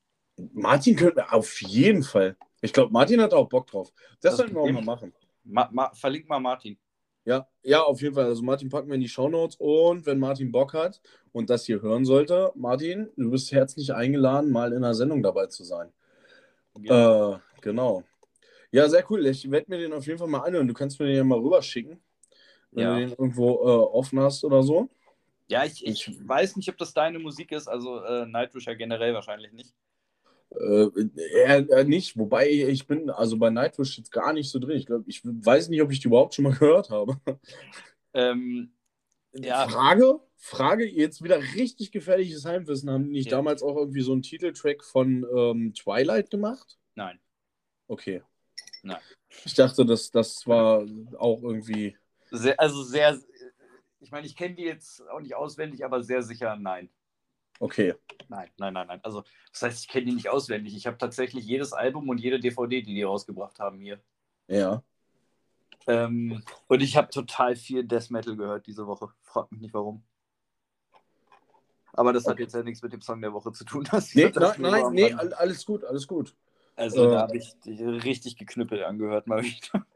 Martin 0.53 0.97
könnten 0.97 1.17
wir 1.17 1.33
auf 1.33 1.61
jeden 1.63 2.03
Fall. 2.03 2.37
Ich 2.61 2.73
glaube, 2.73 2.93
Martin 2.93 3.21
hat 3.21 3.35
auch 3.35 3.49
Bock 3.49 3.67
drauf. 3.67 3.93
Das, 4.21 4.33
das 4.33 4.37
sollten 4.39 4.55
wir 4.55 4.63
auch 4.63 4.71
mal 4.71 4.85
machen. 4.85 5.13
Ma, 5.45 5.69
ma, 5.73 5.93
verlink 5.95 6.29
mal 6.29 6.39
Martin. 6.39 6.79
Ja, 7.25 7.47
ja, 7.63 7.83
auf 7.83 8.01
jeden 8.01 8.15
Fall. 8.15 8.25
Also 8.25 8.43
Martin 8.43 8.69
packen 8.69 8.89
wir 8.89 8.97
in 8.97 9.01
die 9.01 9.09
Shownotes 9.09 9.57
und 9.57 10.07
wenn 10.07 10.19
Martin 10.19 10.51
Bock 10.51 10.75
hat 10.75 11.01
und 11.33 11.51
das 11.51 11.67
hier 11.67 11.81
hören 11.81 12.05
sollte, 12.05 12.53
Martin, 12.57 13.11
du 13.17 13.31
bist 13.31 13.53
herzlich 13.53 13.95
eingeladen, 13.95 14.51
mal 14.51 14.73
in 14.73 14.79
einer 14.79 14.95
Sendung 14.95 15.23
dabei 15.23 15.47
zu 15.47 15.63
sein. 15.63 15.93
Ja. 16.81 17.35
Äh, 17.35 17.39
genau. 17.61 18.03
Ja, 18.73 18.89
sehr 18.89 19.09
cool. 19.11 19.27
Ich 19.27 19.49
werde 19.51 19.67
mir 19.71 19.79
den 19.79 19.93
auf 19.93 20.07
jeden 20.07 20.19
Fall 20.19 20.29
mal 20.29 20.41
anhören. 20.41 20.67
Du 20.67 20.75
kannst 20.75 20.99
mir 20.99 21.07
den 21.07 21.17
ja 21.17 21.25
mal 21.25 21.39
rüberschicken, 21.39 22.03
wenn 22.73 22.85
ja. 22.85 22.95
du 22.95 23.01
den 23.01 23.11
irgendwo 23.11 23.51
äh, 23.51 23.97
offen 23.97 24.19
hast 24.19 24.45
oder 24.45 24.63
so. 24.63 24.89
Ja, 25.49 25.65
ich, 25.65 25.87
ich 25.87 26.11
weiß 26.27 26.57
nicht, 26.57 26.69
ob 26.69 26.79
das 26.79 26.95
deine 26.95 27.19
Musik 27.19 27.53
ist, 27.53 27.69
also 27.69 28.03
äh, 28.03 28.27
Nightwish 28.27 28.67
ja 28.67 28.75
generell 28.75 29.15
wahrscheinlich 29.15 29.53
nicht. 29.53 29.75
Äh, 30.51 30.89
eher, 31.35 31.69
eher, 31.69 31.85
nicht, 31.85 32.17
wobei 32.17 32.49
ich 32.49 32.87
bin 32.87 33.11
also 33.11 33.39
bei 33.39 33.51
Nightwish 33.51 33.99
jetzt 33.99 34.13
gar 34.13 34.33
nicht 34.33 34.51
so 34.51 34.59
drin. 34.59 34.77
Ich 34.77 34.87
glaube, 34.87 35.05
ich 35.07 35.23
weiß 35.25 35.69
nicht, 35.69 35.83
ob 35.83 35.91
ich 35.91 36.01
die 36.01 36.09
überhaupt 36.09 36.35
schon 36.35 36.45
mal 36.45 36.55
gehört 36.55 36.91
habe. 36.91 37.21
Ähm, 38.15 38.75
ja. 39.33 39.67
Frage, 39.69 40.21
Frage, 40.37 40.87
jetzt 40.87 41.23
wieder 41.23 41.41
richtig 41.41 41.93
gefährliches 41.93 42.45
Heimwissen. 42.45 42.91
Haben 42.91 43.05
die 43.05 43.13
nicht 43.13 43.31
ja. 43.31 43.39
damals 43.39 43.63
auch 43.63 43.77
irgendwie 43.77 44.03
so 44.03 44.13
einen 44.13 44.23
Titeltrack 44.23 44.85
von 44.85 45.25
ähm, 45.35 45.73
Twilight 45.75 46.31
gemacht? 46.31 46.79
Nein. 46.95 47.19
Okay. 47.87 48.23
Nein. 48.83 49.01
Ich 49.45 49.55
dachte, 49.55 49.87
das, 49.87 50.11
das 50.11 50.47
war 50.47 50.85
auch 51.19 51.43
irgendwie. 51.43 51.97
Sehr, 52.31 52.59
also 52.61 52.83
sehr, 52.83 53.19
ich 54.03 54.11
meine, 54.11 54.27
ich 54.27 54.37
kenne 54.37 54.55
die 54.55 54.65
jetzt 54.65 55.09
auch 55.09 55.21
nicht 55.21 55.35
auswendig, 55.35 55.85
aber 55.85 56.03
sehr 56.03 56.23
sicher 56.23 56.57
nein. 56.57 56.91
Okay. 57.61 57.95
Nein, 58.29 58.51
nein, 58.59 58.75
nein, 58.75 58.87
nein. 58.89 59.01
Also, 59.03 59.23
das 59.53 59.63
heißt, 59.63 59.85
ich 59.85 59.89
kenne 59.89 60.07
die 60.07 60.15
nicht 60.15 60.29
auswendig. 60.29 60.75
Ich 60.75 60.87
habe 60.87 60.99
tatsächlich 60.99 61.45
jedes 61.45 61.73
Album 61.73 62.09
und 62.09 62.19
jede 62.19 62.41
DVD, 62.41 62.83
die 62.83 62.95
die 62.95 63.03
rausgebracht 63.03 63.61
haben, 63.61 63.79
hier. 63.79 64.01
Ja. 64.49 64.83
Ähm, 65.87 66.43
und 66.67 66.83
ich 66.83 66.97
habe 66.97 67.11
total 67.11 67.55
viel 67.55 67.85
Death 67.85 68.11
Metal 68.11 68.37
gehört 68.37 68.67
diese 68.67 68.87
Woche. 68.87 69.09
Frag 69.23 69.51
mich 69.53 69.61
nicht 69.61 69.75
warum. 69.75 70.03
Aber 71.93 72.13
das 72.13 72.25
okay. 72.25 72.33
hat 72.33 72.39
jetzt 72.41 72.55
ja 72.55 72.63
nichts 72.63 72.83
mit 72.83 72.93
dem 72.93 73.03
Song 73.03 73.21
der 73.21 73.33
Woche 73.33 73.53
zu 73.53 73.65
tun. 73.65 73.87
nee, 74.15 74.33
nein, 74.35 74.55
nein, 74.59 74.93
nee, 74.93 75.13
alles 75.13 75.65
gut, 75.65 75.85
alles 75.85 76.09
gut. 76.09 76.35
Also, 76.75 77.07
äh, 77.07 77.11
da 77.11 77.21
habe 77.21 77.37
ich 77.37 77.55
richtig 77.67 78.37
geknüppelt 78.37 78.83
angehört 78.83 79.27
mal 79.27 79.43
wieder. 79.43 79.87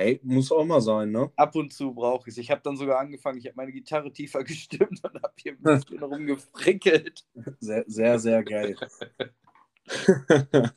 Hey, 0.00 0.18
muss 0.22 0.50
auch 0.50 0.64
mal 0.64 0.80
sein, 0.80 1.10
ne? 1.10 1.30
Ab 1.36 1.54
und 1.56 1.74
zu 1.74 1.92
brauche 1.92 2.26
ich 2.26 2.32
es. 2.32 2.38
Ich 2.38 2.50
habe 2.50 2.62
dann 2.64 2.74
sogar 2.74 3.00
angefangen, 3.00 3.36
ich 3.36 3.44
habe 3.44 3.56
meine 3.56 3.70
Gitarre 3.70 4.10
tiefer 4.10 4.42
gestimmt 4.44 4.98
und 5.04 5.22
habe 5.22 5.34
hier 5.36 5.52
ein 5.52 5.62
bisschen 5.62 6.02
rumgefrickelt. 6.02 7.26
Sehr, 7.58 7.84
sehr, 7.86 8.18
sehr 8.18 8.42
geil. 8.42 8.76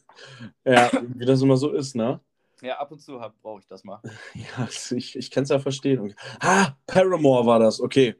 ja, 0.66 0.92
wie 1.16 1.26
das 1.26 1.42
immer 1.42 1.56
so 1.56 1.72
ist, 1.72 1.96
ne? 1.96 2.20
Ja, 2.62 2.80
ab 2.80 2.92
und 2.92 3.00
zu 3.00 3.18
brauche 3.42 3.62
ich 3.62 3.68
das 3.68 3.86
mal. 3.86 4.02
Ja, 4.34 4.68
ich, 4.92 5.16
ich 5.16 5.32
kann 5.32 5.44
es 5.44 5.50
ja 5.50 5.60
verstehen. 5.60 6.14
Ah, 6.42 6.74
Paramore 6.86 7.46
war 7.46 7.60
das, 7.60 7.80
okay. 7.80 8.16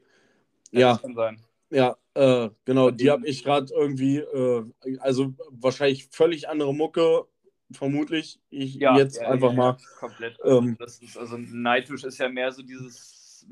Ja. 0.70 0.80
ja. 0.80 0.92
Das 0.92 1.02
kann 1.02 1.14
sein. 1.14 1.42
Ja, 1.68 1.98
äh, 2.14 2.48
genau, 2.64 2.90
die 2.90 3.10
habe 3.10 3.26
ich 3.26 3.44
gerade 3.44 3.70
irgendwie, 3.74 4.20
äh, 4.20 4.64
also 5.00 5.34
wahrscheinlich 5.50 6.06
völlig 6.12 6.48
andere 6.48 6.72
Mucke, 6.72 7.26
vermutlich. 7.70 8.40
Ich 8.50 8.74
ja, 8.74 8.96
jetzt 8.96 9.16
ja, 9.16 9.28
einfach 9.28 9.50
ja, 9.50 9.56
mal. 9.56 9.76
Komplett. 9.98 10.40
Also, 10.42 10.58
ähm, 10.58 10.76
das 10.78 10.98
ist, 10.98 11.16
also 11.16 11.36
Nightwish 11.36 12.04
ist 12.04 12.18
ja 12.18 12.28
mehr 12.28 12.52
so 12.52 12.62
dieses 12.62 13.46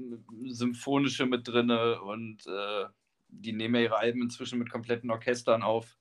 Symphonische 0.47 1.27
mit 1.27 1.47
drin 1.47 1.71
und 1.71 2.47
äh, 2.47 2.85
die 3.29 3.53
nehmen 3.53 3.75
ja 3.77 3.81
ihre 3.83 3.97
Alben 3.97 4.23
inzwischen 4.23 4.59
mit 4.59 4.71
kompletten 4.71 5.11
Orchestern 5.11 5.63
auf. 5.63 5.97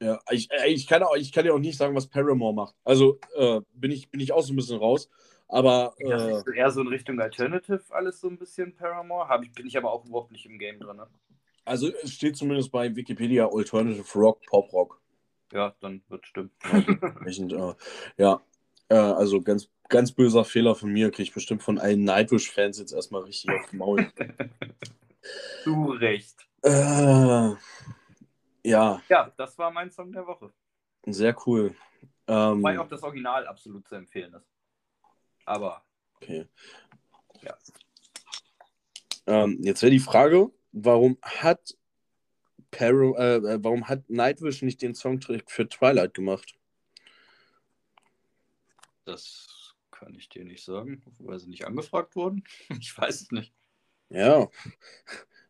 Ja, 0.00 0.20
ich, 0.30 0.48
äh, 0.50 0.68
ich, 0.68 0.86
kann, 0.86 1.02
auch, 1.02 1.16
ich 1.16 1.32
kann 1.32 1.44
ja 1.44 1.52
auch 1.52 1.58
nicht 1.58 1.76
sagen, 1.76 1.94
was 1.94 2.06
Paramore 2.06 2.54
macht. 2.54 2.74
Also 2.84 3.18
äh, 3.34 3.60
bin, 3.72 3.90
ich, 3.90 4.10
bin 4.10 4.20
ich 4.20 4.32
auch 4.32 4.42
so 4.42 4.52
ein 4.52 4.56
bisschen 4.56 4.78
raus. 4.78 5.10
Aber. 5.48 5.94
Äh, 5.98 6.08
das 6.08 6.46
ist 6.46 6.48
eher 6.48 6.70
so 6.70 6.82
in 6.82 6.88
Richtung 6.88 7.18
Alternative 7.20 7.82
alles 7.90 8.20
so 8.20 8.28
ein 8.28 8.38
bisschen 8.38 8.74
Paramore. 8.76 9.28
Hab 9.28 9.42
ich, 9.42 9.52
bin 9.52 9.66
ich 9.66 9.76
aber 9.76 9.92
auch 9.92 10.04
überhaupt 10.04 10.30
nicht 10.30 10.46
im 10.46 10.58
Game 10.58 10.78
drin. 10.78 11.00
Also 11.64 11.90
es 12.02 12.12
steht 12.12 12.36
zumindest 12.36 12.70
bei 12.70 12.94
Wikipedia 12.94 13.46
Alternative 13.46 14.18
Rock, 14.18 14.40
Pop 14.46 14.72
Rock. 14.72 15.00
Ja, 15.52 15.74
dann 15.80 16.02
wird 16.08 16.24
es 16.24 16.28
stimmen. 16.28 16.50
äh, 17.24 17.74
ja, 18.22 18.40
äh, 18.88 18.94
also 18.94 19.40
ganz, 19.40 19.70
ganz 19.88 20.12
böser 20.12 20.44
Fehler 20.44 20.74
von 20.74 20.90
mir, 20.90 21.10
kriege 21.10 21.24
ich 21.24 21.34
bestimmt 21.34 21.62
von 21.62 21.78
allen 21.78 22.04
Nightwish-Fans 22.04 22.78
jetzt 22.78 22.92
erstmal 22.92 23.22
richtig 23.22 23.50
auf 23.50 23.70
den 23.70 23.78
Maul. 23.78 24.12
Zu 25.64 25.90
Recht. 25.92 26.46
Äh, 26.62 27.54
ja. 28.64 29.02
Ja, 29.08 29.32
das 29.36 29.58
war 29.58 29.70
mein 29.70 29.90
Song 29.90 30.12
der 30.12 30.26
Woche. 30.26 30.52
Sehr 31.06 31.36
cool. 31.46 31.74
Ähm, 32.26 32.58
Wobei 32.58 32.78
auch 32.78 32.88
das 32.88 33.02
Original 33.02 33.46
absolut 33.46 33.86
zu 33.88 33.94
empfehlen 33.94 34.34
ist. 34.34 34.46
Aber. 35.44 35.82
Okay. 36.16 36.46
Ja. 37.40 37.56
Ähm, 39.26 39.58
jetzt 39.62 39.82
wäre 39.82 39.90
die 39.90 39.98
Frage, 39.98 40.50
warum 40.72 41.18
hat 41.22 41.77
Paro, 42.70 43.16
äh, 43.16 43.36
äh, 43.36 43.58
warum 43.62 43.88
hat 43.88 44.08
Nightwish 44.10 44.62
nicht 44.62 44.82
den 44.82 44.94
Songtrack 44.94 45.50
für 45.50 45.68
Twilight 45.68 46.14
gemacht? 46.14 46.54
Das 49.04 49.74
kann 49.90 50.14
ich 50.14 50.28
dir 50.28 50.44
nicht 50.44 50.64
sagen, 50.64 51.02
weil 51.18 51.38
sie 51.38 51.48
nicht 51.48 51.66
angefragt 51.66 52.14
wurden. 52.14 52.44
Ich 52.80 52.96
weiß 52.96 53.22
es 53.22 53.30
nicht. 53.30 53.52
Ja, 54.10 54.48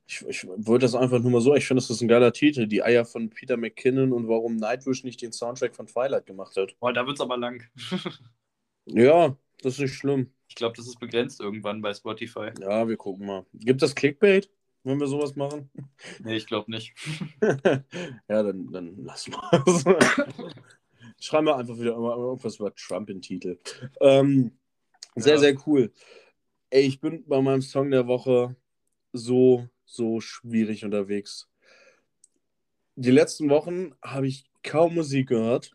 ich, 0.09 0.25
ich 0.27 0.47
wollte 0.47 0.85
das 0.87 0.95
einfach 0.95 1.21
nur 1.21 1.31
mal 1.31 1.41
so. 1.41 1.55
Ich 1.55 1.67
finde, 1.67 1.83
das 1.83 1.91
ist 1.91 2.01
ein 2.01 2.09
geiler 2.09 2.33
Titel. 2.33 2.67
Die 2.67 2.83
Eier 2.83 3.05
von 3.05 3.29
Peter 3.29 3.57
McKinnon 3.57 4.13
und 4.13 4.27
warum 4.27 4.57
Nightwish 4.57 5.05
nicht 5.05 5.21
den 5.21 5.33
Soundtrack 5.33 5.77
von 5.77 5.87
Twilight 5.87 6.25
gemacht 6.27 6.57
hat. 6.57 6.75
Boah, 6.81 6.93
da 6.93 7.07
wird 7.07 7.17
es 7.17 7.21
aber 7.21 7.37
lang. 7.37 7.63
ja, 8.87 9.37
das 9.63 9.75
ist 9.75 9.81
nicht 9.81 9.95
schlimm. 9.95 10.33
Ich 10.49 10.55
glaube, 10.55 10.77
das 10.77 10.87
ist 10.87 10.99
begrenzt 10.99 11.41
irgendwann 11.41 11.83
bei 11.83 11.93
Spotify. 11.93 12.53
Ja, 12.61 12.89
wir 12.89 12.97
gucken 12.97 13.27
mal. 13.27 13.47
Gibt 13.53 13.83
das 13.83 13.95
Clickbait? 13.95 14.51
Wenn 14.89 15.01
wir 15.01 15.07
sowas 15.07 15.37
machen? 15.37 15.71
Nee, 16.21 16.37
ich 16.37 16.47
glaube 16.47 16.71
nicht. 16.71 16.95
ja, 17.43 18.43
dann, 18.43 18.73
dann 18.73 18.97
lass 19.05 19.29
mal. 19.29 19.63
Schreiben 21.21 21.47
wir 21.47 21.57
einfach 21.57 21.79
wieder 21.79 21.93
irgendwas 21.93 22.57
über 22.57 22.75
Trump 22.75 23.11
in 23.11 23.21
Titel. 23.21 23.59
Ähm, 24.01 24.53
sehr, 25.17 25.35
ja. 25.35 25.41
sehr 25.41 25.57
cool. 25.67 25.93
Ey, 26.71 26.83
ich 26.83 27.01
bin 27.01 27.25
bei 27.27 27.41
meinem 27.41 27.63
Song 27.63 27.91
der 27.91 28.07
Woche 28.07 28.57
so, 29.13 29.69
so 29.85 30.21
schwierig 30.21 30.85
unterwegs. 30.85 31.49
Die 32.95 33.11
letzten 33.11 33.49
Wochen 33.51 33.95
habe 34.03 34.27
ich 34.27 34.45
kaum 34.63 34.95
Musik 34.95 35.29
gehört. 35.29 35.73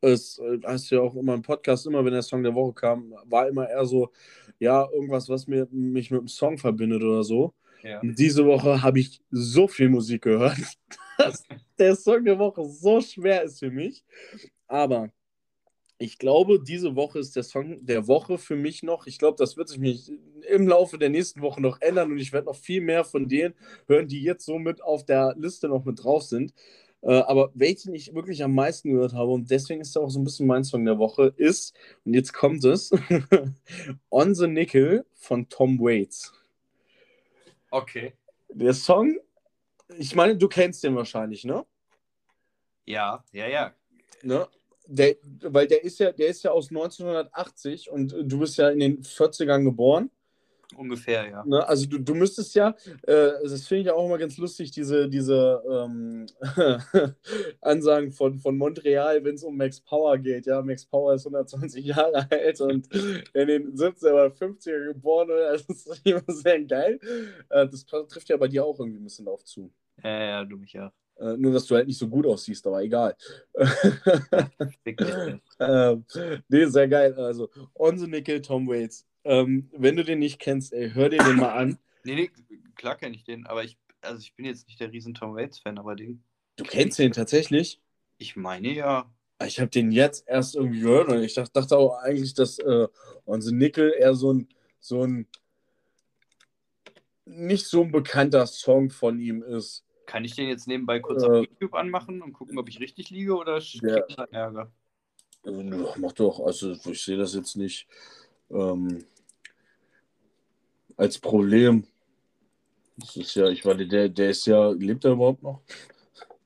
Es 0.00 0.38
äh, 0.38 0.58
hast 0.64 0.90
du 0.90 0.96
ja 0.96 1.00
auch 1.00 1.14
immer 1.16 1.34
im 1.34 1.42
Podcast, 1.42 1.86
immer 1.86 2.04
wenn 2.04 2.12
der 2.12 2.22
Song 2.22 2.42
der 2.42 2.54
Woche 2.54 2.74
kam, 2.74 3.14
war 3.24 3.48
immer 3.48 3.68
eher 3.68 3.84
so, 3.86 4.12
ja, 4.58 4.88
irgendwas, 4.92 5.28
was 5.28 5.46
mir, 5.46 5.66
mich 5.70 6.10
mit 6.10 6.20
dem 6.20 6.28
Song 6.28 6.58
verbindet 6.58 7.02
oder 7.02 7.24
so. 7.24 7.54
Ja. 7.84 8.00
Diese 8.02 8.46
Woche 8.46 8.82
habe 8.82 8.98
ich 8.98 9.20
so 9.30 9.68
viel 9.68 9.90
Musik 9.90 10.22
gehört, 10.22 10.56
dass 11.18 11.44
der 11.78 11.94
Song 11.94 12.24
der 12.24 12.38
Woche 12.38 12.64
so 12.64 13.00
schwer 13.02 13.42
ist 13.42 13.58
für 13.58 13.70
mich. 13.70 14.04
Aber 14.66 15.10
ich 15.98 16.18
glaube, 16.18 16.62
diese 16.62 16.96
Woche 16.96 17.18
ist 17.18 17.36
der 17.36 17.42
Song 17.42 17.84
der 17.84 18.08
Woche 18.08 18.38
für 18.38 18.56
mich 18.56 18.82
noch. 18.82 19.06
Ich 19.06 19.18
glaube, 19.18 19.36
das 19.38 19.58
wird 19.58 19.68
sich 19.68 20.12
im 20.50 20.66
Laufe 20.66 20.96
der 20.96 21.10
nächsten 21.10 21.42
Woche 21.42 21.60
noch 21.60 21.80
ändern 21.82 22.10
und 22.10 22.18
ich 22.18 22.32
werde 22.32 22.46
noch 22.46 22.56
viel 22.56 22.80
mehr 22.80 23.04
von 23.04 23.28
denen 23.28 23.54
hören, 23.86 24.08
die 24.08 24.22
jetzt 24.22 24.46
so 24.46 24.58
mit 24.58 24.82
auf 24.82 25.04
der 25.04 25.34
Liste 25.38 25.68
noch 25.68 25.84
mit 25.84 26.02
drauf 26.02 26.22
sind. 26.22 26.54
Äh, 27.02 27.12
aber 27.12 27.50
welchen 27.54 27.94
ich 27.94 28.14
wirklich 28.14 28.42
am 28.42 28.54
meisten 28.54 28.92
gehört 28.92 29.12
habe 29.12 29.30
und 29.30 29.50
deswegen 29.50 29.82
ist 29.82 29.94
er 29.94 30.02
auch 30.02 30.10
so 30.10 30.18
ein 30.18 30.24
bisschen 30.24 30.46
mein 30.46 30.64
Song 30.64 30.86
der 30.86 30.98
Woche, 30.98 31.34
ist, 31.36 31.76
und 32.04 32.14
jetzt 32.14 32.32
kommt 32.32 32.64
es, 32.64 32.90
On 34.10 34.34
the 34.34 34.46
Nickel 34.46 35.04
von 35.12 35.48
Tom 35.50 35.78
Waits. 35.78 36.32
Okay. 37.74 38.12
Der 38.50 38.72
Song, 38.72 39.18
ich 39.98 40.14
meine, 40.14 40.36
du 40.36 40.46
kennst 40.46 40.84
den 40.84 40.94
wahrscheinlich, 40.94 41.44
ne? 41.44 41.66
Ja, 42.84 43.24
ja, 43.32 43.48
ja. 43.48 43.74
Ne? 44.22 44.46
Der, 44.86 45.16
weil 45.42 45.66
der 45.66 45.82
ist 45.82 45.98
ja, 45.98 46.12
der 46.12 46.28
ist 46.28 46.44
ja 46.44 46.52
aus 46.52 46.68
1980 46.68 47.90
und 47.90 48.14
du 48.16 48.38
bist 48.38 48.58
ja 48.58 48.70
in 48.70 48.78
den 48.78 49.02
40ern 49.02 49.64
geboren. 49.64 50.12
Ungefähr, 50.76 51.28
ja. 51.28 51.44
Ne? 51.44 51.66
Also 51.66 51.86
du, 51.86 51.98
du 51.98 52.14
müsstest 52.14 52.54
ja, 52.54 52.74
äh, 53.02 53.32
das 53.42 53.66
finde 53.66 53.80
ich 53.80 53.86
ja 53.86 53.94
auch 53.94 54.06
immer 54.06 54.18
ganz 54.18 54.36
lustig, 54.38 54.70
diese, 54.70 55.08
diese 55.08 55.62
ähm, 55.70 56.26
Ansagen 57.60 58.12
von, 58.12 58.38
von 58.38 58.56
Montreal, 58.56 59.24
wenn 59.24 59.34
es 59.34 59.44
um 59.44 59.56
Max 59.56 59.80
Power 59.80 60.18
geht. 60.18 60.46
Ja, 60.46 60.62
Max 60.62 60.84
Power 60.86 61.14
ist 61.14 61.26
120 61.26 61.84
Jahre 61.84 62.30
alt 62.30 62.60
und 62.60 62.88
in 63.34 63.48
den 63.48 63.74
70er 63.74 64.12
oder 64.12 64.26
50er 64.26 64.92
geboren. 64.92 65.28
Das 65.28 65.62
ist 65.62 66.00
immer 66.04 66.22
sehr 66.28 66.62
geil. 66.64 66.98
Äh, 67.50 67.68
das 67.68 67.84
trifft 67.84 68.28
ja 68.28 68.36
bei 68.36 68.48
dir 68.48 68.64
auch 68.64 68.78
irgendwie 68.78 69.00
ein 69.00 69.04
bisschen 69.04 69.28
auf 69.28 69.44
zu. 69.44 69.72
Ja, 70.02 70.24
ja, 70.24 70.44
du 70.44 70.56
mich 70.56 70.72
ja. 70.72 70.92
Äh, 71.16 71.36
nur, 71.36 71.52
dass 71.52 71.66
du 71.66 71.76
halt 71.76 71.86
nicht 71.86 71.98
so 71.98 72.08
gut 72.08 72.26
aussiehst, 72.26 72.66
aber 72.66 72.82
egal. 72.82 73.14
äh, 75.58 75.96
nee, 76.48 76.64
sehr 76.66 76.88
geil. 76.88 77.14
Also, 77.14 77.50
On 77.74 77.96
the 77.96 78.08
Nickel, 78.08 78.42
Tom 78.42 78.66
Waits. 78.66 79.06
Ähm, 79.24 79.70
wenn 79.72 79.96
du 79.96 80.04
den 80.04 80.18
nicht 80.18 80.38
kennst, 80.38 80.72
ey, 80.72 80.90
hör 80.90 81.08
dir 81.08 81.22
den 81.22 81.36
mal 81.36 81.52
an. 81.52 81.78
nee, 82.04 82.14
nee, 82.14 82.30
klar 82.74 82.96
kenne 82.96 83.16
ich 83.16 83.24
den, 83.24 83.46
aber 83.46 83.64
ich, 83.64 83.78
also 84.02 84.18
ich 84.20 84.34
bin 84.34 84.44
jetzt 84.44 84.66
nicht 84.66 84.80
der 84.80 84.92
riesen 84.92 85.14
Tom 85.14 85.34
Waits-Fan, 85.34 85.78
aber 85.78 85.96
den. 85.96 86.22
Du 86.56 86.64
kennst 86.64 86.98
den 86.98 87.12
tatsächlich? 87.12 87.80
Ich 88.18 88.36
meine 88.36 88.72
ja. 88.72 89.10
Ich 89.44 89.58
habe 89.58 89.70
den 89.70 89.90
jetzt 89.90 90.28
erst 90.28 90.54
irgendwie 90.54 90.80
gehört 90.80 91.08
und 91.08 91.22
ich 91.22 91.34
dachte, 91.34 91.76
auch 91.76 91.98
eigentlich, 91.98 92.34
dass 92.34 92.58
äh, 92.58 92.86
the 93.26 93.52
Nickel 93.52 93.92
eher 93.98 94.14
so 94.14 94.32
ein, 94.32 94.48
so 94.78 95.02
ein 95.02 95.26
nicht 97.24 97.66
so 97.66 97.82
ein 97.82 97.90
bekannter 97.90 98.46
Song 98.46 98.90
von 98.90 99.18
ihm 99.18 99.42
ist. 99.42 99.84
Kann 100.06 100.24
ich 100.24 100.36
den 100.36 100.48
jetzt 100.48 100.68
nebenbei 100.68 101.00
kurz 101.00 101.22
äh, 101.22 101.26
auf 101.26 101.46
YouTube 101.48 101.74
anmachen 101.74 102.22
und 102.22 102.32
gucken, 102.32 102.58
ob 102.58 102.68
ich 102.68 102.80
richtig 102.80 103.10
liege 103.10 103.34
oder 103.34 103.58
ja. 103.58 104.04
Ärger? 104.30 104.70
Also, 105.42 105.94
mach 105.96 106.12
doch, 106.12 106.40
also 106.40 106.72
ich 106.72 107.02
sehe 107.02 107.16
das 107.16 107.34
jetzt 107.34 107.56
nicht. 107.56 107.86
Ähm, 108.50 109.04
als 110.96 111.18
Problem. 111.18 111.86
Das 112.96 113.16
ist 113.16 113.34
ja, 113.34 113.48
ich 113.48 113.64
war 113.64 113.74
der, 113.74 114.08
der 114.08 114.30
ist 114.30 114.46
ja, 114.46 114.70
lebt 114.70 115.04
er 115.04 115.12
überhaupt 115.12 115.42
noch? 115.42 115.62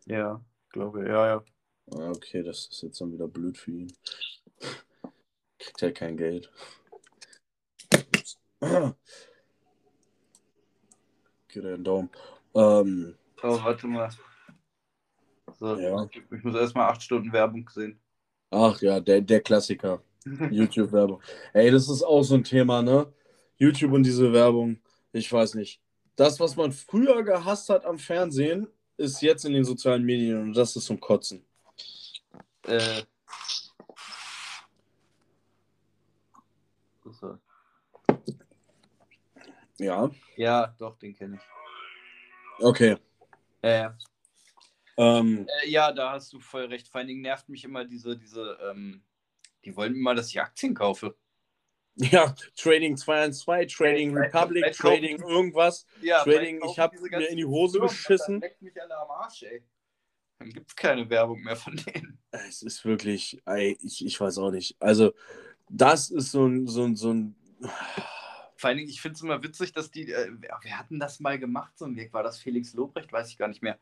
Ja, 0.07 0.41
glaube, 0.71 1.07
ja, 1.07 1.27
ja. 1.27 1.45
Ah, 1.93 2.11
okay, 2.11 2.43
das 2.43 2.67
ist 2.67 2.83
jetzt 2.83 3.01
dann 3.01 3.13
wieder 3.13 3.29
blöd 3.29 3.57
für 3.57 3.71
ihn. 3.73 3.93
Kriegt 5.59 5.81
ja 5.81 5.91
kein 5.91 6.17
Geld. 6.17 6.51
Geht 11.49 11.65
er 11.65 11.77
den 11.77 11.85
Daumen. 11.85 12.11
Ähm, 12.55 13.15
oh, 13.43 13.59
warte 13.63 13.87
mal. 13.87 14.11
So, 15.59 15.77
Ja. 15.77 16.09
Ich 16.31 16.45
muss 16.45 16.55
erstmal 16.55 16.91
acht 16.91 17.03
Stunden 17.03 17.33
Werbung 17.33 17.69
sehen. 17.69 18.01
ach 18.51 18.81
ja, 18.81 19.01
der, 19.01 19.21
der 19.21 19.41
Klassiker. 19.41 20.03
YouTube-Werbung. 20.51 21.23
Ey, 21.53 21.71
das 21.71 21.89
ist 21.89 22.03
auch 22.03 22.23
so 22.23 22.35
ein 22.35 22.45
Thema, 22.45 22.83
ne? 22.83 23.13
YouTube 23.59 23.93
und 23.93 24.05
diese 24.05 24.33
Werbung, 24.33 24.81
ich 25.13 25.31
weiß 25.31 25.55
nicht. 25.55 25.81
Das, 26.17 26.41
was 26.41 26.57
man 26.57 26.73
früher 26.73 27.23
gehasst 27.23 27.69
hat 27.69 27.85
am 27.85 27.99
Fernsehen, 27.99 28.69
ist 28.97 29.23
jetzt 29.23 29.45
in 29.45 29.53
den 29.53 29.65
sozialen 29.65 30.05
Medien 30.05 30.41
und 30.43 30.53
das 30.55 30.75
ist 30.75 30.87
zum 30.87 30.99
Kotzen. 30.99 31.45
Äh. 32.65 33.03
So. 37.05 37.39
Ja, 39.79 40.11
Ja, 40.37 40.75
doch, 40.79 40.99
den 40.99 41.15
kenne 41.15 41.37
ich. 41.37 42.63
okay. 42.65 42.97
Äh, 43.63 43.91
Ähm, 44.97 45.47
äh, 45.63 45.69
ja, 45.69 45.93
da 45.93 46.13
hast 46.13 46.33
du 46.33 46.41
voll 46.41 46.65
recht. 46.65 46.89
Vor 46.89 46.99
allen 46.99 47.07
Dingen 47.07 47.23
nervt 47.23 47.49
mich 47.49 47.65
immer 47.65 47.85
diese, 47.85 48.17
diese, 48.17 48.59
ähm, 48.69 49.05
die 49.65 49.77
wollen 49.77 49.95
immer, 49.95 50.17
dass 50.17 50.29
ich 50.31 50.41
Aktien 50.41 50.75
kaufe. 50.75 51.17
Ja, 51.99 52.35
Trading 52.57 52.97
212, 52.97 53.73
Trading 53.75 54.13
Vielleicht- 54.13 54.35
Republic, 54.35 54.65
kaufen- 54.65 54.77
Trading 54.77 55.23
irgendwas. 55.23 55.87
Ja, 56.01 56.23
Trading, 56.25 56.57
vielleicht 56.59 56.73
ich 56.73 56.79
habe 56.79 57.01
mir 57.01 57.29
in 57.29 57.37
die 57.37 57.45
Hose 57.45 57.79
Firmen, 57.79 57.89
geschissen. 57.89 58.41
Das 58.41 58.61
mich 58.61 58.81
alle 58.83 58.97
am 58.99 59.11
Arsch, 59.11 59.43
ey. 59.43 59.63
Dann 60.39 60.51
gibt's 60.51 60.77
keine 60.77 61.09
Werbung 61.11 61.41
mehr 61.43 61.57
von 61.57 61.75
denen. 61.77 62.19
Es 62.31 62.63
ist 62.63 62.85
wirklich, 62.85 63.41
ey, 63.47 63.77
ich, 63.83 64.05
ich 64.07 64.21
weiß 64.21 64.39
auch 64.39 64.51
nicht. 64.53 64.77
Also, 64.79 65.13
das 65.69 66.11
ist 66.11 66.31
so 66.31 66.47
ein, 66.47 66.67
so 66.69 66.85
ein, 66.85 66.95
so 66.95 67.13
ein. 67.13 67.35
Vor 68.57 68.69
allen 68.69 68.79
Dingen, 68.79 68.89
ich 68.91 69.01
finde 69.01 69.17
es 69.17 69.23
immer 69.23 69.43
witzig, 69.43 69.73
dass 69.73 69.91
die, 69.91 70.13
äh, 70.13 70.29
wer, 70.39 70.59
wer 70.63 70.79
hat 70.79 70.91
denn 70.91 71.01
das 71.01 71.21
mal 71.21 71.39
gemacht, 71.39 71.77
so 71.77 71.85
ein 71.85 71.97
Weg? 71.97 72.13
War 72.13 72.23
das 72.23 72.39
Felix 72.39 72.73
Lobrecht? 72.75 73.13
Weiß 73.13 73.29
ich 73.31 73.39
gar 73.39 73.49
nicht 73.49 73.63
mehr. 73.63 73.79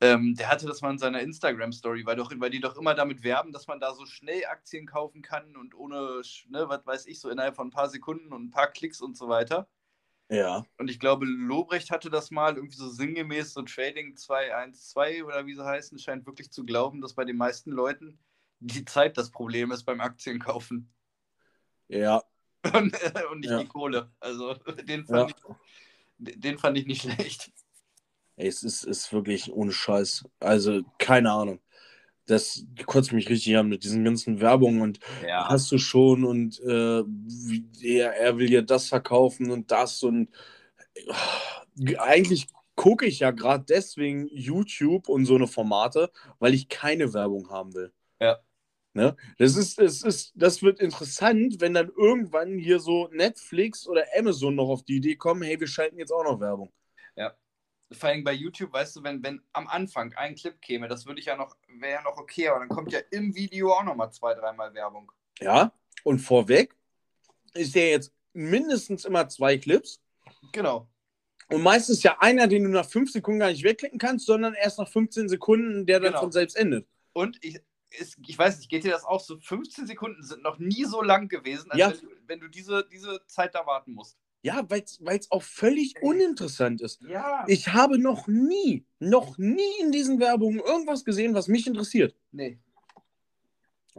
Ähm, 0.00 0.34
der 0.34 0.48
hatte 0.50 0.66
das 0.66 0.82
mal 0.82 0.90
in 0.92 0.98
seiner 0.98 1.20
Instagram-Story, 1.20 2.04
weil, 2.06 2.16
doch, 2.16 2.30
weil 2.36 2.50
die 2.50 2.60
doch 2.60 2.76
immer 2.76 2.94
damit 2.94 3.22
werben, 3.24 3.52
dass 3.52 3.66
man 3.66 3.80
da 3.80 3.94
so 3.94 4.04
schnell 4.06 4.44
Aktien 4.46 4.86
kaufen 4.86 5.22
kann 5.22 5.56
und 5.56 5.74
ohne, 5.74 6.22
ne, 6.48 6.68
was 6.68 6.86
weiß 6.86 7.06
ich, 7.06 7.20
so 7.20 7.30
innerhalb 7.30 7.56
von 7.56 7.68
ein 7.68 7.70
paar 7.70 7.88
Sekunden 7.88 8.32
und 8.32 8.44
ein 8.46 8.50
paar 8.50 8.68
Klicks 8.68 9.00
und 9.00 9.16
so 9.16 9.28
weiter. 9.28 9.68
Ja, 10.28 10.66
Und 10.78 10.88
ich 10.90 10.98
glaube, 11.00 11.24
Lobrecht 11.26 11.90
hatte 11.90 12.10
das 12.10 12.30
mal 12.30 12.56
irgendwie 12.56 12.76
so 12.76 12.88
sinngemäß, 12.88 13.52
so 13.54 13.62
Trading 13.62 14.16
212 14.16 15.24
oder 15.24 15.46
wie 15.46 15.54
sie 15.54 15.64
heißen, 15.64 15.98
scheint 15.98 16.26
wirklich 16.26 16.50
zu 16.50 16.64
glauben, 16.64 17.00
dass 17.00 17.14
bei 17.14 17.24
den 17.24 17.36
meisten 17.36 17.70
Leuten 17.70 18.18
die 18.60 18.84
Zeit 18.84 19.16
das 19.16 19.30
Problem 19.30 19.70
ist 19.70 19.84
beim 19.84 20.00
Aktienkaufen 20.00 20.92
ja, 21.88 22.22
und, 22.74 22.94
äh, 22.94 23.24
und 23.30 23.40
nicht 23.40 23.50
Ja. 23.50 23.58
die 23.58 23.66
Kohle. 23.66 24.12
Also 24.20 24.54
den 24.84 25.06
fand, 25.06 25.30
ich, 25.30 25.36
den 26.18 26.58
fand 26.58 26.78
ich 26.78 26.86
nicht 26.86 27.02
schlecht. 27.12 27.52
Ey, 28.36 28.46
es 28.48 28.62
ist, 28.62 28.84
ist 28.84 29.12
wirklich 29.12 29.52
ohne 29.52 29.72
Scheiß. 29.72 30.24
Also, 30.40 30.82
keine 30.98 31.32
Ahnung. 31.32 31.60
Das 32.26 32.64
kotzt 32.86 33.12
mich 33.12 33.28
richtig 33.28 33.56
an 33.56 33.68
mit 33.68 33.84
diesen 33.84 34.04
ganzen 34.04 34.40
Werbungen 34.40 34.80
und 34.80 34.98
Ja. 35.26 35.48
hast 35.48 35.70
du 35.70 35.78
schon 35.78 36.24
und 36.24 36.60
äh, 36.60 37.04
wie, 37.04 37.64
er, 37.98 38.16
er 38.16 38.36
will 38.38 38.50
ja 38.50 38.62
das 38.62 38.88
verkaufen 38.88 39.50
und 39.50 39.70
das 39.70 40.02
und 40.02 40.28
äh, 40.94 41.96
eigentlich 41.98 42.48
gucke 42.74 43.06
ich 43.06 43.20
ja 43.20 43.30
gerade 43.30 43.64
deswegen 43.68 44.28
YouTube 44.32 45.08
und 45.08 45.24
so 45.24 45.36
eine 45.36 45.46
Formate, 45.46 46.10
weil 46.38 46.54
ich 46.54 46.68
keine 46.68 47.14
Werbung 47.14 47.48
haben 47.48 47.74
will. 47.74 47.92
Ja. 48.20 48.38
Ne? 48.92 49.16
Das 49.38 49.56
ist, 49.56 49.78
es 49.78 50.02
ist, 50.02 50.32
das 50.34 50.62
wird 50.62 50.80
interessant, 50.80 51.60
wenn 51.60 51.74
dann 51.74 51.90
irgendwann 51.96 52.58
hier 52.58 52.80
so 52.80 53.08
Netflix 53.12 53.86
oder 53.86 54.04
Amazon 54.18 54.54
noch 54.54 54.68
auf 54.68 54.84
die 54.84 54.96
Idee 54.96 55.16
kommen, 55.16 55.42
hey, 55.42 55.60
wir 55.60 55.66
schalten 55.66 55.98
jetzt 55.98 56.12
auch 56.12 56.24
noch 56.24 56.40
Werbung. 56.40 56.72
Vor 57.92 58.08
allem 58.08 58.24
bei 58.24 58.32
YouTube, 58.32 58.72
weißt 58.72 58.96
du, 58.96 59.02
wenn, 59.04 59.22
wenn 59.22 59.40
am 59.52 59.68
Anfang 59.68 60.12
ein 60.14 60.34
Clip 60.34 60.60
käme, 60.60 60.88
das 60.88 61.06
würde 61.06 61.20
ich 61.20 61.26
ja 61.26 61.36
noch, 61.36 61.56
wäre 61.68 61.94
ja 61.94 62.02
noch 62.02 62.16
okay, 62.18 62.48
aber 62.48 62.58
dann 62.60 62.68
kommt 62.68 62.92
ja 62.92 62.98
im 63.10 63.34
Video 63.34 63.72
auch 63.72 63.84
nochmal 63.84 64.12
zwei, 64.12 64.34
dreimal 64.34 64.74
Werbung. 64.74 65.12
Ja, 65.40 65.72
und 66.02 66.18
vorweg 66.18 66.74
ist 67.54 67.74
ja 67.74 67.82
jetzt 67.82 68.12
mindestens 68.32 69.04
immer 69.04 69.28
zwei 69.28 69.56
Clips. 69.56 70.02
Genau. 70.52 70.88
Und 71.48 71.62
meistens 71.62 72.02
ja 72.02 72.16
einer, 72.18 72.48
den 72.48 72.64
du 72.64 72.70
nach 72.70 72.88
fünf 72.88 73.12
Sekunden 73.12 73.38
gar 73.38 73.50
nicht 73.50 73.62
wegklicken 73.62 74.00
kannst, 74.00 74.26
sondern 74.26 74.54
erst 74.54 74.78
nach 74.80 74.88
15 74.88 75.28
Sekunden, 75.28 75.86
der 75.86 76.00
dann 76.00 76.08
Genau. 76.10 76.22
von 76.22 76.32
selbst 76.32 76.56
endet. 76.56 76.88
Und 77.12 77.38
ich, 77.40 77.60
ist, 77.90 78.16
ich 78.26 78.36
weiß 78.36 78.58
nicht, 78.58 78.68
geht 78.68 78.82
dir 78.82 78.90
das 78.90 79.04
auch 79.04 79.20
so? 79.20 79.38
15 79.38 79.86
Sekunden 79.86 80.22
sind 80.24 80.42
noch 80.42 80.58
nie 80.58 80.84
so 80.84 81.02
lang 81.02 81.28
gewesen, 81.28 81.70
als 81.70 81.78
Ja. 81.78 81.90
wenn, 81.90 82.00
du, 82.00 82.08
wenn 82.26 82.40
du 82.40 82.48
diese, 82.48 82.84
diese 82.90 83.24
Zeit 83.28 83.54
da 83.54 83.64
warten 83.64 83.92
musst. 83.92 84.18
Ja, 84.46 84.64
weil 84.70 84.84
es 84.84 85.30
auch 85.32 85.42
völlig 85.42 86.00
uninteressant 86.02 86.80
ist. 86.80 87.02
Ja. 87.02 87.44
Ich 87.48 87.66
habe 87.72 87.98
noch 87.98 88.28
nie, 88.28 88.84
noch 89.00 89.38
nie 89.38 89.80
in 89.80 89.90
diesen 89.90 90.20
Werbungen 90.20 90.60
irgendwas 90.60 91.04
gesehen, 91.04 91.34
was 91.34 91.48
mich 91.48 91.66
interessiert. 91.66 92.14
nee. 92.30 92.58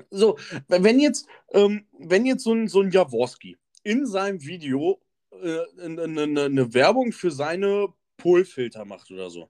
So, 0.09 0.37
wenn 0.67 0.99
jetzt, 0.99 1.27
ähm, 1.51 1.85
wenn 1.99 2.25
jetzt 2.25 2.43
so 2.43 2.53
ein, 2.53 2.69
so 2.69 2.81
ein 2.81 2.91
Jaworski 2.91 3.57
in 3.83 4.05
seinem 4.05 4.41
Video 4.41 5.01
äh, 5.31 5.59
eine, 5.83 6.03
eine, 6.03 6.43
eine 6.43 6.73
Werbung 6.73 7.11
für 7.11 7.31
seine 7.31 7.87
Polfilter 8.15 8.85
macht 8.85 9.11
oder 9.11 9.29
so, 9.29 9.49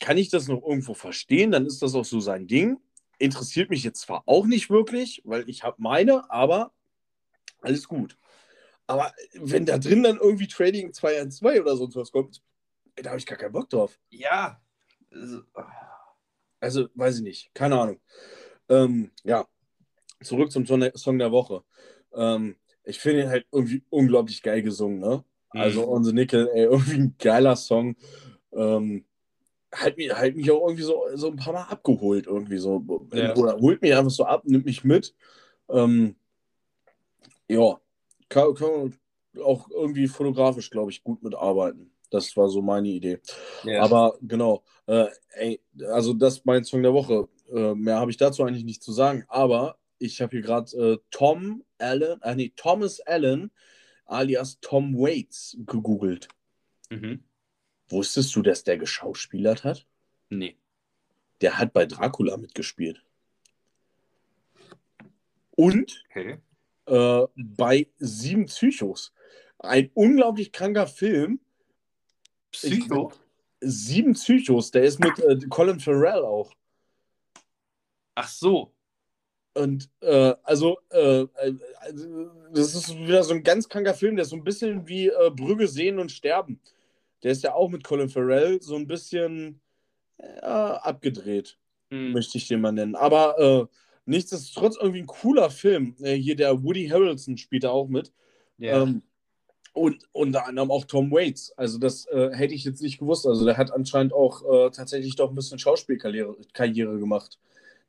kann 0.00 0.18
ich 0.18 0.28
das 0.28 0.46
noch 0.46 0.62
irgendwo 0.62 0.92
verstehen, 0.92 1.52
dann 1.52 1.64
ist 1.64 1.80
das 1.80 1.94
auch 1.94 2.04
so 2.04 2.20
sein 2.20 2.48
Ding. 2.48 2.78
Interessiert 3.18 3.70
mich 3.70 3.84
jetzt 3.84 4.00
zwar 4.02 4.24
auch 4.26 4.46
nicht 4.46 4.68
wirklich, 4.68 5.22
weil 5.24 5.48
ich 5.48 5.62
habe 5.62 5.76
meine, 5.78 6.30
aber 6.30 6.74
alles 7.62 7.88
gut. 7.88 8.18
Aber 8.90 9.12
wenn 9.34 9.66
da 9.66 9.78
drin 9.78 10.02
dann 10.02 10.16
irgendwie 10.16 10.48
Trading 10.48 10.92
212 10.92 11.60
oder 11.60 11.76
sonst 11.76 11.94
was 11.94 12.10
kommt, 12.10 12.42
da 12.96 13.10
habe 13.10 13.20
ich 13.20 13.26
gar 13.26 13.38
keinen 13.38 13.52
Bock 13.52 13.70
drauf. 13.70 13.96
Ja. 14.10 14.60
Also, 15.12 15.42
Also, 16.58 16.88
weiß 16.94 17.18
ich 17.18 17.22
nicht. 17.22 17.54
Keine 17.54 17.78
Ahnung. 17.78 18.00
Ähm, 18.68 19.12
ja, 19.22 19.46
zurück 20.24 20.50
zum 20.50 20.66
Song 20.66 20.80
der, 20.80 21.30
Woche. 21.30 21.62
Ähm, 22.12 22.56
ich 22.82 22.98
finde 22.98 23.22
ihn 23.22 23.28
halt 23.28 23.46
irgendwie 23.52 23.84
unglaublich 23.90 24.42
geil 24.42 24.60
gesungen, 24.60 24.98
ne? 24.98 25.24
Also, 25.50 25.82
Mhm. 25.82 25.88
On 25.88 26.04
the 26.04 26.12
Nickel, 26.12 26.48
ey, 26.52 26.64
irgendwie 26.64 26.96
ein 26.98 27.14
geiler 27.16 27.54
Song. 27.54 27.94
Ähm, 28.52 29.04
halt, 29.72 29.98
mich, 29.98 30.12
halt 30.12 30.34
mich 30.34 30.50
auch 30.50 30.66
irgendwie 30.66 30.82
so, 30.82 31.04
so 31.14 31.28
ein 31.28 31.36
paar 31.36 31.52
Mal 31.52 31.62
abgeholt, 31.62 32.26
irgendwie 32.26 32.58
so. 32.58 32.84
Ja. 33.12 33.36
Oder 33.36 33.56
holt 33.60 33.82
mich 33.82 33.94
einfach 33.94 34.10
so 34.10 34.24
ab, 34.24 34.42
nimmt 34.46 34.66
mich 34.66 34.82
mit. 34.82 35.14
Ähm, 35.68 36.16
ja, 37.48 37.80
kann, 38.30 38.54
kann 38.54 38.70
man 38.70 38.98
auch 39.44 39.68
irgendwie 39.70 40.08
fotografisch, 40.08 40.70
glaube 40.70 40.90
ich, 40.90 41.04
gut 41.04 41.22
mitarbeiten. 41.22 41.92
Das 42.08 42.36
war 42.36 42.48
so 42.48 42.62
meine 42.62 42.88
Idee. 42.88 43.20
ja. 43.64 43.82
Aber 43.82 44.16
genau, 44.22 44.64
äh, 44.86 45.06
ey, 45.34 45.60
also 45.88 46.14
das 46.14 46.38
ist 46.38 46.46
mein 46.46 46.64
Song 46.64 46.82
der 46.82 46.94
Woche. 46.94 47.28
Äh, 47.52 47.74
mehr 47.74 47.96
habe 47.98 48.10
ich 48.10 48.16
dazu 48.16 48.42
eigentlich 48.42 48.64
nicht 48.64 48.82
zu 48.82 48.92
sagen. 48.92 49.24
Aber 49.28 49.78
ich 49.98 50.20
habe 50.20 50.30
hier 50.30 50.40
gerade 50.40 50.76
äh, 50.76 50.98
Tom 51.10 51.64
Allen, 51.78 52.20
äh, 52.22 52.34
nee, 52.34 52.52
Thomas 52.56 53.00
Allen 53.00 53.50
alias 54.06 54.58
Tom 54.60 54.96
Waits 54.96 55.56
gegoogelt. 55.66 56.28
Mhm. 56.90 57.22
Wusstest 57.88 58.34
du, 58.34 58.42
dass 58.42 58.64
der 58.64 58.78
geschauspielert 58.78 59.62
hat? 59.64 59.86
Nee. 60.30 60.56
Der 61.40 61.58
hat 61.58 61.72
bei 61.72 61.86
Dracula 61.86 62.36
mitgespielt. 62.36 63.02
Und 65.52 66.04
Okay. 66.10 66.38
Äh, 66.90 67.26
bei 67.36 67.86
Sieben 67.98 68.46
Psychos. 68.46 69.12
Ein 69.58 69.90
unglaublich 69.94 70.52
kranker 70.52 70.86
Film. 70.86 71.40
Psycho? 72.50 73.12
Sieben 73.60 74.14
Psychos, 74.14 74.70
der 74.70 74.84
ist 74.84 75.00
mit 75.00 75.18
äh, 75.18 75.38
Colin 75.48 75.80
Farrell 75.80 76.24
auch. 76.24 76.52
Ach 78.14 78.28
so. 78.28 78.72
Und 79.54 79.90
äh, 80.00 80.34
also, 80.42 80.78
äh, 80.90 81.22
äh, 81.22 81.54
das 82.52 82.74
ist 82.74 82.96
wieder 82.96 83.22
so 83.22 83.34
ein 83.34 83.42
ganz 83.42 83.68
kranker 83.68 83.94
Film, 83.94 84.16
der 84.16 84.22
ist 84.24 84.30
so 84.30 84.36
ein 84.36 84.44
bisschen 84.44 84.86
wie 84.88 85.08
äh, 85.08 85.30
Brügge 85.30 85.68
sehen 85.68 85.98
und 85.98 86.10
sterben. 86.12 86.60
Der 87.22 87.32
ist 87.32 87.42
ja 87.42 87.54
auch 87.54 87.68
mit 87.68 87.84
Colin 87.84 88.08
Farrell 88.08 88.62
so 88.62 88.76
ein 88.76 88.86
bisschen 88.86 89.60
äh, 90.18 90.46
abgedreht, 90.46 91.58
Hm. 91.90 92.12
möchte 92.12 92.38
ich 92.38 92.46
den 92.48 92.60
mal 92.60 92.72
nennen. 92.72 92.94
Aber 92.94 93.38
äh, 93.38 93.66
nichtsdestotrotz 94.04 94.76
irgendwie 94.76 95.00
ein 95.00 95.06
cooler 95.06 95.50
Film. 95.50 95.94
Äh, 96.00 96.14
hier 96.14 96.36
der 96.36 96.62
Woody 96.62 96.88
Harrelson 96.88 97.36
spielt 97.36 97.64
da 97.64 97.70
auch 97.70 97.88
mit. 97.88 98.12
Ja. 98.58 98.82
Ähm, 98.82 99.02
und 99.72 100.08
unter 100.12 100.46
anderem 100.46 100.70
auch 100.70 100.84
Tom 100.84 101.10
Waits. 101.10 101.52
Also 101.56 101.78
das 101.78 102.06
äh, 102.06 102.30
hätte 102.32 102.54
ich 102.54 102.64
jetzt 102.64 102.82
nicht 102.82 102.98
gewusst. 102.98 103.26
Also 103.26 103.44
der 103.44 103.56
hat 103.56 103.72
anscheinend 103.72 104.12
auch 104.12 104.42
äh, 104.42 104.70
tatsächlich 104.70 105.14
doch 105.16 105.30
ein 105.30 105.34
bisschen 105.34 105.58
Schauspielkarriere 105.58 106.36
Karriere 106.52 106.98
gemacht, 106.98 107.38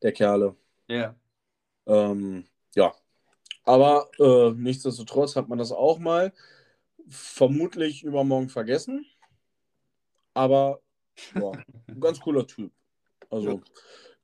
der 0.01 0.11
Kerle. 0.11 0.55
ja. 0.87 1.15
Ähm, 1.87 2.45
ja. 2.75 2.93
Aber 3.63 4.09
äh, 4.19 4.51
nichtsdestotrotz 4.51 5.35
hat 5.35 5.49
man 5.49 5.57
das 5.57 5.71
auch 5.71 5.99
mal 5.99 6.33
vermutlich 7.07 8.03
übermorgen 8.03 8.49
vergessen. 8.49 9.05
aber 10.33 10.81
ja, 11.35 11.51
ganz 11.99 12.19
cooler 12.19 12.47
Typ. 12.47 12.71
Also, 13.29 13.57
das, 13.57 13.71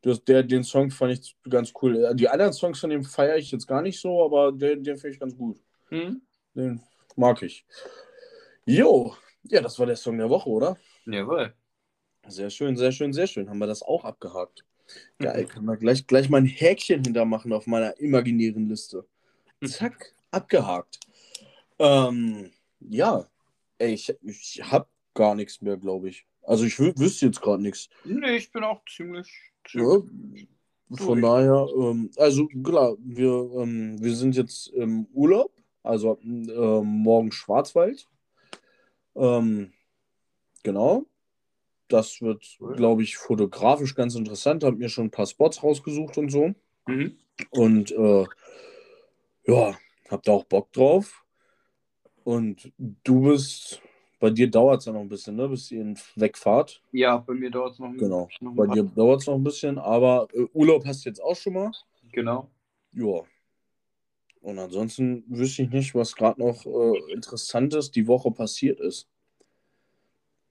der, 0.03 0.43
den 0.43 0.63
Song 0.63 0.91
fand 0.91 1.13
ich 1.13 1.37
ganz 1.49 1.73
cool. 1.81 2.13
Die 2.15 2.29
anderen 2.29 2.53
Songs 2.53 2.79
von 2.79 2.89
dem 2.89 3.03
feiere 3.03 3.37
ich 3.37 3.51
jetzt 3.51 3.67
gar 3.67 3.81
nicht 3.81 3.99
so, 3.99 4.23
aber 4.23 4.51
den, 4.51 4.83
den 4.83 4.97
finde 4.97 5.13
ich 5.13 5.19
ganz 5.19 5.35
gut. 5.35 5.59
Mhm. 5.89 6.21
Den 6.53 6.81
mag 7.15 7.41
ich. 7.41 7.65
Jo, 8.65 9.15
ja, 9.43 9.61
das 9.61 9.79
war 9.79 9.85
der 9.85 9.95
Song 9.95 10.17
der 10.17 10.29
Woche, 10.29 10.49
oder? 10.49 10.77
Jawohl. 11.05 11.53
Sehr 12.27 12.49
schön, 12.49 12.75
sehr 12.75 12.91
schön, 12.91 13.13
sehr 13.13 13.27
schön. 13.27 13.49
Haben 13.49 13.59
wir 13.59 13.67
das 13.67 13.81
auch 13.81 14.03
abgehakt. 14.03 14.65
Geil, 15.19 15.45
können 15.45 15.65
wir 15.65 15.77
gleich, 15.77 16.05
gleich 16.07 16.29
mal 16.29 16.37
ein 16.37 16.45
Häkchen 16.45 17.03
hintermachen 17.03 17.51
auf 17.53 17.67
meiner 17.67 17.97
imaginären 17.99 18.69
Liste. 18.69 19.05
Zack, 19.65 20.13
abgehakt. 20.31 20.99
Ähm, 21.79 22.51
ja, 22.79 23.27
ey, 23.77 23.93
ich, 23.93 24.13
ich 24.21 24.61
habe 24.63 24.87
gar 25.13 25.35
nichts 25.35 25.61
mehr, 25.61 25.77
glaube 25.77 26.09
ich. 26.09 26.25
Also 26.43 26.63
ich 26.63 26.79
wüsste 26.79 27.25
jetzt 27.25 27.41
gerade 27.41 27.61
nichts. 27.61 27.89
Nee, 28.05 28.37
ich 28.37 28.51
bin 28.51 28.63
auch 28.63 28.81
ziemlich. 28.85 29.29
Ja, 29.73 30.01
von 30.95 31.21
daher, 31.21 31.67
ähm, 31.75 32.11
also 32.17 32.47
klar, 32.63 32.95
wir, 32.99 33.51
ähm, 33.57 34.01
wir 34.01 34.15
sind 34.15 34.35
jetzt 34.35 34.67
im 34.69 35.05
Urlaub, 35.13 35.51
also 35.83 36.17
äh, 36.23 36.81
morgen 36.81 37.31
Schwarzwald. 37.31 38.07
Ähm, 39.15 39.73
genau. 40.63 41.05
Das 41.89 42.21
wird, 42.21 42.57
glaube 42.75 43.03
ich, 43.03 43.17
fotografisch 43.17 43.95
ganz 43.95 44.15
interessant. 44.15 44.63
Habe 44.63 44.77
mir 44.77 44.89
schon 44.89 45.05
ein 45.05 45.11
paar 45.11 45.25
Spots 45.25 45.63
rausgesucht 45.63 46.17
und 46.17 46.29
so. 46.29 46.53
Mhm. 46.85 47.17
Und 47.51 47.91
äh, 47.91 48.25
ja, 49.45 49.77
hab 50.09 50.23
da 50.23 50.31
auch 50.31 50.43
Bock 50.45 50.71
drauf. 50.73 51.23
Und 52.23 52.71
du 52.77 53.21
bist, 53.21 53.81
bei 54.19 54.29
dir 54.29 54.49
dauert 54.49 54.79
es 54.79 54.85
ja 54.85 54.93
noch 54.93 55.01
ein 55.01 55.09
bisschen, 55.09 55.35
ne, 55.35 55.47
bis 55.47 55.71
ihr 55.71 55.93
wegfahrt. 56.15 56.81
Ja, 56.91 57.17
bei 57.17 57.33
mir 57.33 57.51
dauert 57.51 57.73
es 57.73 57.79
noch 57.79 57.87
ein 57.87 57.93
bisschen. 57.93 58.09
Genau, 58.09 58.29
noch 58.39 58.55
bei 58.55 58.67
dir 58.67 58.83
dauert 58.83 59.21
es 59.21 59.27
noch 59.27 59.35
ein 59.35 59.43
bisschen, 59.43 59.77
aber 59.77 60.27
äh, 60.33 60.45
Urlaub 60.53 60.85
hast 60.85 61.05
du 61.05 61.09
jetzt 61.09 61.21
auch 61.21 61.35
schon 61.35 61.53
mal. 61.53 61.71
Genau. 62.11 62.49
Ja. 62.93 63.21
Und 64.41 64.59
ansonsten 64.59 65.23
wüsste 65.27 65.63
ich 65.63 65.69
nicht, 65.69 65.93
was 65.93 66.15
gerade 66.15 66.39
noch 66.39 66.65
äh, 66.65 67.13
Interessantes 67.13 67.91
die 67.91 68.07
Woche 68.07 68.31
passiert 68.31 68.79
ist. 68.79 69.07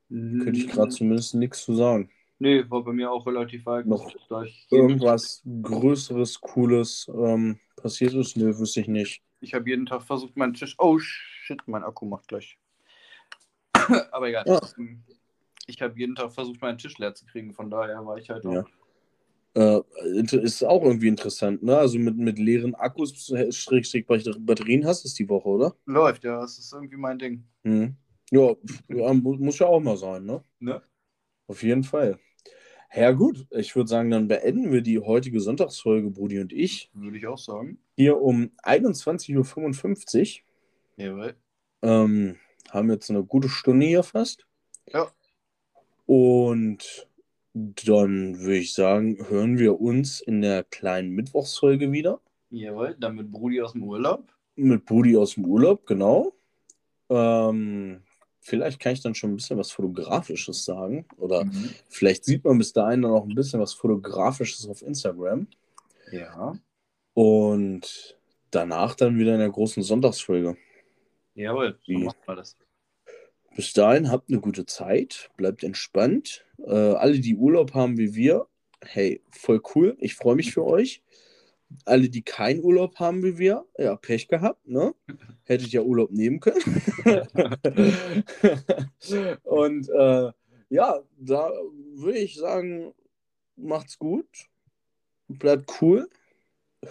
Könnte 0.09 0.53
ich 0.53 0.69
gerade 0.69 0.91
zumindest 0.91 1.35
nichts 1.35 1.65
zu 1.65 1.75
sagen. 1.75 2.11
Nee, 2.39 2.69
war 2.69 2.85
bei 2.85 2.93
mir 2.93 3.11
auch 3.11 3.27
relativ 3.27 3.67
weit. 3.67 3.87
Noch 3.87 4.13
irgendwas 4.71 5.43
Größeres, 5.63 6.41
Cooles 6.41 7.11
ähm, 7.13 7.59
passiert 7.77 8.15
ist? 8.15 8.37
Nö, 8.37 8.57
wüsste 8.59 8.81
ich 8.81 8.89
nicht. 8.89 9.23
Ich 9.41 9.55
habe 9.55 9.69
jeden 9.69 9.87
Tag 9.87 10.03
versucht, 10.03 10.37
meinen 10.37 10.55
Tisch. 10.55 10.75
Oh 10.79 10.99
shit, 10.99 11.61
mein 11.67 11.83
Akku 11.83 12.05
macht 12.05 12.29
gleich. 12.29 12.59
Aber 14.13 14.29
egal. 14.29 14.45
Ja. 14.47 14.61
Ich 15.67 15.83
habe 15.83 15.99
jeden 15.99 16.15
Tag 16.15 16.33
versucht, 16.33 16.61
meinen 16.61 16.79
Tisch 16.79 16.97
leer 16.99 17.15
zu 17.15 17.27
kriegen. 17.27 17.53
Von 17.53 17.71
daher 17.71 18.05
war 18.07 18.19
ich 18.19 18.31
halt 18.31 18.47
auch. 18.47 18.53
Ja. 18.53 18.65
Äh, 19.57 19.83
ist 20.43 20.63
auch 20.65 20.83
irgendwie 20.83 21.09
interessant, 21.09 21.63
ne? 21.63 21.79
Also 21.79 21.99
mit, 21.99 22.17
mit 22.19 22.39
leeren 22.39 22.75
Akkus, 22.75 23.33
Schrägstrich 23.51 24.07
Batterien 24.07 24.85
hast 24.85 25.05
du 25.05 25.09
es 25.09 25.15
die 25.15 25.29
Woche, 25.29 25.49
oder? 25.49 25.75
Läuft, 25.87 26.25
ja. 26.25 26.41
Das 26.41 26.59
ist 26.59 26.73
irgendwie 26.73 26.97
mein 26.97 27.19
Ding. 27.19 27.45
Mhm. 27.63 27.97
Ja, 28.31 28.55
muss 28.89 29.59
ja 29.59 29.67
auch 29.67 29.81
mal 29.81 29.97
sein, 29.97 30.27
ne? 30.27 30.43
Ne? 30.59 30.83
Auf 31.47 31.63
jeden 31.63 31.85
Fall. 31.85 32.19
Ja, 32.95 33.13
gut, 33.13 33.47
ich 33.51 33.75
würde 33.75 33.89
sagen, 33.89 34.11
dann 34.11 34.29
beenden 34.29 34.73
wir 34.73 34.81
die 34.81 34.99
heutige 34.99 35.41
Sonntagsfolge, 35.41 36.11
Brudi 36.11 36.41
und 36.41 36.53
ich. 36.53 36.91
Würde 36.93 37.19
ich 37.19 37.27
auch 37.27 37.39
sagen. 37.39 37.79
Hier 37.97 38.21
um 38.21 38.51
21.55 38.63 40.41
Uhr. 40.99 41.05
Jawohl. 41.05 41.35
Ähm, 41.83 42.37
haben 42.71 42.91
jetzt 42.91 43.11
eine 43.11 43.25
gute 43.25 43.49
Stunde 43.49 43.87
hier 43.87 44.03
fast. 44.03 44.47
Ja. 44.93 45.11
Und 46.07 47.09
dann 47.55 48.39
würde 48.41 48.57
ich 48.57 48.75
sagen, 48.75 49.19
hören 49.29 49.59
wir 49.59 49.81
uns 49.81 50.21
in 50.21 50.43
der 50.43 50.63
kleinen 50.65 51.11
Mittwochsfolge 51.11 51.91
wieder. 51.91 52.21
Jawohl, 52.51 52.97
dann 52.99 53.17
mit 53.17 53.31
Brudi 53.31 53.61
aus 53.61 53.73
dem 53.73 53.83
Urlaub. 53.83 54.33
Mit 54.57 54.85
Brudi 54.85 55.17
aus 55.17 55.35
dem 55.35 55.47
Urlaub, 55.47 55.87
genau. 55.87 56.33
Ähm, 57.09 58.03
vielleicht 58.41 58.79
kann 58.79 58.93
ich 58.93 59.01
dann 59.01 59.15
schon 59.15 59.31
ein 59.33 59.37
bisschen 59.37 59.59
was 59.59 59.73
Fotografisches 59.73 60.65
sagen. 60.65 61.07
Oder 61.17 61.45
mhm. 61.45 61.71
vielleicht 61.89 62.25
sieht 62.25 62.45
man 62.45 62.59
bis 62.59 62.73
dahin 62.73 63.03
dann 63.03 63.13
auch 63.13 63.25
ein 63.25 63.35
bisschen 63.35 63.61
was 63.61 63.75
Fotografisches 63.75 64.69
auf 64.69 64.83
Instagram. 64.83 65.49
Ja. 66.13 66.55
Und 67.15 68.17
danach 68.51 68.95
dann 68.95 69.19
wieder 69.19 69.33
in 69.33 69.41
der 69.41 69.51
großen 69.51 69.83
Sonntagsfolge. 69.83 70.57
Jawohl, 71.37 71.79
so 71.87 71.93
macht 71.93 72.27
man 72.27 72.39
das. 72.39 72.57
Bis 73.55 73.73
dahin 73.75 74.11
habt 74.11 74.31
eine 74.31 74.41
gute 74.41 74.67
Zeit, 74.67 75.31
bleibt 75.37 75.63
entspannt. 75.63 76.45
Äh, 76.59 76.73
alle, 76.73 77.21
die 77.21 77.37
Urlaub 77.37 77.75
haben 77.75 77.99
wie 77.99 78.15
wir, 78.15 78.47
hey, 78.83 79.23
voll 79.31 79.61
cool. 79.75 79.97
Ich 80.01 80.15
freue 80.15 80.35
mich 80.35 80.53
für 80.53 80.65
euch. 80.65 81.03
Alle, 81.85 82.09
die 82.09 82.23
keinen 82.23 82.63
Urlaub 82.63 82.97
haben 82.97 83.23
wie 83.23 83.39
wir, 83.39 83.67
ja, 83.77 83.97
Pech 83.97 84.29
gehabt, 84.29 84.67
ne? 84.67 84.95
Hättet 85.45 85.73
ja 85.73 85.83
Urlaub 85.83 86.11
nehmen 86.11 86.41
können. 86.41 86.83
Und 89.45 89.89
äh, 89.91 90.33
ja, 90.71 91.03
da 91.19 91.51
würde 91.95 92.19
ich 92.19 92.37
sagen, 92.37 92.95
macht's 93.57 93.99
gut, 93.99 94.27
bleibt 95.29 95.71
cool, 95.81 96.09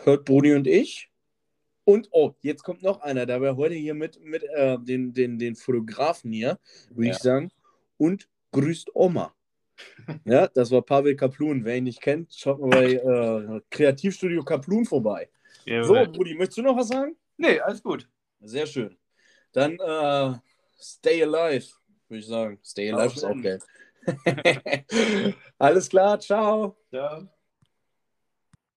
hört 0.04 0.26
Bruni 0.26 0.54
und 0.54 0.68
ich. 0.68 1.10
Und 1.86 2.10
oh, 2.12 2.34
jetzt 2.42 2.64
kommt 2.64 2.82
noch 2.82 3.02
einer, 3.02 3.26
da 3.26 3.42
wir 3.42 3.56
heute 3.56 3.76
hier 3.76 3.94
mit, 3.94 4.20
mit 4.24 4.44
äh, 4.44 4.78
den, 4.80 5.14
den, 5.14 5.38
den 5.38 5.56
Fotografen 5.56 6.32
hier, 6.32 6.60
würde 6.90 7.08
ja. 7.10 7.14
ich 7.14 7.20
sagen. 7.20 7.52
Und 7.98 8.28
grüßt 8.52 8.90
Oma. 8.94 9.34
Ja, 10.26 10.48
das 10.48 10.72
war 10.72 10.82
Pavel 10.82 11.16
Kaplun. 11.16 11.66
Wer 11.66 11.78
ihn 11.78 11.84
nicht 11.84 12.02
kennt, 12.02 12.34
schaut 12.34 12.62
mal 12.62 12.70
bei 12.70 12.94
äh, 12.94 13.62
Kreativstudio 13.70 14.42
Kaplun 14.44 14.86
vorbei. 14.86 15.30
Ja, 15.66 15.84
so, 15.84 15.94
Brudi, 15.94 16.34
möchtest 16.34 16.60
du 16.60 16.62
noch 16.62 16.78
was 16.78 16.88
sagen? 16.88 17.18
Nee, 17.38 17.60
alles 17.60 17.84
gut. 17.84 18.08
Sehr 18.40 18.66
schön. 18.66 18.98
Dann 19.52 19.74
äh, 19.74 20.38
stay 20.80 21.24
alive, 21.24 21.68
würde 22.08 22.20
ich 22.20 22.28
sagen. 22.28 22.60
Stay 22.64 22.92
alive 22.92 23.16
ist 23.16 23.24
auch 23.24 23.42
geil. 23.42 23.60
alles 25.58 25.90
klar, 25.90 26.20
ciao. 26.20 26.78
Ciao. 26.90 27.28